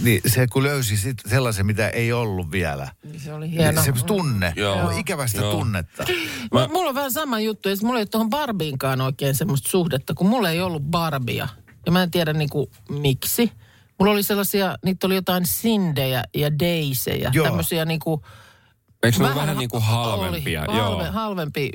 Niin 0.00 0.20
se 0.26 0.46
kun 0.46 0.62
löysi 0.62 0.96
sit 0.96 1.16
sellaisen, 1.26 1.66
mitä 1.66 1.88
ei 1.88 2.12
ollut 2.12 2.50
vielä. 2.50 2.88
Se 3.16 3.32
oli 3.32 3.50
hieno. 3.50 3.82
Se 3.82 3.92
tunne, 4.06 4.52
Joo. 4.56 4.78
Joo. 4.78 4.98
ikävästä 4.98 5.40
Joo. 5.40 5.50
tunnetta. 5.50 6.04
Mä... 6.52 6.68
Mulla 6.68 6.88
on 6.88 6.94
vähän 6.94 7.12
sama 7.12 7.40
juttu, 7.40 7.68
ja 7.68 7.76
sit 7.76 7.84
mulla 7.84 7.98
ei 7.98 8.02
ole 8.02 8.08
tuohon 8.08 8.30
Barbiinkaan 8.30 9.00
oikein 9.00 9.34
semmoista 9.34 9.70
suhdetta, 9.70 10.14
kun 10.14 10.28
mulla 10.28 10.50
ei 10.50 10.60
ollut 10.60 10.82
Barbia. 10.82 11.48
Ja 11.86 11.92
mä 11.92 12.02
en 12.02 12.10
tiedä 12.10 12.32
niinku 12.32 12.70
miksi. 12.88 13.52
Mulla 13.98 14.12
oli 14.12 14.22
sellaisia, 14.22 14.76
niitä 14.84 15.06
oli 15.06 15.14
jotain 15.14 15.46
Sindejä 15.46 16.24
ja 16.34 16.58
Daisejä, 16.58 17.30
Joo. 17.34 17.46
tämmöisiä 17.46 17.84
niinku... 17.84 18.24
Eikö 19.02 19.18
ne 19.18 19.34
vähän 19.34 19.56
niin 19.56 19.68
kuin 19.68 19.82
halvempia? 19.82 20.64
Oli, 20.68 20.78
halve, 20.78 21.02
Joo. 21.02 21.12
halvempi 21.12 21.70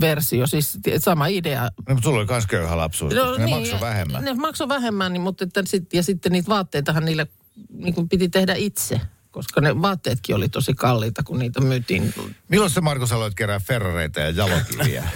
versio, 0.00 0.46
siis 0.46 0.78
sama 0.98 1.26
idea. 1.26 1.62
No, 1.62 1.94
mutta 1.94 2.02
sulla 2.02 2.18
oli 2.18 2.26
myös 2.30 2.46
köyhä 2.46 2.76
lapsuus, 2.76 3.14
koska 3.14 3.38
ne 3.38 3.46
maksoi 3.46 3.80
vähemmän. 3.80 4.24
Ne 4.24 4.34
maksoi 4.34 4.68
vähemmän, 4.68 5.12
niin, 5.12 5.20
mutta 5.20 5.44
että 5.44 5.62
sit, 5.66 5.94
ja 5.94 6.02
sitten 6.02 6.32
niitä 6.32 6.48
vaatteitahan 6.48 7.04
niille 7.04 7.26
niin 7.72 7.94
kuin 7.94 8.08
piti 8.08 8.28
tehdä 8.28 8.54
itse, 8.54 9.00
koska 9.30 9.60
ne 9.60 9.82
vaatteetkin 9.82 10.36
oli 10.36 10.48
tosi 10.48 10.74
kalliita, 10.74 11.22
kun 11.22 11.38
niitä 11.38 11.60
myytiin. 11.60 12.14
Milloin 12.48 12.70
sä 12.70 12.80
Markus 12.80 13.12
aloit 13.12 13.34
kerää 13.34 13.60
ferrareita 13.60 14.20
ja 14.20 14.30
jalokiviä? 14.30 15.04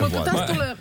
Mutta 0.00 0.24
tästä 0.24 0.46
tulee... 0.46 0.76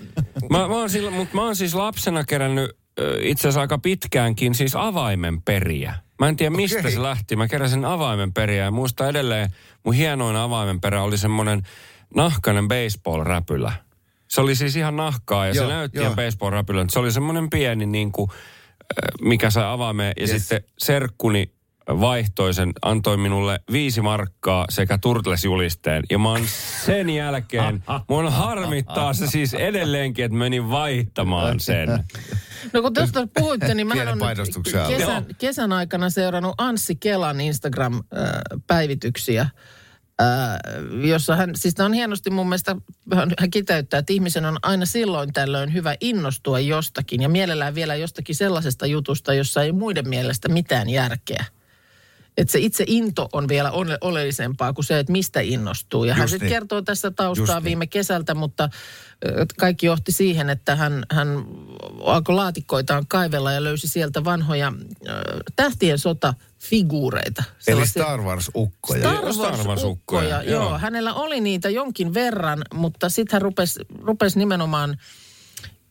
Mä, 0.50 0.58
mä, 0.58 0.66
oon 0.66 0.90
sillä, 0.90 1.12
mutta 1.12 1.36
mä 1.36 1.42
oon 1.42 1.56
siis 1.56 1.74
lapsena 1.74 2.24
kerännyt 2.24 2.78
itse 3.22 3.42
asiassa 3.42 3.62
aika 3.62 3.78
pitkäänkin 3.78 4.56
siis 4.56 4.76
avaimen 4.76 5.42
periä. 5.42 5.96
Mä 6.20 6.28
en 6.30 6.36
tiedä 6.36 6.56
mistä 6.56 6.80
Okei. 6.80 6.92
se 6.92 7.02
lähti. 7.04 7.36
Mä 7.36 7.48
keräsin 7.48 7.86
avaimen 7.86 8.34
periä 8.34 8.64
ja 8.64 8.72
muista 8.72 9.08
edelleen 9.10 9.50
mun 9.86 9.94
hienoin 9.94 10.36
avaimen 10.36 10.82
perä 10.82 11.04
oli 11.04 11.18
semmonen 11.18 11.62
nahkainen 12.16 12.68
baseball-räpylä. 12.68 13.72
Se 14.28 14.42
oli 14.42 14.56
siis 14.56 14.76
ihan 14.76 14.96
nahkaa 14.98 15.48
ja 15.48 15.54
Joo, 15.54 15.68
se 15.68 15.74
näytti 15.74 16.00
ihan 16.00 16.14
baseball-räpylä. 16.14 16.86
Se 16.90 17.00
oli 17.00 17.12
semmoinen 17.12 17.50
pieni 17.50 17.86
niin 17.86 18.12
kuin, 18.12 18.32
mikä 19.22 19.50
sai 19.50 19.64
avaimeen 19.66 20.14
ja 20.18 20.28
Yes. 20.28 20.32
sitten 20.32 20.64
serkkuni 20.78 21.52
vaihtoi 21.90 22.54
sen, 22.54 22.72
antoi 22.82 23.18
minulle 23.18 23.60
viisi 23.72 24.02
markkaa 24.02 24.66
sekä 24.70 24.98
Turtles-julisteen. 24.98 26.04
Ja 26.10 26.20
mä 26.20 26.30
oon 26.30 26.42
sen 26.86 27.10
jälkeen, 27.10 27.84
mun 28.10 28.32
harmittaa 28.32 29.14
se 29.14 29.28
siis 29.28 29.54
edelleenkin, 29.54 30.26
että 30.26 30.38
menin 30.38 30.70
vaihtamaan 30.70 31.60
sen. 31.60 31.90
No 32.74 32.82
kun 32.82 32.94
tuosta 32.94 33.28
puhuitte, 33.34 33.74
niin 33.74 33.88
mä 33.88 33.94
olen 33.94 34.20
kesän, 34.88 35.26
kesän 35.38 35.74
aikana 35.74 36.10
seurannut 36.10 36.56
Anssi 36.58 36.96
Kelan 36.96 37.42
Instagram-päivityksiä, 37.42 39.50
jossa 41.08 41.36
hän, 41.36 41.56
siis 41.56 41.76
tämä 41.76 41.86
on 41.86 41.94
hienosti 41.94 42.30
mun 42.30 42.50
mielestä, 42.50 42.76
hän, 43.16 43.32
hän 43.40 43.52
kiteyttää, 43.52 43.98
että 43.98 44.14
ihmisen 44.14 44.46
on 44.46 44.58
aina 44.62 44.86
silloin 44.86 45.34
tällöin 45.34 45.74
hyvä 45.74 45.96
innostua 46.02 46.60
jostakin 46.60 47.22
ja 47.22 47.30
mielellään 47.30 47.76
vielä 47.76 47.96
jostakin 47.96 48.36
sellaisesta 48.36 48.86
jutusta, 48.86 49.34
jossa 49.34 49.64
ei 49.64 49.72
muiden 49.72 50.10
mielestä 50.10 50.50
mitään 50.50 50.90
järkeä. 50.90 51.46
Että 52.40 52.52
se 52.52 52.60
itse 52.60 52.84
into 52.88 53.30
on 53.34 53.48
vielä 53.48 53.72
ole- 53.72 53.98
oleellisempaa 54.02 54.74
kuin 54.74 54.86
se, 54.86 55.00
että 55.00 55.12
mistä 55.12 55.40
innostuu. 55.42 56.04
Ja 56.04 56.14
hän 56.14 56.24
Just 56.24 56.32
sitten 56.32 56.46
niin. 56.46 56.54
kertoo 56.56 56.82
tässä 56.82 57.12
taustaa 57.12 57.42
Just 57.44 57.54
niin. 57.54 57.64
viime 57.64 57.88
kesältä, 57.88 58.36
mutta 58.36 58.70
kaikki 59.60 59.86
johti 59.86 60.12
siihen, 60.12 60.50
että 60.50 60.76
hän, 60.76 61.04
hän 61.12 61.28
alkoi 62.06 62.36
laatikkoitaan 62.36 63.08
kaivella 63.08 63.52
ja 63.52 63.64
löysi 63.64 63.88
sieltä 63.88 64.24
vanhoja 64.24 64.74
ö, 65.08 65.12
tähtien 65.56 65.98
sota-figuureita. 66.00 67.44
Eli 67.48 67.56
Sellaisia- 67.60 68.04
Star 68.04 68.20
Wars-ukkoja. 68.22 69.00
Star 69.00 69.34
Star 69.34 69.52
Wars-ukkoja, 69.54 69.68
Wars-ukkoja, 69.68 70.44
joo. 70.44 70.64
joo. 70.70 70.78
Hänellä 70.78 71.14
oli 71.14 71.42
niitä 71.42 71.70
jonkin 71.70 72.14
verran, 72.14 72.62
mutta 72.74 73.10
sitten 73.10 73.36
hän 73.36 73.42
rupesi, 73.42 73.80
rupesi 74.04 74.40
nimenomaan 74.40 74.98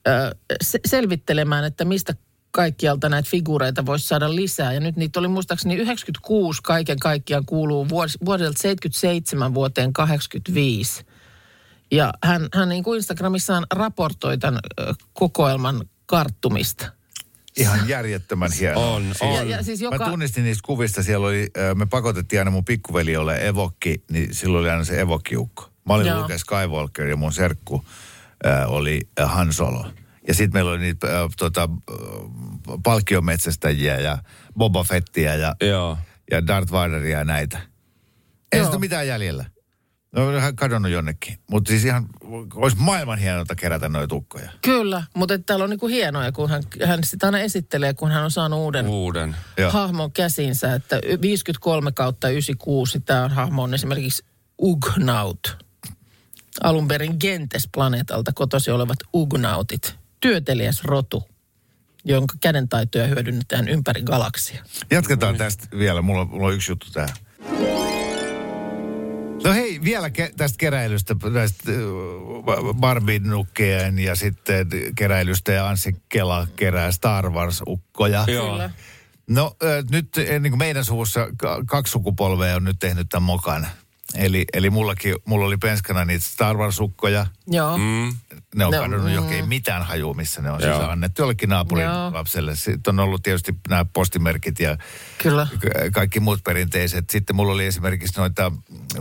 ö, 0.09 0.35
se- 0.63 0.81
selvittelemään, 0.87 1.65
että 1.65 1.85
mistä 1.85 2.15
kaikkialta 2.51 3.09
näitä 3.09 3.29
figuureita 3.31 3.87
voisi 3.87 4.09
saada 4.09 4.35
lisää. 4.37 4.73
Ja 4.73 4.81
nyt 4.81 4.97
niitä 4.97 5.21
oli 5.21 5.29
muistaakseni 5.29 5.75
96 5.77 6.61
kaiken 6.63 6.99
kaikkiaan 6.99 7.47
kuuluu 7.47 7.85
vuos- 7.89 8.19
vuodelta 8.25 8.63
77 8.63 9.55
vuoteen 9.55 9.93
85. 9.93 11.05
Ja 11.91 12.13
hän, 12.25 12.49
hän 12.55 12.69
niin 12.69 12.85
kuin 12.85 12.97
Instagramissaan 12.97 13.67
raportoi 13.73 14.39
tämän 14.39 14.61
kokoelman 15.13 15.85
karttumista. 16.07 16.93
Ihan 17.57 17.89
järjettömän 17.89 18.51
hieno. 18.61 18.95
On, 18.95 19.03
Siis- 19.03 19.23
on. 19.23 19.35
Ja, 19.35 19.43
ja 19.43 19.63
siis 19.65 19.81
joka, 19.81 19.99
Mä 19.99 20.11
tunnistin 20.11 20.45
niistä 20.45 20.63
kuvista, 20.67 21.03
siellä 21.03 21.27
oli, 21.27 21.51
me 21.75 21.87
pakotettiin 21.87 22.41
aina 22.41 22.51
mun 22.51 22.65
pikkuveli 22.65 23.17
ole 23.17 23.47
evokki, 23.49 24.03
niin 24.11 24.35
silloin 24.35 24.61
oli 24.63 24.71
aina 24.71 24.85
se 24.85 25.01
evokkiukko. 25.01 25.71
Mä 25.87 25.95
olin 25.95 26.07
Joo. 26.07 26.21
Luke 26.23 26.39
Skywalker 26.39 27.07
ja 27.07 27.17
mun 27.17 27.33
serkku 27.33 27.85
äh, 28.47 28.71
oli 28.73 29.01
Han 29.25 29.53
Solo. 29.53 29.87
Ja 30.29 30.35
sitten 30.35 30.59
meillä 30.59 30.71
oli 30.71 30.79
niitä 30.79 31.23
äh, 31.23 31.31
tota, 31.39 31.69
äh, 31.91 31.97
palkkiometsästäjiä 32.83 34.01
ja 34.01 34.19
Boba 34.59 34.85
Fettiä 34.85 35.35
ja, 35.35 35.57
Joo. 35.61 35.99
ja 36.31 36.47
Darth 36.47 36.73
Vaderia 36.73 37.19
ja 37.19 37.25
näitä. 37.25 37.59
Ei 38.53 38.59
Joo. 38.59 38.67
sitä 38.67 38.79
mitään 38.79 39.07
jäljellä. 39.07 39.45
Ne 40.17 40.23
on 40.23 40.35
ihan 40.35 40.57
kadonnut 40.57 40.93
jonnekin. 40.93 41.39
Mutta 41.51 41.69
siis 41.69 41.85
ihan, 41.85 42.07
olisi 42.55 42.77
maailman 42.81 43.19
hienolta 43.19 43.55
kerätä 43.55 43.89
noita 43.89 44.15
ukkoja. 44.15 44.51
Kyllä, 44.63 45.03
mutta 45.15 45.35
että 45.35 45.47
täällä 45.47 45.63
on 45.63 45.71
niin 45.71 45.81
kuin 45.81 45.93
hienoja, 45.93 46.33
kun 46.33 46.51
hän, 46.51 46.63
hän 46.87 47.05
sitä 47.05 47.27
aina 47.27 47.39
esittelee, 47.39 47.95
kun 47.95 48.11
hän 48.11 48.25
on 48.25 48.31
saanut 48.31 48.59
uuden 48.59 48.89
Uuden. 48.89 49.37
Joo. 49.59 49.71
hahmon 49.71 50.13
käsinsä, 50.13 50.75
että 50.75 51.01
53 51.21 51.93
kautta 51.93 52.29
96, 52.29 53.01
tämä 53.01 53.25
on 53.25 53.31
hahmo 53.31 53.63
on 53.63 53.75
esimerkiksi 53.75 54.25
Ugnaut. 54.63 55.69
Alun 56.63 56.89
perin 56.89 57.17
Gentes-planeetalta 57.21 58.33
kotosi 58.35 58.71
olevat 58.71 58.99
Ugnautit. 59.15 59.98
Työtelijäs 60.21 60.85
rotu, 60.85 61.29
jonka 62.05 62.35
kädentaitoja 62.41 63.07
hyödynnetään 63.07 63.69
ympäri 63.69 64.03
galaksia. 64.03 64.65
Jatketaan 64.91 65.37
tästä 65.37 65.67
vielä. 65.79 66.03
Mulla, 66.03 66.21
on- 66.21 66.29
mulla 66.31 66.47
on 66.47 66.55
yksi 66.55 66.73
juttu 66.73 66.87
tähän. 66.93 67.17
No 69.45 69.53
hei, 69.53 69.81
vielä 69.85 70.09
ke- 70.09 70.33
tästä 70.37 70.59
keräilystä, 70.59 71.17
näistä 71.33 71.73
Barbie-nukkeen 72.81 73.99
ja 73.99 74.15
sitten 74.17 74.67
keräilystä 74.97 75.53
ja 75.53 75.69
Anssi 75.69 75.97
Kela 76.09 76.47
kerää 76.57 76.93
Star 76.93 77.31
Wars-ukkoja. 77.31 78.25
Joo. 78.33 78.51
Kyllä. 78.53 78.71
No 79.27 79.57
ö, 79.63 79.83
nyt 79.91 80.19
eh, 80.19 80.41
niin 80.41 80.51
kuin 80.53 80.59
meidän 80.59 80.85
suvussa 80.85 81.29
ka- 81.37 81.63
kaksi 81.67 81.91
sukupolvea 81.91 82.57
on 82.57 82.65
nyt 82.65 82.77
tehnyt 82.81 83.07
tämän 83.09 83.23
mokan. 83.23 83.67
Eli, 84.15 84.45
eli 84.53 84.71
mullakin, 84.71 85.15
mulla 85.25 85.47
oli 85.47 85.57
penskana 85.57 86.05
niitä 86.05 86.25
Star 86.25 86.57
Wars-ukkoja. 86.57 87.27
Joo. 87.47 87.79
Mm. 87.79 88.17
Ne 88.55 88.65
on 88.67 88.73
No, 88.73 88.79
kadonnut 88.79 89.03
mm. 89.07 89.15
jokin 89.15 89.49
mitään 89.49 89.83
hajua, 89.83 90.15
missä 90.15 90.43
ne 90.43 90.51
on 90.51 90.61
Joo. 90.63 90.79
siis 90.79 90.89
annettu 90.91 91.23
jollekin 91.23 91.49
naapurin 91.49 91.85
Joo. 91.85 92.13
lapselle. 92.13 92.57
Sitten 92.57 92.95
on 92.95 93.01
ollut 93.05 93.23
tietysti 93.23 93.55
nämä 93.69 93.85
postimerkit 93.93 94.61
ja 94.61 94.77
Kyllä. 95.19 95.47
ka- 95.61 95.91
kaikki 95.93 96.21
muut 96.21 96.45
perinteiset. 96.45 97.11
Sitten 97.11 97.37
mulla 97.37 97.53
oli 97.53 97.67
esimerkiksi 97.67 98.21
noita 98.21 98.53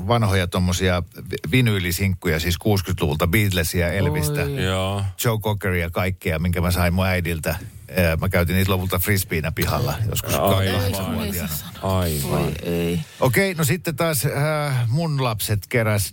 vanhoja 0.07 0.47
tuommoisia 0.47 1.03
vinyylisinkkuja, 1.51 2.39
siis 2.39 2.55
60-luvulta 2.63 3.27
Beatlesia, 3.27 3.91
Elvistä, 3.91 4.41
Oi. 4.43 4.63
Joo. 4.63 5.03
Joe 5.23 5.37
Cockeria 5.39 5.81
ja 5.83 5.89
kaikkea, 5.89 6.39
minkä 6.39 6.61
mä 6.61 6.71
sain 6.71 6.93
mun 6.93 7.05
äidiltä. 7.05 7.55
Ää, 7.95 8.15
Mä 8.17 8.29
käytin 8.29 8.55
niitä 8.55 8.71
lopulta 8.71 8.99
frisbeenä 8.99 9.51
pihalla 9.51 9.93
joskus 10.09 10.33
Aivan. 10.33 10.49
kahdeksanvuotiaana. 10.73 11.53
Aivan. 11.81 12.29
Voi 12.31 12.51
ei. 12.63 12.99
Okei, 13.19 13.53
no 13.53 13.63
sitten 13.63 13.95
taas 13.95 14.25
äh, 14.25 14.89
mun 14.89 15.23
lapset 15.23 15.59
keräs 15.69 16.11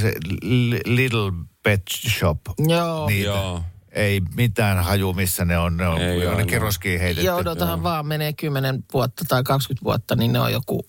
se 0.00 0.12
Li- 0.42 0.80
Little 0.84 1.32
Pet 1.62 1.82
Shop. 2.18 2.40
Joo. 2.68 3.06
Niitä. 3.06 3.26
Joo. 3.26 3.62
Ei 3.92 4.20
mitään 4.36 4.84
haju, 4.84 5.12
missä 5.12 5.44
ne 5.44 5.58
on. 5.58 5.76
Ne 5.76 5.88
on 5.88 6.00
Ei 6.00 6.22
jonnekin 6.22 6.60
roskiin 6.60 7.00
heitetty. 7.00 7.26
Ja 7.26 7.34
odotahan 7.34 7.82
vaan, 7.82 8.06
menee 8.06 8.32
10 8.32 8.84
vuotta 8.92 9.24
tai 9.28 9.42
20 9.42 9.84
vuotta, 9.84 10.16
niin 10.16 10.32
ne 10.32 10.40
on 10.40 10.52
joku 10.52 10.86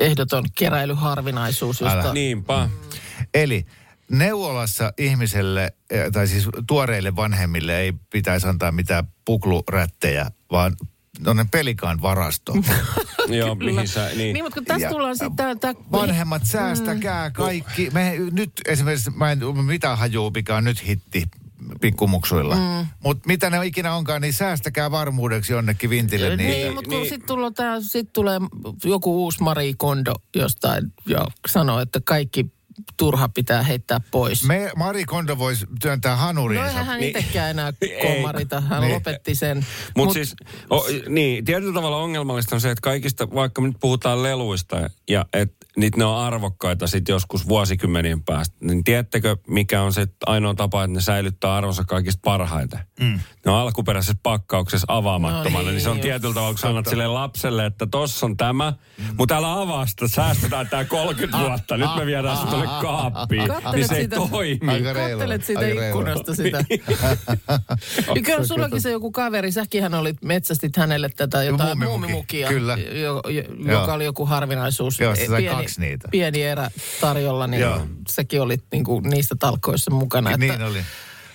ehdoton 0.00 0.44
keräilyharvinaisuus, 0.54 1.80
josta 1.80 2.00
Älä. 2.00 2.12
Niinpä. 2.12 2.68
Eli 3.34 3.66
neuvolassa 4.12 4.92
ihmiselle, 4.98 5.72
eh, 5.90 6.10
tai 6.12 6.26
siis 6.26 6.48
tuoreille 6.66 7.16
vanhemmille 7.16 7.80
ei 7.80 7.92
pitäisi 7.92 8.46
antaa 8.46 8.72
mitään 8.72 9.08
puklurättejä, 9.24 10.30
vaan 10.50 10.76
tonne 11.24 11.46
pelikaan 11.50 12.02
varasto. 12.02 12.52
Joo, 13.28 13.54
mihin 13.54 13.88
sä, 13.88 14.06
niin. 14.06 14.18
Niin, 14.18 14.44
mutta 14.44 14.54
kun 14.54 14.64
tässä 14.64 14.88
tullaan 14.88 15.16
sitten 15.16 15.60
tää... 15.60 15.74
Vanhemmat, 15.92 16.44
säästäkää 16.44 17.30
kaikki. 17.30 17.90
Me 17.90 18.16
nyt 18.32 18.52
esimerkiksi, 18.68 19.10
mä 19.10 19.32
en 19.32 19.40
mitä 19.66 19.96
hajuu, 19.96 20.30
mikä 20.30 20.56
on 20.56 20.64
nyt 20.64 20.86
hitti 20.86 21.24
pikkumuksuilla. 21.80 22.54
Mm. 22.54 22.86
Mutta 23.04 23.26
mitä 23.26 23.50
ne 23.50 23.66
ikinä 23.66 23.94
onkaan, 23.94 24.22
niin 24.22 24.32
säästäkää 24.32 24.90
varmuudeksi 24.90 25.52
jonnekin 25.52 25.90
vintille. 25.90 26.28
Niin, 26.28 26.38
Niin, 26.38 26.50
niin 26.50 26.74
mutta 26.74 26.90
kun 26.90 26.98
niin. 26.98 27.08
sitten 27.08 27.26
tulee, 27.26 27.50
tää, 27.50 27.80
sit 27.80 28.12
tulee 28.12 28.40
joku 28.84 29.22
uusi 29.22 29.42
Marie 29.42 29.74
Kondo 29.76 30.14
jostain 30.36 30.92
ja 31.08 31.26
sanoo, 31.48 31.80
että 31.80 32.00
kaikki 32.04 32.52
turha 32.96 33.28
pitää 33.28 33.62
heittää 33.62 34.00
pois. 34.10 34.44
me, 34.44 34.70
Mari 34.76 35.04
Kondo 35.04 35.38
voisi 35.38 35.66
työntää 35.82 36.12
no 36.12 36.18
hanuriinsa. 36.18 36.68
eihän 36.68 36.86
hän 36.86 37.00
Niin. 37.00 37.16
itsekään 37.18 37.50
enää 37.50 37.72
Ei. 37.80 38.16
komarita. 38.16 38.60
Hän 38.60 38.80
Niin. 38.80 38.94
lopetti 38.94 39.34
sen. 39.34 39.66
Mutta 39.96 40.10
Mut- 40.10 40.12
siis, 40.14 40.34
o, 40.70 40.84
niin, 41.08 41.44
tietyllä 41.44 41.74
tavalla 41.74 41.96
ongelmallista 41.96 42.56
on 42.56 42.60
se, 42.60 42.70
että 42.70 42.80
kaikista, 42.82 43.30
vaikka 43.34 43.62
nyt 43.62 43.76
puhutaan 43.80 44.22
leluista 44.22 44.90
ja 45.10 45.24
että 45.32 45.61
niitä 45.76 45.98
ne 45.98 46.04
on 46.04 46.18
arvokkaita 46.18 46.86
sitten 46.86 47.12
joskus 47.12 47.48
vuosikymmenien 47.48 48.22
päästä, 48.22 48.56
niin 48.60 48.84
tiedättekö, 48.84 49.36
mikä 49.48 49.82
on 49.82 49.92
se 49.92 50.06
ainoa 50.26 50.54
tapa, 50.54 50.84
että 50.84 50.94
ne 50.94 51.00
säilyttää 51.00 51.54
arvonsa 51.54 51.84
kaikista 51.84 52.20
parhaiten? 52.24 52.80
Mm. 53.00 53.20
Ne 53.46 53.52
on 53.52 53.58
alkuperäisessä 53.58 54.14
pakkauksessa 54.22 54.84
avaamattomana, 54.88 55.64
No 55.64 55.70
niin 55.70 55.80
se 55.80 55.88
on 55.88 55.96
niin, 55.96 56.02
tietyllä 56.02 56.34
tavalla, 56.34 56.52
kun 56.52 56.58
sä 56.58 56.68
annat 56.68 56.86
sille 56.86 57.06
lapselle, 57.06 57.66
että 57.66 57.86
tossa 57.86 58.26
on 58.26 58.36
tämä, 58.36 58.72
Mm. 58.98 59.04
mutta 59.18 59.36
älä 59.36 59.60
avaa 59.60 59.86
sitä, 59.86 60.08
säästetään 60.08 60.68
tämä 60.68 60.84
30 60.84 61.38
vuotta, 61.38 61.76
nyt 61.76 61.96
me 61.96 62.06
viedään 62.06 62.36
se 62.36 62.46
tuonne 62.46 62.66
kaappiin, 62.82 63.48
Kattelet 63.48 63.74
niin 63.76 63.88
se 63.88 63.94
ei 63.94 64.02
sitä- 64.02 64.16
toimi. 64.30 64.82
Kattelet 64.82 65.44
siitä 65.44 65.66
ikkunasta 65.66 66.34
sitä. 66.34 66.64
ja 68.16 68.22
kyllä 68.24 68.46
sullakin 68.46 68.80
se 68.80 68.90
joku 68.90 69.10
kaveri, 69.10 69.52
säkin 69.52 69.82
hän 69.82 69.92
metsästit 70.24 70.76
hänelle 70.76 71.08
tätä 71.16 71.42
jotain 71.42 71.78
Muumimuki, 71.78 71.98
muumimukia, 72.00 72.48
kyllä. 72.48 72.76
jo, 72.76 73.20
jo, 73.28 73.30
Joo. 73.30 73.80
joka 73.80 73.92
oli 73.94 74.04
joku 74.04 74.26
harvinaisuus. 74.26 75.00
Joo, 75.00 75.16
se 75.16 75.26
sai 75.26 75.44
pieni, 75.62 75.66
kaksi 75.68 75.80
niitä. 75.80 76.08
Pieni 76.10 76.42
erä 76.42 76.70
tarjolla, 77.00 77.46
niin 77.46 77.60
Joo. 77.60 77.86
säkin 78.10 78.40
olit 78.42 78.64
niinku 78.72 79.00
niistä 79.00 79.34
talkoissa 79.38 79.90
mukana. 79.90 80.36
Niin 80.36 80.52
että 80.52 80.66
oli. 80.66 80.82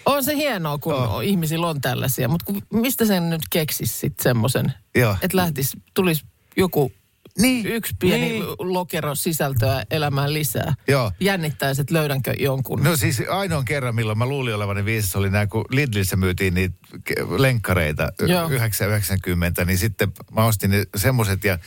On 0.05 0.23
se 0.23 0.35
hienoa, 0.35 0.77
kun 0.77 0.93
Oh. 0.93 1.23
ihmisillä 1.23 1.67
on 1.67 1.81
tällaisia, 1.81 2.27
mutta 2.27 2.53
mistä 2.73 3.05
sen 3.05 3.29
nyt 3.29 3.41
keksis 3.49 3.99
sitten 3.99 4.23
semmoisen, 4.23 4.73
että 5.21 5.37
lähtis, 5.37 5.77
tulisi 5.93 6.25
joku 6.57 6.91
Niin. 7.39 7.65
yksi 7.65 7.95
pieni 7.99 8.29
Niin. 8.29 8.43
lokero 8.59 9.15
sisältöä 9.15 9.83
elämään 9.91 10.33
lisää. 10.33 10.73
Joo. 10.87 11.11
Jännittäisi, 11.19 11.81
että 11.81 11.93
löydänkö 11.93 12.33
jonkun. 12.39 12.83
No 12.83 12.95
siis 12.95 13.23
ainoan 13.29 13.65
kerran, 13.65 13.95
milloin 13.95 14.17
mä 14.17 14.25
luulin 14.25 14.55
olevani 14.55 14.85
viisas, 14.85 15.15
oli 15.15 15.29
nämä, 15.29 15.47
kun 15.47 15.65
Lidlissä 15.71 16.15
myytiin 16.15 16.53
niitä 16.53 16.75
lenkkareita 17.37 18.11
y- 18.21 18.25
Joo. 18.25 18.49
990, 18.49 19.65
niin 19.65 19.77
sitten 19.77 20.11
mä 20.31 20.45
ostin 20.45 20.71
ne 20.71 20.83
semmoset 20.95 21.43
ja 21.43 21.59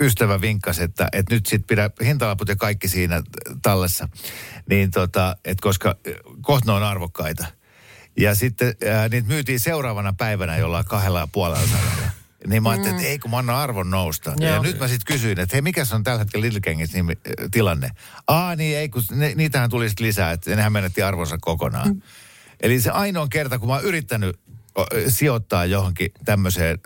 ystävä 0.00 0.40
vinkkasi, 0.40 0.82
että, 0.82 1.08
että 1.12 1.34
nyt 1.34 1.46
sit 1.46 1.66
pidä 1.66 1.90
hintalaput 2.04 2.48
ja 2.48 2.56
kaikki 2.56 2.88
siinä 2.88 3.22
tallessa. 3.62 4.08
Niin 4.68 4.90
tota, 4.90 5.36
että 5.44 5.62
koska 5.62 5.96
kohta 6.42 6.74
on 6.74 6.82
arvokkaita. 6.82 7.46
Ja 8.16 8.34
sitten 8.34 8.74
ää, 8.90 9.08
niitä 9.08 9.28
myytiin 9.28 9.60
seuraavana 9.60 10.12
päivänä 10.12 10.56
jollain 10.56 10.84
kahdella 10.84 11.20
ja 11.20 11.26
puolella 11.26 11.66
sadalla. 11.66 12.10
Niin 12.46 12.62
mä 12.62 12.70
ajattelin, 12.70 12.96
että 12.96 13.08
ei 13.08 13.18
kun 13.18 13.30
mä 13.30 13.38
annan 13.38 13.56
arvon 13.56 13.90
nousta. 13.90 14.32
Ja 14.40 14.48
Joo. 14.48 14.62
nyt 14.62 14.78
mä 14.78 14.88
sitten 14.88 15.14
kysyin, 15.14 15.40
että 15.40 15.56
hei, 15.56 15.62
mikä 15.62 15.84
se 15.84 15.94
on 15.94 16.04
tällä 16.04 16.18
hetkellä 16.18 16.46
Little 16.46 16.72
nimi- 16.74 17.42
äh, 17.42 17.48
tilanne? 17.50 17.90
Aa 18.26 18.56
niin, 18.56 18.78
ei 18.78 18.88
kun 18.88 19.02
ne, 19.10 19.32
niitähän 19.34 19.70
tuli 19.70 19.88
sit 19.88 20.00
lisää, 20.00 20.32
että 20.32 20.56
nehän 20.56 20.72
menetti 20.72 21.02
arvonsa 21.02 21.38
kokonaan. 21.40 21.88
Mm. 21.88 22.02
Eli 22.60 22.80
se 22.80 22.90
ainoa 22.90 23.28
kerta, 23.28 23.58
kun 23.58 23.68
mä 23.68 23.74
oon 23.74 23.84
yrittänyt 23.84 24.40
sijoittaa 25.08 25.64
johonkin 25.64 26.12
tämmöiseen, 26.24 26.78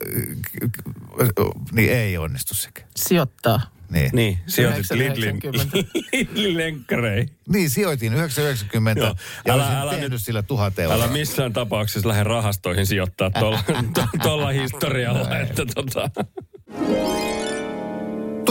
niin 1.72 1.92
ei 1.92 2.18
onnistu 2.18 2.54
sekä. 2.54 2.82
Sijoittaa. 2.96 3.60
Niin. 3.90 4.10
niin. 4.12 4.38
Sijoitit 4.46 4.90
Lidlin, 4.90 5.40
990. 5.42 5.76
Lidlin 6.12 6.56
lenkkareihin. 6.62 7.30
Niin, 7.48 7.70
sijoitin 7.70 8.14
990 8.14 9.00
Joo. 9.00 9.14
ja 9.46 9.54
Älä- 9.54 9.62
olisin 9.64 9.78
älä 9.80 9.90
tehnyt 9.92 10.10
nyt- 10.10 10.22
sillä 10.22 10.42
tuhat 10.42 10.78
euroa. 10.78 10.96
Älä 10.96 11.06
missään 11.06 11.52
tapauksessa 11.52 12.08
lähde 12.08 12.24
rahastoihin 12.24 12.86
sijoittaa 12.86 13.30
tuolla 14.22 14.48
historialla, 14.62 15.38
että 15.38 15.62
tota... 15.74 16.10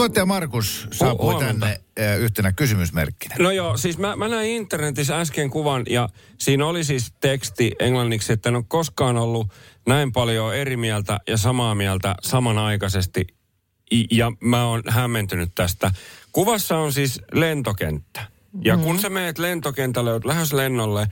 Tuottaja 0.02 0.26
Markus 0.26 0.88
saapui 0.92 1.32
huomenta. 1.32 1.66
tänne 1.66 1.80
äh, 2.00 2.18
yhtenä 2.20 2.52
kysymysmerkkinä. 2.52 3.34
No 3.38 3.50
joo, 3.50 3.76
siis 3.76 3.98
mä, 3.98 4.16
mä 4.16 4.28
näin 4.28 4.50
internetissä 4.50 5.20
äsken 5.20 5.50
kuvan 5.50 5.82
ja 5.90 6.08
siinä 6.38 6.66
oli 6.66 6.84
siis 6.84 7.12
teksti 7.20 7.72
englanniksi, 7.78 8.32
että 8.32 8.48
en 8.48 8.56
ole 8.56 8.64
koskaan 8.68 9.16
ollut 9.16 9.46
näin 9.86 10.12
paljon 10.12 10.54
eri 10.56 10.76
mieltä 10.76 11.20
ja 11.28 11.36
samaa 11.36 11.74
mieltä 11.74 12.14
samanaikaisesti. 12.22 13.26
I- 13.92 14.06
Ja 14.10 14.32
mä 14.40 14.66
oon 14.66 14.82
hämmentynyt 14.88 15.50
tästä. 15.54 15.90
Kuvassa 16.32 16.78
on 16.78 16.92
siis 16.92 17.20
lentokenttä. 17.32 18.20
Ja 18.64 18.76
kun 18.76 18.98
sä 18.98 19.10
meet 19.10 19.38
lentokentälle, 19.38 20.12
oot 20.12 20.24
lähes 20.24 20.52
lennolle, 20.52 21.06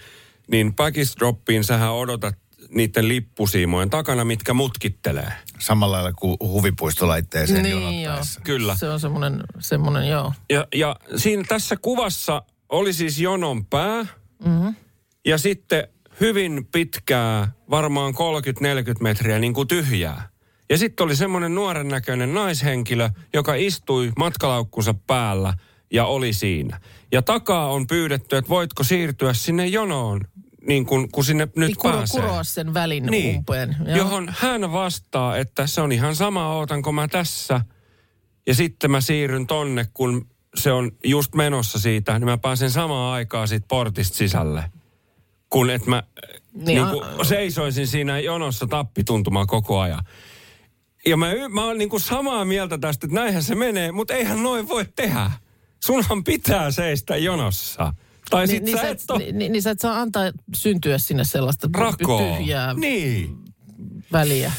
niin 0.50 0.74
package 0.74 1.10
droppiin 1.18 1.64
sähän 1.64 1.92
odotat 1.92 2.34
niiden 2.74 3.08
lippusiimojen 3.08 3.90
takana, 3.90 4.24
mitkä 4.24 4.54
mutkittelee. 4.54 5.32
Samalla 5.58 5.96
lailla 5.96 6.12
kuin 6.12 6.36
huvipuistolaitteeseen 6.40 7.62
Niin 7.62 7.70
joo. 7.80 7.90
jonottaessa. 7.90 8.40
Kyllä. 8.44 8.76
Se 8.76 8.90
on 8.90 9.00
semmoinen, 9.00 9.40
semmoinen 9.58 10.08
joo. 10.08 10.32
Ja, 10.50 10.66
ja 10.74 10.96
siinä 11.16 11.42
tässä 11.48 11.76
kuvassa 11.76 12.42
oli 12.68 12.92
siis 12.92 13.18
jonon 13.18 13.66
pää. 13.66 14.02
Mm-hmm. 14.44 14.74
Ja 15.26 15.38
sitten 15.38 15.88
hyvin 16.20 16.68
pitkää, 16.72 17.52
varmaan 17.70 18.14
30-40 18.14 18.16
metriä 19.00 19.38
niin 19.38 19.54
kuin 19.54 19.68
tyhjää. 19.68 20.28
Ja 20.70 20.78
sitten 20.78 21.04
oli 21.04 21.16
semmoinen 21.16 21.54
nuoren 21.54 21.88
näköinen 21.88 22.34
naishenkilö, 22.34 23.10
joka 23.34 23.54
istui 23.54 24.12
matkalaukkunsa 24.18 24.94
päällä 24.94 25.54
ja 25.92 26.04
oli 26.04 26.32
siinä. 26.32 26.80
Ja 27.12 27.22
takaa 27.22 27.70
on 27.72 27.86
pyydetty, 27.86 28.36
että 28.36 28.48
voitko 28.48 28.84
siirtyä 28.84 29.32
sinne 29.34 29.66
jonoon, 29.66 30.20
niin 30.66 30.86
kuin, 30.86 31.12
kun 31.12 31.24
sinne 31.24 31.44
nyt 31.44 31.56
Niin 31.56 31.76
kuro, 31.76 31.96
pääsee. 31.96 32.20
kuroa 32.20 32.44
sen 32.44 32.74
välin 32.74 33.06
Niin, 33.06 33.36
umpeen. 33.36 33.76
Joo. 33.86 33.96
johon 33.96 34.34
hän 34.38 34.72
vastaa, 34.72 35.36
että 35.36 35.66
se 35.66 35.80
on 35.80 35.92
ihan 35.92 36.16
sama, 36.16 36.54
ootanko 36.54 36.92
mä 36.92 37.08
tässä. 37.08 37.60
Ja 38.46 38.54
sitten 38.54 38.90
mä 38.90 39.00
siirryn 39.00 39.46
tonne, 39.46 39.86
kun 39.94 40.26
se 40.54 40.72
on 40.72 40.90
just 41.04 41.34
menossa 41.34 41.78
siitä, 41.78 42.18
niin 42.18 42.24
mä 42.28 42.38
pääsen 42.38 42.70
samaan 42.70 43.12
aikaan 43.14 43.48
siitä 43.48 43.66
portista 43.68 44.16
sisälle. 44.16 44.64
Kun 45.50 45.70
et 45.70 45.86
mä 45.86 46.02
Niin, 46.54 46.64
niin, 46.64 46.82
a- 46.84 46.92
niin 46.92 47.26
seisoisin 47.26 47.86
siinä 47.86 48.18
jonossa 48.18 48.66
tappituntumaan 48.66 49.46
koko 49.46 49.80
ajan. 49.80 50.04
Ja 51.06 51.16
mä, 51.16 51.26
mä 51.50 51.64
oon 51.64 51.78
niin 51.78 51.88
kuin 51.90 52.00
samaa 52.00 52.44
mieltä 52.44 52.78
tästä, 52.78 53.06
että 53.06 53.14
näinhän 53.14 53.42
se 53.42 53.54
menee, 53.54 53.92
mutta 53.92 54.14
eihän 54.14 54.42
noin 54.42 54.68
voi 54.68 54.84
tehdä. 54.96 55.30
Sunhan 55.84 56.24
pitää 56.24 56.70
seistä 56.70 57.16
jonossa. 57.16 57.94
Tai 58.30 58.46
Niin, 58.46 58.50
sit 58.50 58.62
niin, 58.64 58.78
sä 58.78 58.88
et 58.88 59.00
et, 59.00 59.18
niin, 59.18 59.38
niin, 59.38 59.52
niin 59.52 59.62
sä 59.62 59.70
et 59.70 59.80
saa 59.80 60.00
antaa 60.00 60.22
syntyä 60.54 60.98
sinne 60.98 61.24
sellaista 61.24 61.68
rakoa. 61.74 62.36
tyhjää 62.36 62.74
Niin. 62.74 63.36
väliä. 64.12 64.52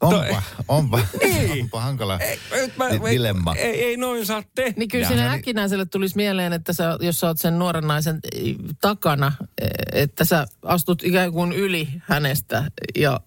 Onpa, 0.00 0.42
onpa, 0.68 1.00
Niin. 1.22 1.62
onpa 1.62 1.80
hankala 1.90 2.18
Et 2.20 2.76
mä- 2.78 2.90
di- 2.90 2.98
mä- 2.98 3.10
dilemma. 3.10 3.54
Ei, 3.54 3.84
ei 3.84 3.96
noin 3.96 4.26
saa 4.26 4.42
tehdä. 4.54 4.74
Niin 4.76 4.88
kyllä 4.88 5.08
sinne 5.08 5.22
hän- 5.22 5.32
äkkinäiselle 5.38 5.86
tulisi 5.86 6.16
mieleen, 6.16 6.52
että 6.52 6.72
sä, 6.72 6.96
jos 7.00 7.20
sä 7.20 7.26
oot 7.26 7.38
sen 7.38 7.58
nuoren 7.58 7.86
naisen 7.86 8.18
eh, 8.34 8.54
takana, 8.80 9.32
eh, 9.62 9.68
että 10.02 10.24
sä 10.24 10.46
astut 10.62 11.02
ikään 11.04 11.32
kuin 11.32 11.52
yli 11.52 11.88
hänestä 12.02 12.70
ja 12.96 13.20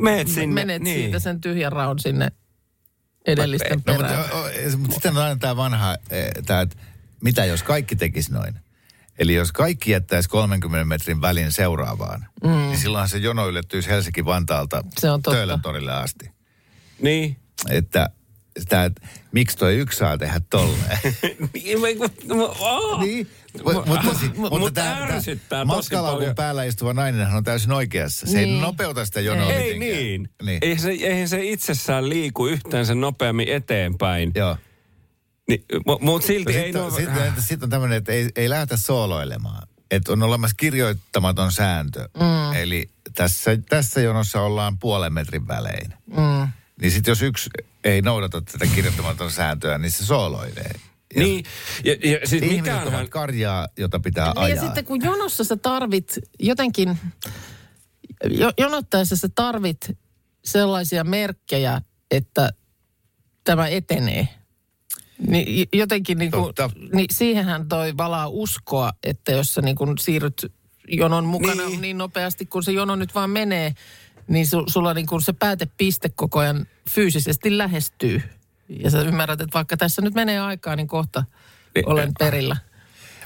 Meet 0.00 0.28
sinne. 0.28 0.54
menet 0.54 0.82
niin. 0.82 0.96
siitä 1.00 1.18
sen 1.18 1.40
tyhjän 1.40 1.72
raun 1.72 1.98
sinne 1.98 2.28
edellisten 3.26 3.78
No, 3.86 3.94
perään. 3.94 4.18
mutta, 4.18 4.36
o- 4.36 4.40
o- 4.40 4.78
mutta 4.78 4.94
sitten 4.94 5.16
on 5.16 5.22
aina 5.22 5.36
tämä 5.36 5.56
vanha, 5.56 5.96
eh, 6.10 6.30
tää, 6.46 6.60
että 6.60 6.76
mitä 7.20 7.44
jos 7.44 7.62
kaikki 7.62 7.96
tekisi 7.96 8.32
noin? 8.32 8.54
Eli 9.18 9.34
jos 9.34 9.52
kaikki 9.52 9.90
jättäisi 9.90 10.28
30 10.28 10.84
metrin 10.84 11.20
välin 11.20 11.52
seuraavaan, 11.52 12.26
mm. 12.44 12.48
niin 12.50 12.78
silloinhan 12.78 13.08
se 13.08 13.18
jono 13.18 13.48
yllettyisi 13.48 13.88
Helsinki-Vantaalta 13.88 14.82
Se 14.98 15.10
on 15.10 15.22
totta. 15.22 15.36
Töölön 15.36 15.62
torille 15.62 15.92
asti. 15.92 16.30
Niin. 17.02 17.36
Että, 17.70 18.10
sitä, 18.58 18.84
että 18.84 19.06
miksi 19.32 19.56
toi 19.58 19.74
yksi 19.76 19.98
saa 19.98 20.18
tehdä 20.18 20.40
tolleen? 20.50 20.98
Niin. 23.00 23.28
Mutta, 23.64 23.82
mutta, 23.86 24.10
Mut 24.36 24.50
mutta 24.50 24.70
tämä, 24.70 24.96
ärsyttää 25.04 25.64
matkalaukun 25.64 26.18
paljon. 26.18 26.34
päällä 26.34 26.64
istuva 26.64 26.92
nainen 26.92 27.26
on 27.34 27.44
täysin 27.44 27.72
oikeassa. 27.72 28.26
Se 28.26 28.38
ei 28.38 28.46
Niin. 28.46 28.60
nopeuta 28.60 29.04
sitä 29.04 29.20
jonoa 29.20 29.52
Ei 29.52 29.78
mitenkään. 29.78 30.02
niin. 30.02 30.28
niin. 30.42 30.58
Eihän, 30.62 30.78
se, 30.82 30.90
eihän 30.90 31.28
se 31.28 31.44
itsessään 31.44 32.08
liiku 32.08 32.46
yhtään 32.46 32.86
sen 32.86 33.00
nopeammin 33.00 33.48
eteenpäin. 33.48 34.32
Joo. 34.34 34.56
Niin, 35.48 35.64
Mutta 36.00 36.26
silti 36.26 36.56
ei 36.56 36.64
Sitten 36.64 36.80
no... 36.80 36.86
on, 36.86 36.92
sitten, 36.92 37.32
sit 37.38 37.62
on 37.62 37.70
tämmöinen, 37.70 37.98
että 37.98 38.12
ei, 38.12 38.28
ei 38.36 38.48
lähdetä 38.50 38.76
sooloilemaan. 38.76 39.68
Että 39.90 40.12
on 40.12 40.22
olemassa 40.22 40.54
kirjoittamaton 40.56 41.52
sääntö. 41.52 42.08
Mm. 42.14 42.54
Eli 42.54 42.90
tässä, 43.14 43.50
tässä 43.68 44.00
jonossa 44.00 44.40
ollaan 44.42 44.78
puolen 44.78 45.12
metrin 45.12 45.48
välein. 45.48 45.94
Mm. 46.06 46.48
Niin 46.80 46.90
sitten 46.92 47.10
jos 47.12 47.22
yksi 47.22 47.50
ei 47.84 48.02
noudata 48.02 48.40
tätä 48.40 48.66
kirjoittamaton 48.74 49.30
sääntöä, 49.30 49.78
niin 49.78 49.90
se 49.90 50.06
sooloilee. 50.06 50.70
Ja 51.14 51.22
Niin, 51.22 51.44
ja, 51.84 51.92
ja 51.92 52.26
siis 52.26 52.42
mikäänhän... 52.42 52.88
ovat 52.88 53.08
karjaa, 53.08 53.68
jota 53.78 54.00
pitää 54.00 54.26
Niin 54.26 54.38
ajaa. 54.38 54.56
ja 54.56 54.62
sitten 54.62 54.84
kun 54.84 55.04
jonossa 55.04 55.44
sä 55.44 55.56
tarvit 55.56 56.18
jotenkin, 56.38 56.98
Jo, 58.24 58.52
jonottaessa 58.58 59.16
sä 59.16 59.28
tarvit 59.34 59.90
sellaisia 60.44 61.04
merkkejä, 61.04 61.82
että 62.10 62.50
tämä 63.44 63.68
etenee. 63.68 64.28
Niin 65.26 65.68
jotenkin 65.72 66.18
niin 66.18 66.30
kuin, 66.30 66.54
niin 66.92 67.06
siihenhän 67.10 67.68
toi 67.68 67.96
valaa 67.96 68.28
uskoa, 68.28 68.92
että 69.02 69.32
jos 69.32 69.54
sä 69.54 69.62
niin 69.62 69.76
kuin 69.76 69.98
siirryt 69.98 70.52
jonon 70.88 71.24
mukana 71.24 71.66
niin. 71.66 71.80
Niin. 71.80 71.98
nopeasti, 71.98 72.46
kun 72.46 72.62
se 72.62 72.72
jono 72.72 72.96
nyt 72.96 73.14
vaan 73.14 73.30
menee, 73.30 73.74
niin 74.28 74.46
su, 74.46 74.64
sulla 74.66 74.94
niin 74.94 75.06
kuin 75.06 75.22
se 75.22 75.32
päätepiste 75.32 76.08
koko 76.08 76.38
ajan 76.38 76.66
fyysisesti 76.90 77.58
lähestyy. 77.58 78.22
Ja 78.68 78.90
sä 78.90 79.02
ymmärrät, 79.02 79.40
että 79.40 79.54
vaikka 79.54 79.76
tässä 79.76 80.02
nyt 80.02 80.14
menee 80.14 80.40
aikaa, 80.40 80.76
niin 80.76 80.88
kohta 80.88 81.24
Niin, 81.74 81.88
olen 81.88 82.12
perillä. 82.18 82.56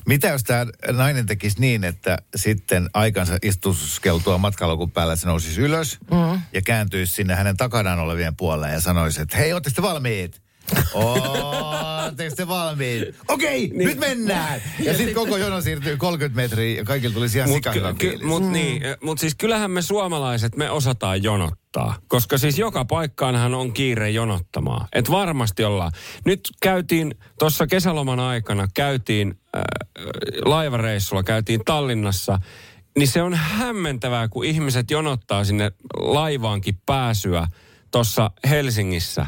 Mitä 0.07 0.29
jos 0.29 0.45
tämä 0.45 0.67
nainen 0.93 1.27
tekisi 1.27 1.61
niin, 1.61 1.85
että 1.85 2.19
sitten 2.37 2.91
aikansa 2.95 3.39
istuskeltua 3.43 4.39
matkalukun 4.39 4.91
päällä 4.91 5.17
se 5.17 5.27
nousisi 5.27 5.61
ylös 5.61 5.99
mm. 6.11 6.41
ja 6.53 6.63
kääntyisi 6.63 7.13
sinne 7.13 7.35
hänen 7.35 7.57
takanaan 7.57 7.99
olevien 7.99 8.37
puolelle 8.37 8.71
ja 8.71 8.81
sanoisi, 8.81 9.23
että 9.23 9.37
hei, 9.37 9.53
ootteko 9.53 9.75
te 9.75 9.83
valmiit? 9.83 10.43
Ootteko 10.95 12.37
te 12.37 12.49
valmiit? 12.49 13.17
Okei, 13.29 13.69
niin. 13.69 13.89
nyt 13.89 13.99
mennään! 13.99 14.63
Ja 14.79 14.97
sitten 14.97 15.15
koko 15.15 15.37
jono 15.37 15.61
siirtyy 15.61 15.97
30 15.97 16.37
metriä 16.37 16.79
ja 16.79 16.85
kaikilla 16.85 17.15
tulisi 17.15 17.39
ihan 17.39 17.51
Mutta 17.51 17.73
sikahyvä 17.73 17.95
fiilis. 18.01 18.23
mut 18.23 18.51
niin, 18.51 18.83
mut 19.03 19.19
siis 19.19 19.35
kyllähän 19.35 19.71
me 19.71 19.83
suomalaiset, 19.83 20.57
me 20.57 20.71
osataan 20.71 21.23
jonottaa. 21.23 21.97
Koska 22.09 22.39
siis 22.39 22.59
joka 22.59 22.85
paikkaanhan 22.85 23.55
on 23.55 23.73
kiire 23.73 24.11
jonottamaan. 24.11 24.89
Et 24.93 25.11
varmasti 25.11 25.65
ollaan. 25.65 25.93
Nyt 26.25 26.41
käytiin, 26.63 27.15
tuossa 27.39 27.67
kesäloman 27.67 28.21
aikana 28.21 28.69
käytiin 28.75 29.35
äh, 29.57 29.63
laivareissulla, 30.45 31.23
käytiin 31.23 31.61
Tallinnassa. 31.65 32.39
Niin 32.99 33.09
se 33.09 33.23
on 33.23 33.35
hämmentävää, 33.35 34.29
kun 34.29 34.45
ihmiset 34.45 34.91
jonottaa 34.91 35.45
sinne 35.45 35.73
laivaankin 35.97 36.79
pääsyä 36.87 37.47
tuossa 37.91 38.31
Helsingissä. 38.51 39.27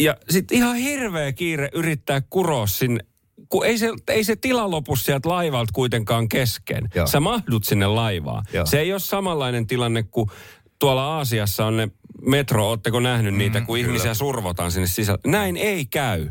Ja 0.00 0.16
sitten 0.30 0.58
ihan 0.58 0.76
hirveä 0.76 1.32
kiire 1.32 1.68
yrittää 1.72 2.20
kuroa 2.20 2.66
sinne 2.66 3.04
kun 3.48 3.66
ei 3.66 3.78
se, 3.78 3.90
ei 4.08 4.24
se 4.24 4.36
tila 4.36 4.70
lopu 4.70 4.96
sieltä 4.96 5.28
laivalta 5.28 5.72
kuitenkaan 5.72 6.28
kesken. 6.28 6.88
Joo. 6.94 7.06
Sä 7.06 7.20
mahdut 7.20 7.64
sinne 7.64 7.86
laivaan. 7.86 8.44
Joo. 8.52 8.66
Se 8.66 8.80
ei 8.80 8.92
ole 8.92 9.00
samanlainen 9.00 9.66
tilanne 9.66 10.02
kuin 10.02 10.30
tuolla 10.78 11.04
Aasiassa 11.04 11.66
on 11.66 11.76
ne 11.76 11.88
metro, 12.22 12.68
ootteko 12.68 13.00
nähnyt 13.00 13.34
niitä, 13.34 13.60
kun 13.60 13.76
kyllä. 13.76 13.88
ihmisiä 13.88 14.14
survotaan 14.14 14.72
sinne 14.72 14.86
sisälle. 14.86 15.20
Näin 15.26 15.56
ei 15.56 15.86
käy. 15.86 16.28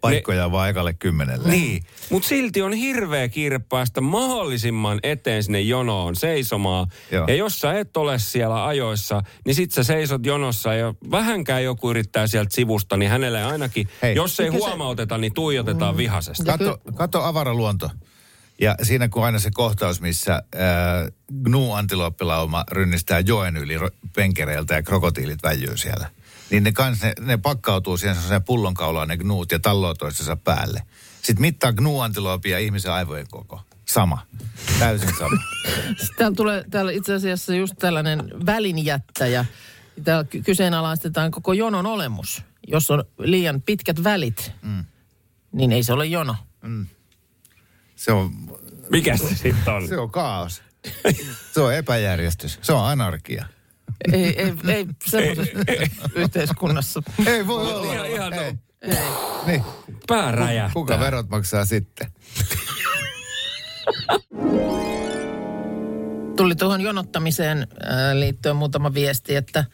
Paikkoja 0.00 0.44
on 0.44 0.52
vaan 0.52 0.70
ekalle 0.70 0.92
kymmenelle. 0.92 1.48
Niin, 1.48 1.82
mutta 2.10 2.28
silti 2.28 2.62
on 2.62 2.72
hirveä 2.72 3.28
kiire 3.28 3.58
päästä 3.58 4.00
mahdollisimman 4.00 5.00
eteen 5.02 5.42
sinne 5.42 5.60
jonoon 5.60 6.16
seisomaan. 6.16 6.86
Joo. 7.10 7.26
Ja 7.28 7.34
jos 7.34 7.60
sä 7.60 7.78
et 7.78 7.96
ole 7.96 8.18
siellä 8.18 8.66
ajoissa, 8.66 9.22
niin 9.44 9.54
sit 9.54 9.72
sä 9.72 9.84
seisot 9.84 10.26
jonossa 10.26 10.74
ja 10.74 10.94
vähänkään 11.10 11.64
joku 11.64 11.90
yrittää 11.90 12.26
sieltä 12.26 12.54
sivusta, 12.54 12.96
niin 12.96 13.10
hänelle 13.10 13.44
ainakin, 13.44 13.88
Hei. 14.02 14.14
Jos 14.14 14.40
ei 14.40 14.50
Mikä 14.50 14.58
se- 14.64 14.68
huomauteta, 14.68 15.18
niin 15.18 15.34
tuijotetaan 15.34 15.96
vihaisesti. 15.96 16.44
Kato, 16.44 16.80
kato 16.94 17.22
avaraluonto. 17.22 17.90
Ja 18.60 18.74
siinä 18.82 19.08
kun 19.08 19.24
aina 19.24 19.38
se 19.38 19.50
kohtaus, 19.54 20.00
missä 20.00 20.32
äh, 20.34 20.42
gnu-antilooppilauma 21.48 22.64
rynnistää 22.70 23.20
joen 23.20 23.56
yli 23.56 23.74
penkereiltä 24.14 24.74
ja 24.74 24.82
krokotiilit 24.82 25.42
väijyy 25.42 25.76
siellä. 25.76 26.10
Niin 26.50 26.64
ne, 26.64 26.72
kans, 26.72 27.02
ne, 27.02 27.12
ne 27.20 27.36
pakkautuu 27.36 27.96
siihen 27.96 28.14
sellaiseen 28.14 28.42
pullonkaulaan 28.42 29.08
ne 29.08 29.16
gnuut 29.16 29.52
ja 29.52 29.58
talloo 29.58 29.94
toistensa 29.94 30.36
päälle. 30.36 30.82
Sitten 31.22 31.40
mittaa 31.40 31.72
gnu-antiloopia 31.72 32.58
ihmisen 32.58 32.92
aivojen 32.92 33.26
koko. 33.30 33.60
Sama. 33.84 34.26
Täysin 34.78 35.10
sama. 35.18 35.42
Täällä 36.16 36.36
tulee 36.36 36.64
täällä 36.70 36.92
itse 36.92 37.14
asiassa 37.14 37.54
just 37.54 37.74
tällainen 37.78 38.32
välinjättäjä. 38.46 39.44
Täällä 40.04 40.24
ky- 40.24 40.42
kyseenalaistetaan 40.42 41.30
koko 41.30 41.52
jonon 41.52 41.86
olemus. 41.86 42.42
Jos 42.66 42.90
on 42.90 43.04
liian 43.18 43.62
pitkät 43.62 44.04
välit, 44.04 44.52
mm. 44.62 44.84
niin 45.52 45.72
ei 45.72 45.82
se 45.82 45.92
ole 45.92 46.06
jono. 46.06 46.36
Se 47.96 48.12
on, 48.12 48.30
Mikä 48.90 49.16
se 49.16 49.34
sitten 49.34 49.74
on? 49.74 49.88
se 49.88 49.98
on 49.98 50.10
kaos. 50.10 50.62
Se 51.52 51.60
on 51.60 51.74
epäjärjestys. 51.74 52.58
Se 52.62 52.72
on 52.72 52.84
anarkia. 52.88 53.46
Ei, 54.12 54.42
ei, 54.42 54.54
ei 54.68 54.86
semmoisessa 55.06 55.58
yhteiskunnassa. 56.14 57.02
Ei 57.26 57.46
voi 57.46 57.74
olla. 57.74 57.94
Ihan, 57.94 58.06
ihan 58.06 58.32
Ei. 58.32 58.54
Ei. 58.82 58.96
Niin. 59.46 59.62
pää 60.06 60.32
räjähtää. 60.32 60.72
Kuka 60.72 61.00
verot 61.00 61.28
maksaa 61.28 61.64
sitten? 61.64 62.12
Tuli 66.36 66.54
tuohon 66.54 66.80
jonottamiseen 66.80 67.68
ää, 67.82 68.20
liittyen 68.20 68.56
muutama 68.56 68.94
viesti, 68.94 69.36
että, 69.36 69.64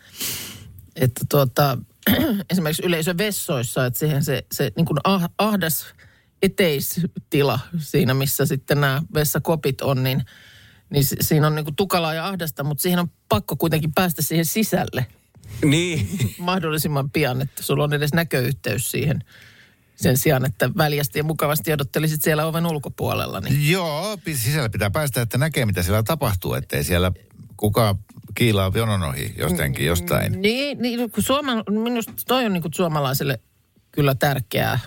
että 0.96 1.24
tuota, 1.28 1.78
esimerkiksi 2.50 2.86
yleisövessoissa, 2.86 3.86
että 3.86 3.98
siihen 3.98 4.24
se, 4.24 4.46
se 4.52 4.72
niin 4.76 4.86
kuin 4.86 4.98
ah, 5.04 5.28
ahdas 5.38 5.86
eteistila 6.42 7.58
siinä, 7.78 8.14
missä 8.14 8.46
sitten 8.46 8.80
nämä 8.80 9.02
vessakopit 9.14 9.80
on, 9.80 10.02
niin, 10.02 10.24
niin 10.91 11.05
si- 11.05 11.16
siinä 11.20 11.47
on 11.47 11.55
niin 11.55 11.64
kuin 11.64 11.76
tukalaa 11.76 12.14
ja 12.14 12.26
ahdasta, 12.26 12.64
mutta 12.64 12.82
siihen 12.82 12.99
on 12.99 13.11
pakko 13.28 13.57
kuitenkin 13.57 13.93
päästä 13.93 14.22
siihen 14.22 14.45
sisälle 14.45 15.07
Niin. 15.64 16.09
mahdollisimman 16.39 17.11
pian, 17.11 17.43
että 17.43 17.62
sulla 17.62 17.84
on 17.84 17.93
edes 17.95 18.14
näköyhteys 18.14 18.91
siihen 18.91 19.24
sen 19.97 20.16
sijaan, 20.16 20.45
että 20.45 20.70
väljästi 20.76 21.18
ja 21.18 21.24
mukavasti 21.24 21.72
odottelisit 21.72 22.22
siellä 22.22 22.47
oven 22.47 22.66
ulkopuolella. 22.66 23.41
Niin. 23.41 23.70
Joo, 23.70 24.18
sisällä 24.34 24.68
pitää 24.68 24.91
päästä, 24.91 25.22
että 25.22 25.39
näkee 25.39 25.66
mitä 25.66 25.82
siellä 25.82 26.03
tapahtuu, 26.03 26.55
ettei 26.55 26.84
siellä 26.84 27.12
kukaan 27.57 27.99
kiilaa 28.34 28.72
jonon 28.74 29.03
ohi 29.03 29.34
jostenkin 29.39 29.87
jostain. 29.87 30.43
Niin, 30.43 30.82
niin 30.82 31.11
kun 31.11 31.22
Suoma, 31.22 31.53
minusta 31.70 32.12
toi 32.26 32.45
on 32.45 32.53
niin 32.53 32.62
kuin 32.62 32.74
suomalaiselle 32.74 33.41
kyllä 33.93 34.14
tärkeää, 34.14 34.78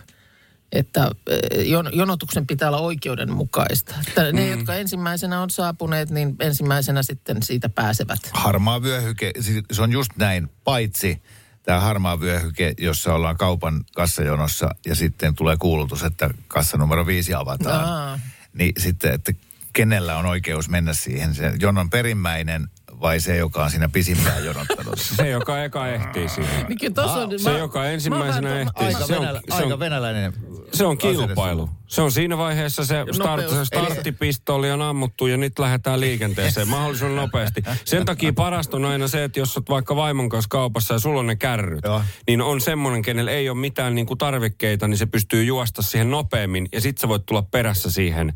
että 0.72 1.12
eh, 1.30 1.70
jon, 1.70 1.90
jonotuksen 1.94 2.48
pitää 2.48 2.68
olla 2.68 2.80
oikeudenmukaista. 2.80 3.96
Että 4.08 4.32
ne, 4.32 4.48
jotka 4.48 4.76
ensimmäisenä 4.76 5.42
on 5.42 5.50
saapuneet, 5.50 6.10
niin 6.10 6.36
ensimmäisenä 6.40 7.04
sitten 7.04 7.44
siitä 7.44 7.70
pääsevät. 7.70 8.20
Harmaa 8.34 8.82
vyöhyke, 8.82 9.32
siis 9.40 9.64
se 9.72 9.82
on 9.82 9.92
just 9.92 10.12
näin, 10.18 10.50
paitsi 10.64 11.22
tämä 11.64 11.80
harmaa 11.80 12.20
vyöhyke, 12.20 12.74
jossa 12.78 13.14
ollaan 13.14 13.38
kaupan 13.38 13.86
kassajonossa 13.96 14.70
ja 14.86 14.96
sitten 14.96 15.36
tulee 15.36 15.58
kuulutus, 15.58 16.04
että 16.04 16.30
kassa 16.48 16.78
numero 16.78 17.06
viisi 17.06 17.34
avataan. 17.34 17.86
Aa. 17.86 18.20
Niin 18.54 18.74
sitten, 18.78 19.14
että 19.14 19.34
kenellä 19.74 20.18
on 20.18 20.26
oikeus 20.26 20.70
mennä 20.70 20.94
siihen, 20.94 21.36
se 21.36 21.54
jonon 21.60 21.90
perimmäinen 21.90 22.68
vai 23.02 23.20
se, 23.20 23.38
joka 23.38 23.64
on 23.64 23.70
siinä 23.72 23.90
pisimpään 23.90 24.46
jonottanut? 24.46 25.00
Se, 25.18 25.30
joka 25.30 25.64
eka 25.64 25.88
ehtii 25.88 26.30
siihen. 26.30 26.66
Niin 26.70 26.78
kyllä 26.80 26.94
tossa 26.94 27.18
on, 27.20 27.40
Se, 27.40 27.58
joka 27.58 27.86
ensimmäisenä 27.86 28.60
ehtii. 28.60 28.88
Aika, 28.88 29.06
Se 29.08 29.16
on- 29.16 29.22
venälä, 29.22 29.42
se 29.50 29.56
on- 29.56 29.64
aika 29.64 29.80
venäläinen. 29.80 30.34
Se 30.74 30.86
on 30.86 30.98
kilpailu. 30.98 31.70
Se 31.88 32.02
on 32.02 32.12
siinä 32.12 32.38
vaiheessa 32.38 32.86
se 32.86 33.06
start, 33.12 33.44
Nopeus. 33.44 33.68
starttipistooli 33.68 34.72
on 34.72 34.82
ammuttu 34.82 35.28
ja 35.28 35.38
nyt 35.38 35.60
lähdetään 35.60 36.00
liikenteeseen 36.00 36.68
mahdollisimman 36.68 37.16
nopeasti. 37.16 37.64
Sen 37.86 38.06
takia 38.06 38.34
parasta 38.34 38.78
on 38.78 38.86
aina 38.86 39.08
se, 39.08 39.24
että 39.24 39.40
jos 39.40 39.58
olet 39.58 39.70
vaikka 39.70 39.96
vaimon 39.96 40.30
kanssa 40.30 40.48
kaupassa 40.50 40.94
ja 40.94 41.00
sulla 41.00 41.20
on 41.20 41.28
ne 41.28 41.36
kärryt, 41.36 41.80
Joo. 41.84 42.02
niin 42.28 42.42
on 42.42 42.62
semmoinen, 42.62 43.02
kenellä 43.02 43.32
ei 43.32 43.50
ole 43.50 43.58
mitään 43.58 43.96
niin 43.96 44.06
kuin 44.06 44.18
tarvikkeita, 44.18 44.88
niin 44.88 44.98
se 44.98 45.06
pystyy 45.06 45.44
juosta 45.44 45.82
siihen 45.82 46.12
nopeammin 46.12 46.68
ja 46.72 46.82
sit 46.82 46.98
sä 46.98 47.08
voit 47.08 47.26
tulla 47.26 47.42
perässä 47.42 47.92
siihen 47.92 48.34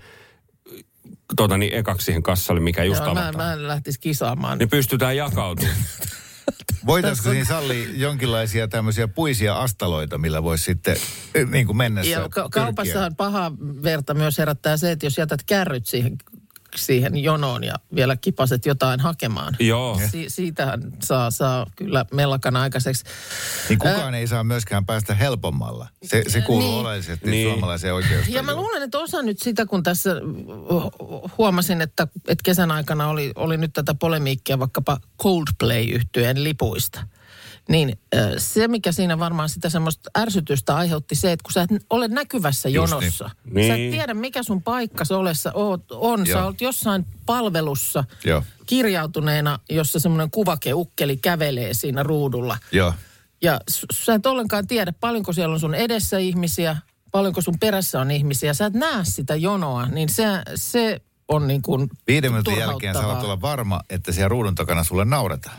tuota 1.35 1.57
niin, 1.57 1.73
ekaksi 1.73 2.05
siihen 2.05 2.23
kassalle, 2.23 2.61
mikä 2.61 2.83
just 2.83 3.05
Joo, 3.05 3.13
mä, 3.13 3.21
avataan. 3.21 3.35
mä 3.47 3.53
en 3.53 3.67
lähtisi 3.67 3.99
kisaamaan. 3.99 4.57
Niin 4.57 4.69
pystytään 4.69 5.17
jakautumaan. 5.17 5.75
Voitaisiko 6.85 7.29
siinä 7.29 7.45
sallia 7.45 7.89
jonkinlaisia 7.95 8.67
tämmöisiä 8.67 9.07
puisia 9.07 9.55
astaloita, 9.59 10.17
millä 10.17 10.43
voisi 10.43 10.63
sitten 10.63 10.97
eh, 11.35 11.47
niin 11.47 11.65
kuin 11.67 11.77
mennessä 11.77 12.11
Ja 12.11 12.29
ka- 12.29 12.41
pyrkiä? 12.43 12.49
kaupassahan 12.63 13.15
paha 13.15 13.51
verta 13.83 14.13
myös 14.13 14.37
herättää 14.37 14.77
se, 14.77 14.91
että 14.91 15.05
jos 15.05 15.17
jätät 15.17 15.43
kärryt 15.45 15.85
siihen, 15.85 16.17
siihen 16.75 17.17
jonoon 17.23 17.63
ja 17.63 17.75
vielä 17.95 18.17
kipaset 18.17 18.65
jotain 18.65 18.99
hakemaan. 18.99 19.55
Joo. 19.59 19.99
Si- 20.11 20.29
siitähän 20.29 20.81
saa, 21.03 21.31
saa 21.31 21.65
kyllä 21.75 22.05
mellakan 22.13 22.55
aikaiseksi. 22.55 23.03
Niin 23.69 23.79
kukaan 23.79 24.15
ei 24.15 24.27
saa 24.27 24.43
myöskään 24.43 24.85
päästä 24.85 25.13
helpommalla. 25.15 25.87
Se, 26.03 26.23
se 26.27 26.41
kuuluu 26.41 26.69
Niin. 26.71 26.81
oleellisesti 26.81 27.29
Niin. 27.29 27.49
suomalaiseen 27.51 27.93
oikeustajuun. 27.93 28.35
Ja 28.35 28.43
mä 28.43 28.55
luulen, 28.55 28.83
että 28.83 28.99
osa 28.99 29.21
nyt 29.21 29.41
sitä, 29.41 29.65
kun 29.65 29.83
tässä 29.83 30.09
hu- 30.13 31.29
huomasin, 31.37 31.81
että, 31.81 32.07
että 32.27 32.43
kesän 32.43 32.71
aikana 32.71 33.07
oli, 33.09 33.31
oli 33.35 33.57
nyt 33.57 33.73
tätä 33.73 33.93
polemiikkia 33.93 34.59
vaikkapa 34.59 34.97
Coldplay-yhtyeen 35.21 36.43
lipuista. 36.43 37.07
Niin 37.69 37.99
se, 38.37 38.67
mikä 38.67 38.91
siinä 38.91 39.19
varmaan 39.19 39.49
sitä 39.49 39.69
semmoista 39.69 40.09
ärsytystä 40.17 40.75
aiheutti 40.75 41.15
se, 41.15 41.31
että 41.31 41.43
kun 41.43 41.53
sä 41.53 41.61
et 41.61 41.69
ole 41.89 42.07
näkyvässä 42.07 42.69
Just 42.69 42.91
jonossa. 42.91 43.29
niin. 43.53 43.67
Sä 43.67 43.73
et 43.73 43.79
Niin. 43.79 43.91
tiedä, 43.91 44.13
mikä 44.13 44.43
sun 44.43 44.61
paikka 44.63 45.05
se 45.05 45.13
olessa 45.13 45.51
oot, 45.53 45.91
on. 45.91 46.25
Sä 46.25 46.31
Joo. 46.31 46.45
oot 46.45 46.61
jossain 46.61 47.05
palvelussa 47.25 48.03
Joo. 48.25 48.43
kirjautuneena, 48.65 49.59
jossa 49.69 49.99
semmoinen 49.99 50.31
kuvakeukkeli 50.31 51.17
kävelee 51.17 51.73
siinä 51.73 52.03
ruudulla. 52.03 52.57
Joo. 52.71 52.93
Ja 53.41 53.59
sä 53.93 54.13
et 54.13 54.25
ollenkaan 54.25 54.67
tiedä, 54.67 54.93
paljonko 54.99 55.33
siellä 55.33 55.53
on 55.53 55.59
sun 55.59 55.75
edessä 55.75 56.17
ihmisiä, 56.17 56.77
paljonko 57.11 57.41
sun 57.41 57.59
perässä 57.59 57.99
on 58.01 58.11
ihmisiä. 58.11 58.53
Sä 58.53 58.65
et 58.65 58.73
näe 58.73 58.99
sitä 59.05 59.35
jonoa, 59.35 59.85
niin 59.85 60.09
se, 60.09 60.23
se 60.55 61.01
on 61.35 61.47
niin 61.47 61.61
kuin 61.61 61.89
Viiden 62.07 62.31
minuutin 62.31 62.57
jälkeen 62.57 62.93
turhauttavaa. 62.93 63.13
saat 63.13 63.23
olla 63.23 63.41
varma, 63.41 63.79
että 63.89 64.11
siellä 64.11 64.29
ruudun 64.29 64.55
takana 64.55 64.83
sulle 64.83 65.05
nauretaan. 65.05 65.55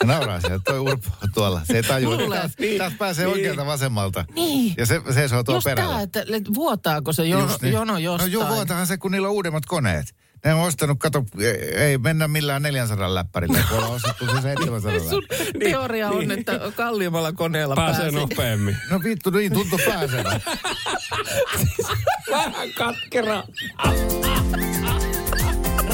Ja 0.00 0.06
nauraa 0.06 0.40
siellä, 0.40 0.58
toi 0.64 0.78
Urpo 0.78 1.08
tuolla. 1.34 1.60
Se 1.64 1.76
ei 1.76 1.82
tajua. 1.82 2.16
Luulee. 2.16 2.38
Taas, 2.38 2.52
taas 2.78 2.92
pääsee 2.98 3.26
oikealta 3.26 3.66
vasemmalta. 3.66 4.24
Niin. 4.34 4.74
Ja 4.78 4.86
se 4.86 5.00
seisoo 5.14 5.42
tuolla 5.44 5.56
Just 5.56 5.64
perällä. 5.64 5.90
tämä, 5.90 6.02
että, 6.02 6.20
että 6.36 6.54
vuotaako 6.54 7.12
se 7.12 7.24
jono, 7.24 7.42
Just 7.46 7.62
niin. 7.62 7.74
jono 7.74 7.98
jostain. 7.98 8.32
No 8.32 8.40
joo, 8.40 8.48
vuotahan 8.54 8.86
se, 8.86 8.98
kun 8.98 9.10
niillä 9.12 9.28
on 9.28 9.34
uudemmat 9.34 9.66
koneet. 9.66 10.14
Ne 10.44 10.54
on 10.54 10.60
ostanut, 10.60 10.98
kato, 10.98 11.24
ei, 11.74 11.98
mennä 11.98 12.28
millään 12.28 12.62
400 12.62 13.14
läppärillä, 13.14 13.58
kun 13.68 13.78
ollaan 13.78 13.92
ostettu 13.92 14.26
se 14.26 14.40
700 14.42 15.00
Sun 15.00 15.22
teoria 15.60 16.10
on, 16.10 16.30
että 16.30 16.60
kalliimmalla 16.76 17.32
koneella 17.32 17.74
Pääsee 17.74 18.02
pääsee. 18.02 18.20
nopeammin. 18.20 18.76
No 18.90 19.00
vittu, 19.04 19.30
niin 19.30 19.52
tuntuu 19.52 19.78
pääsevän. 19.86 20.40
Vähän 22.30 22.68
katkera. 22.78 23.42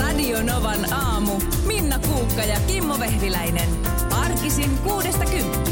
Radio 0.00 0.42
Novan 0.42 0.92
aamu. 0.92 1.40
Minna 1.66 1.98
Kuukka 1.98 2.42
ja 2.42 2.60
Kimmo 2.66 2.98
Vehviläinen. 3.00 3.68
Arkisin 4.10 4.78
kuudesta 4.78 5.24
kymppiin. 5.24 5.71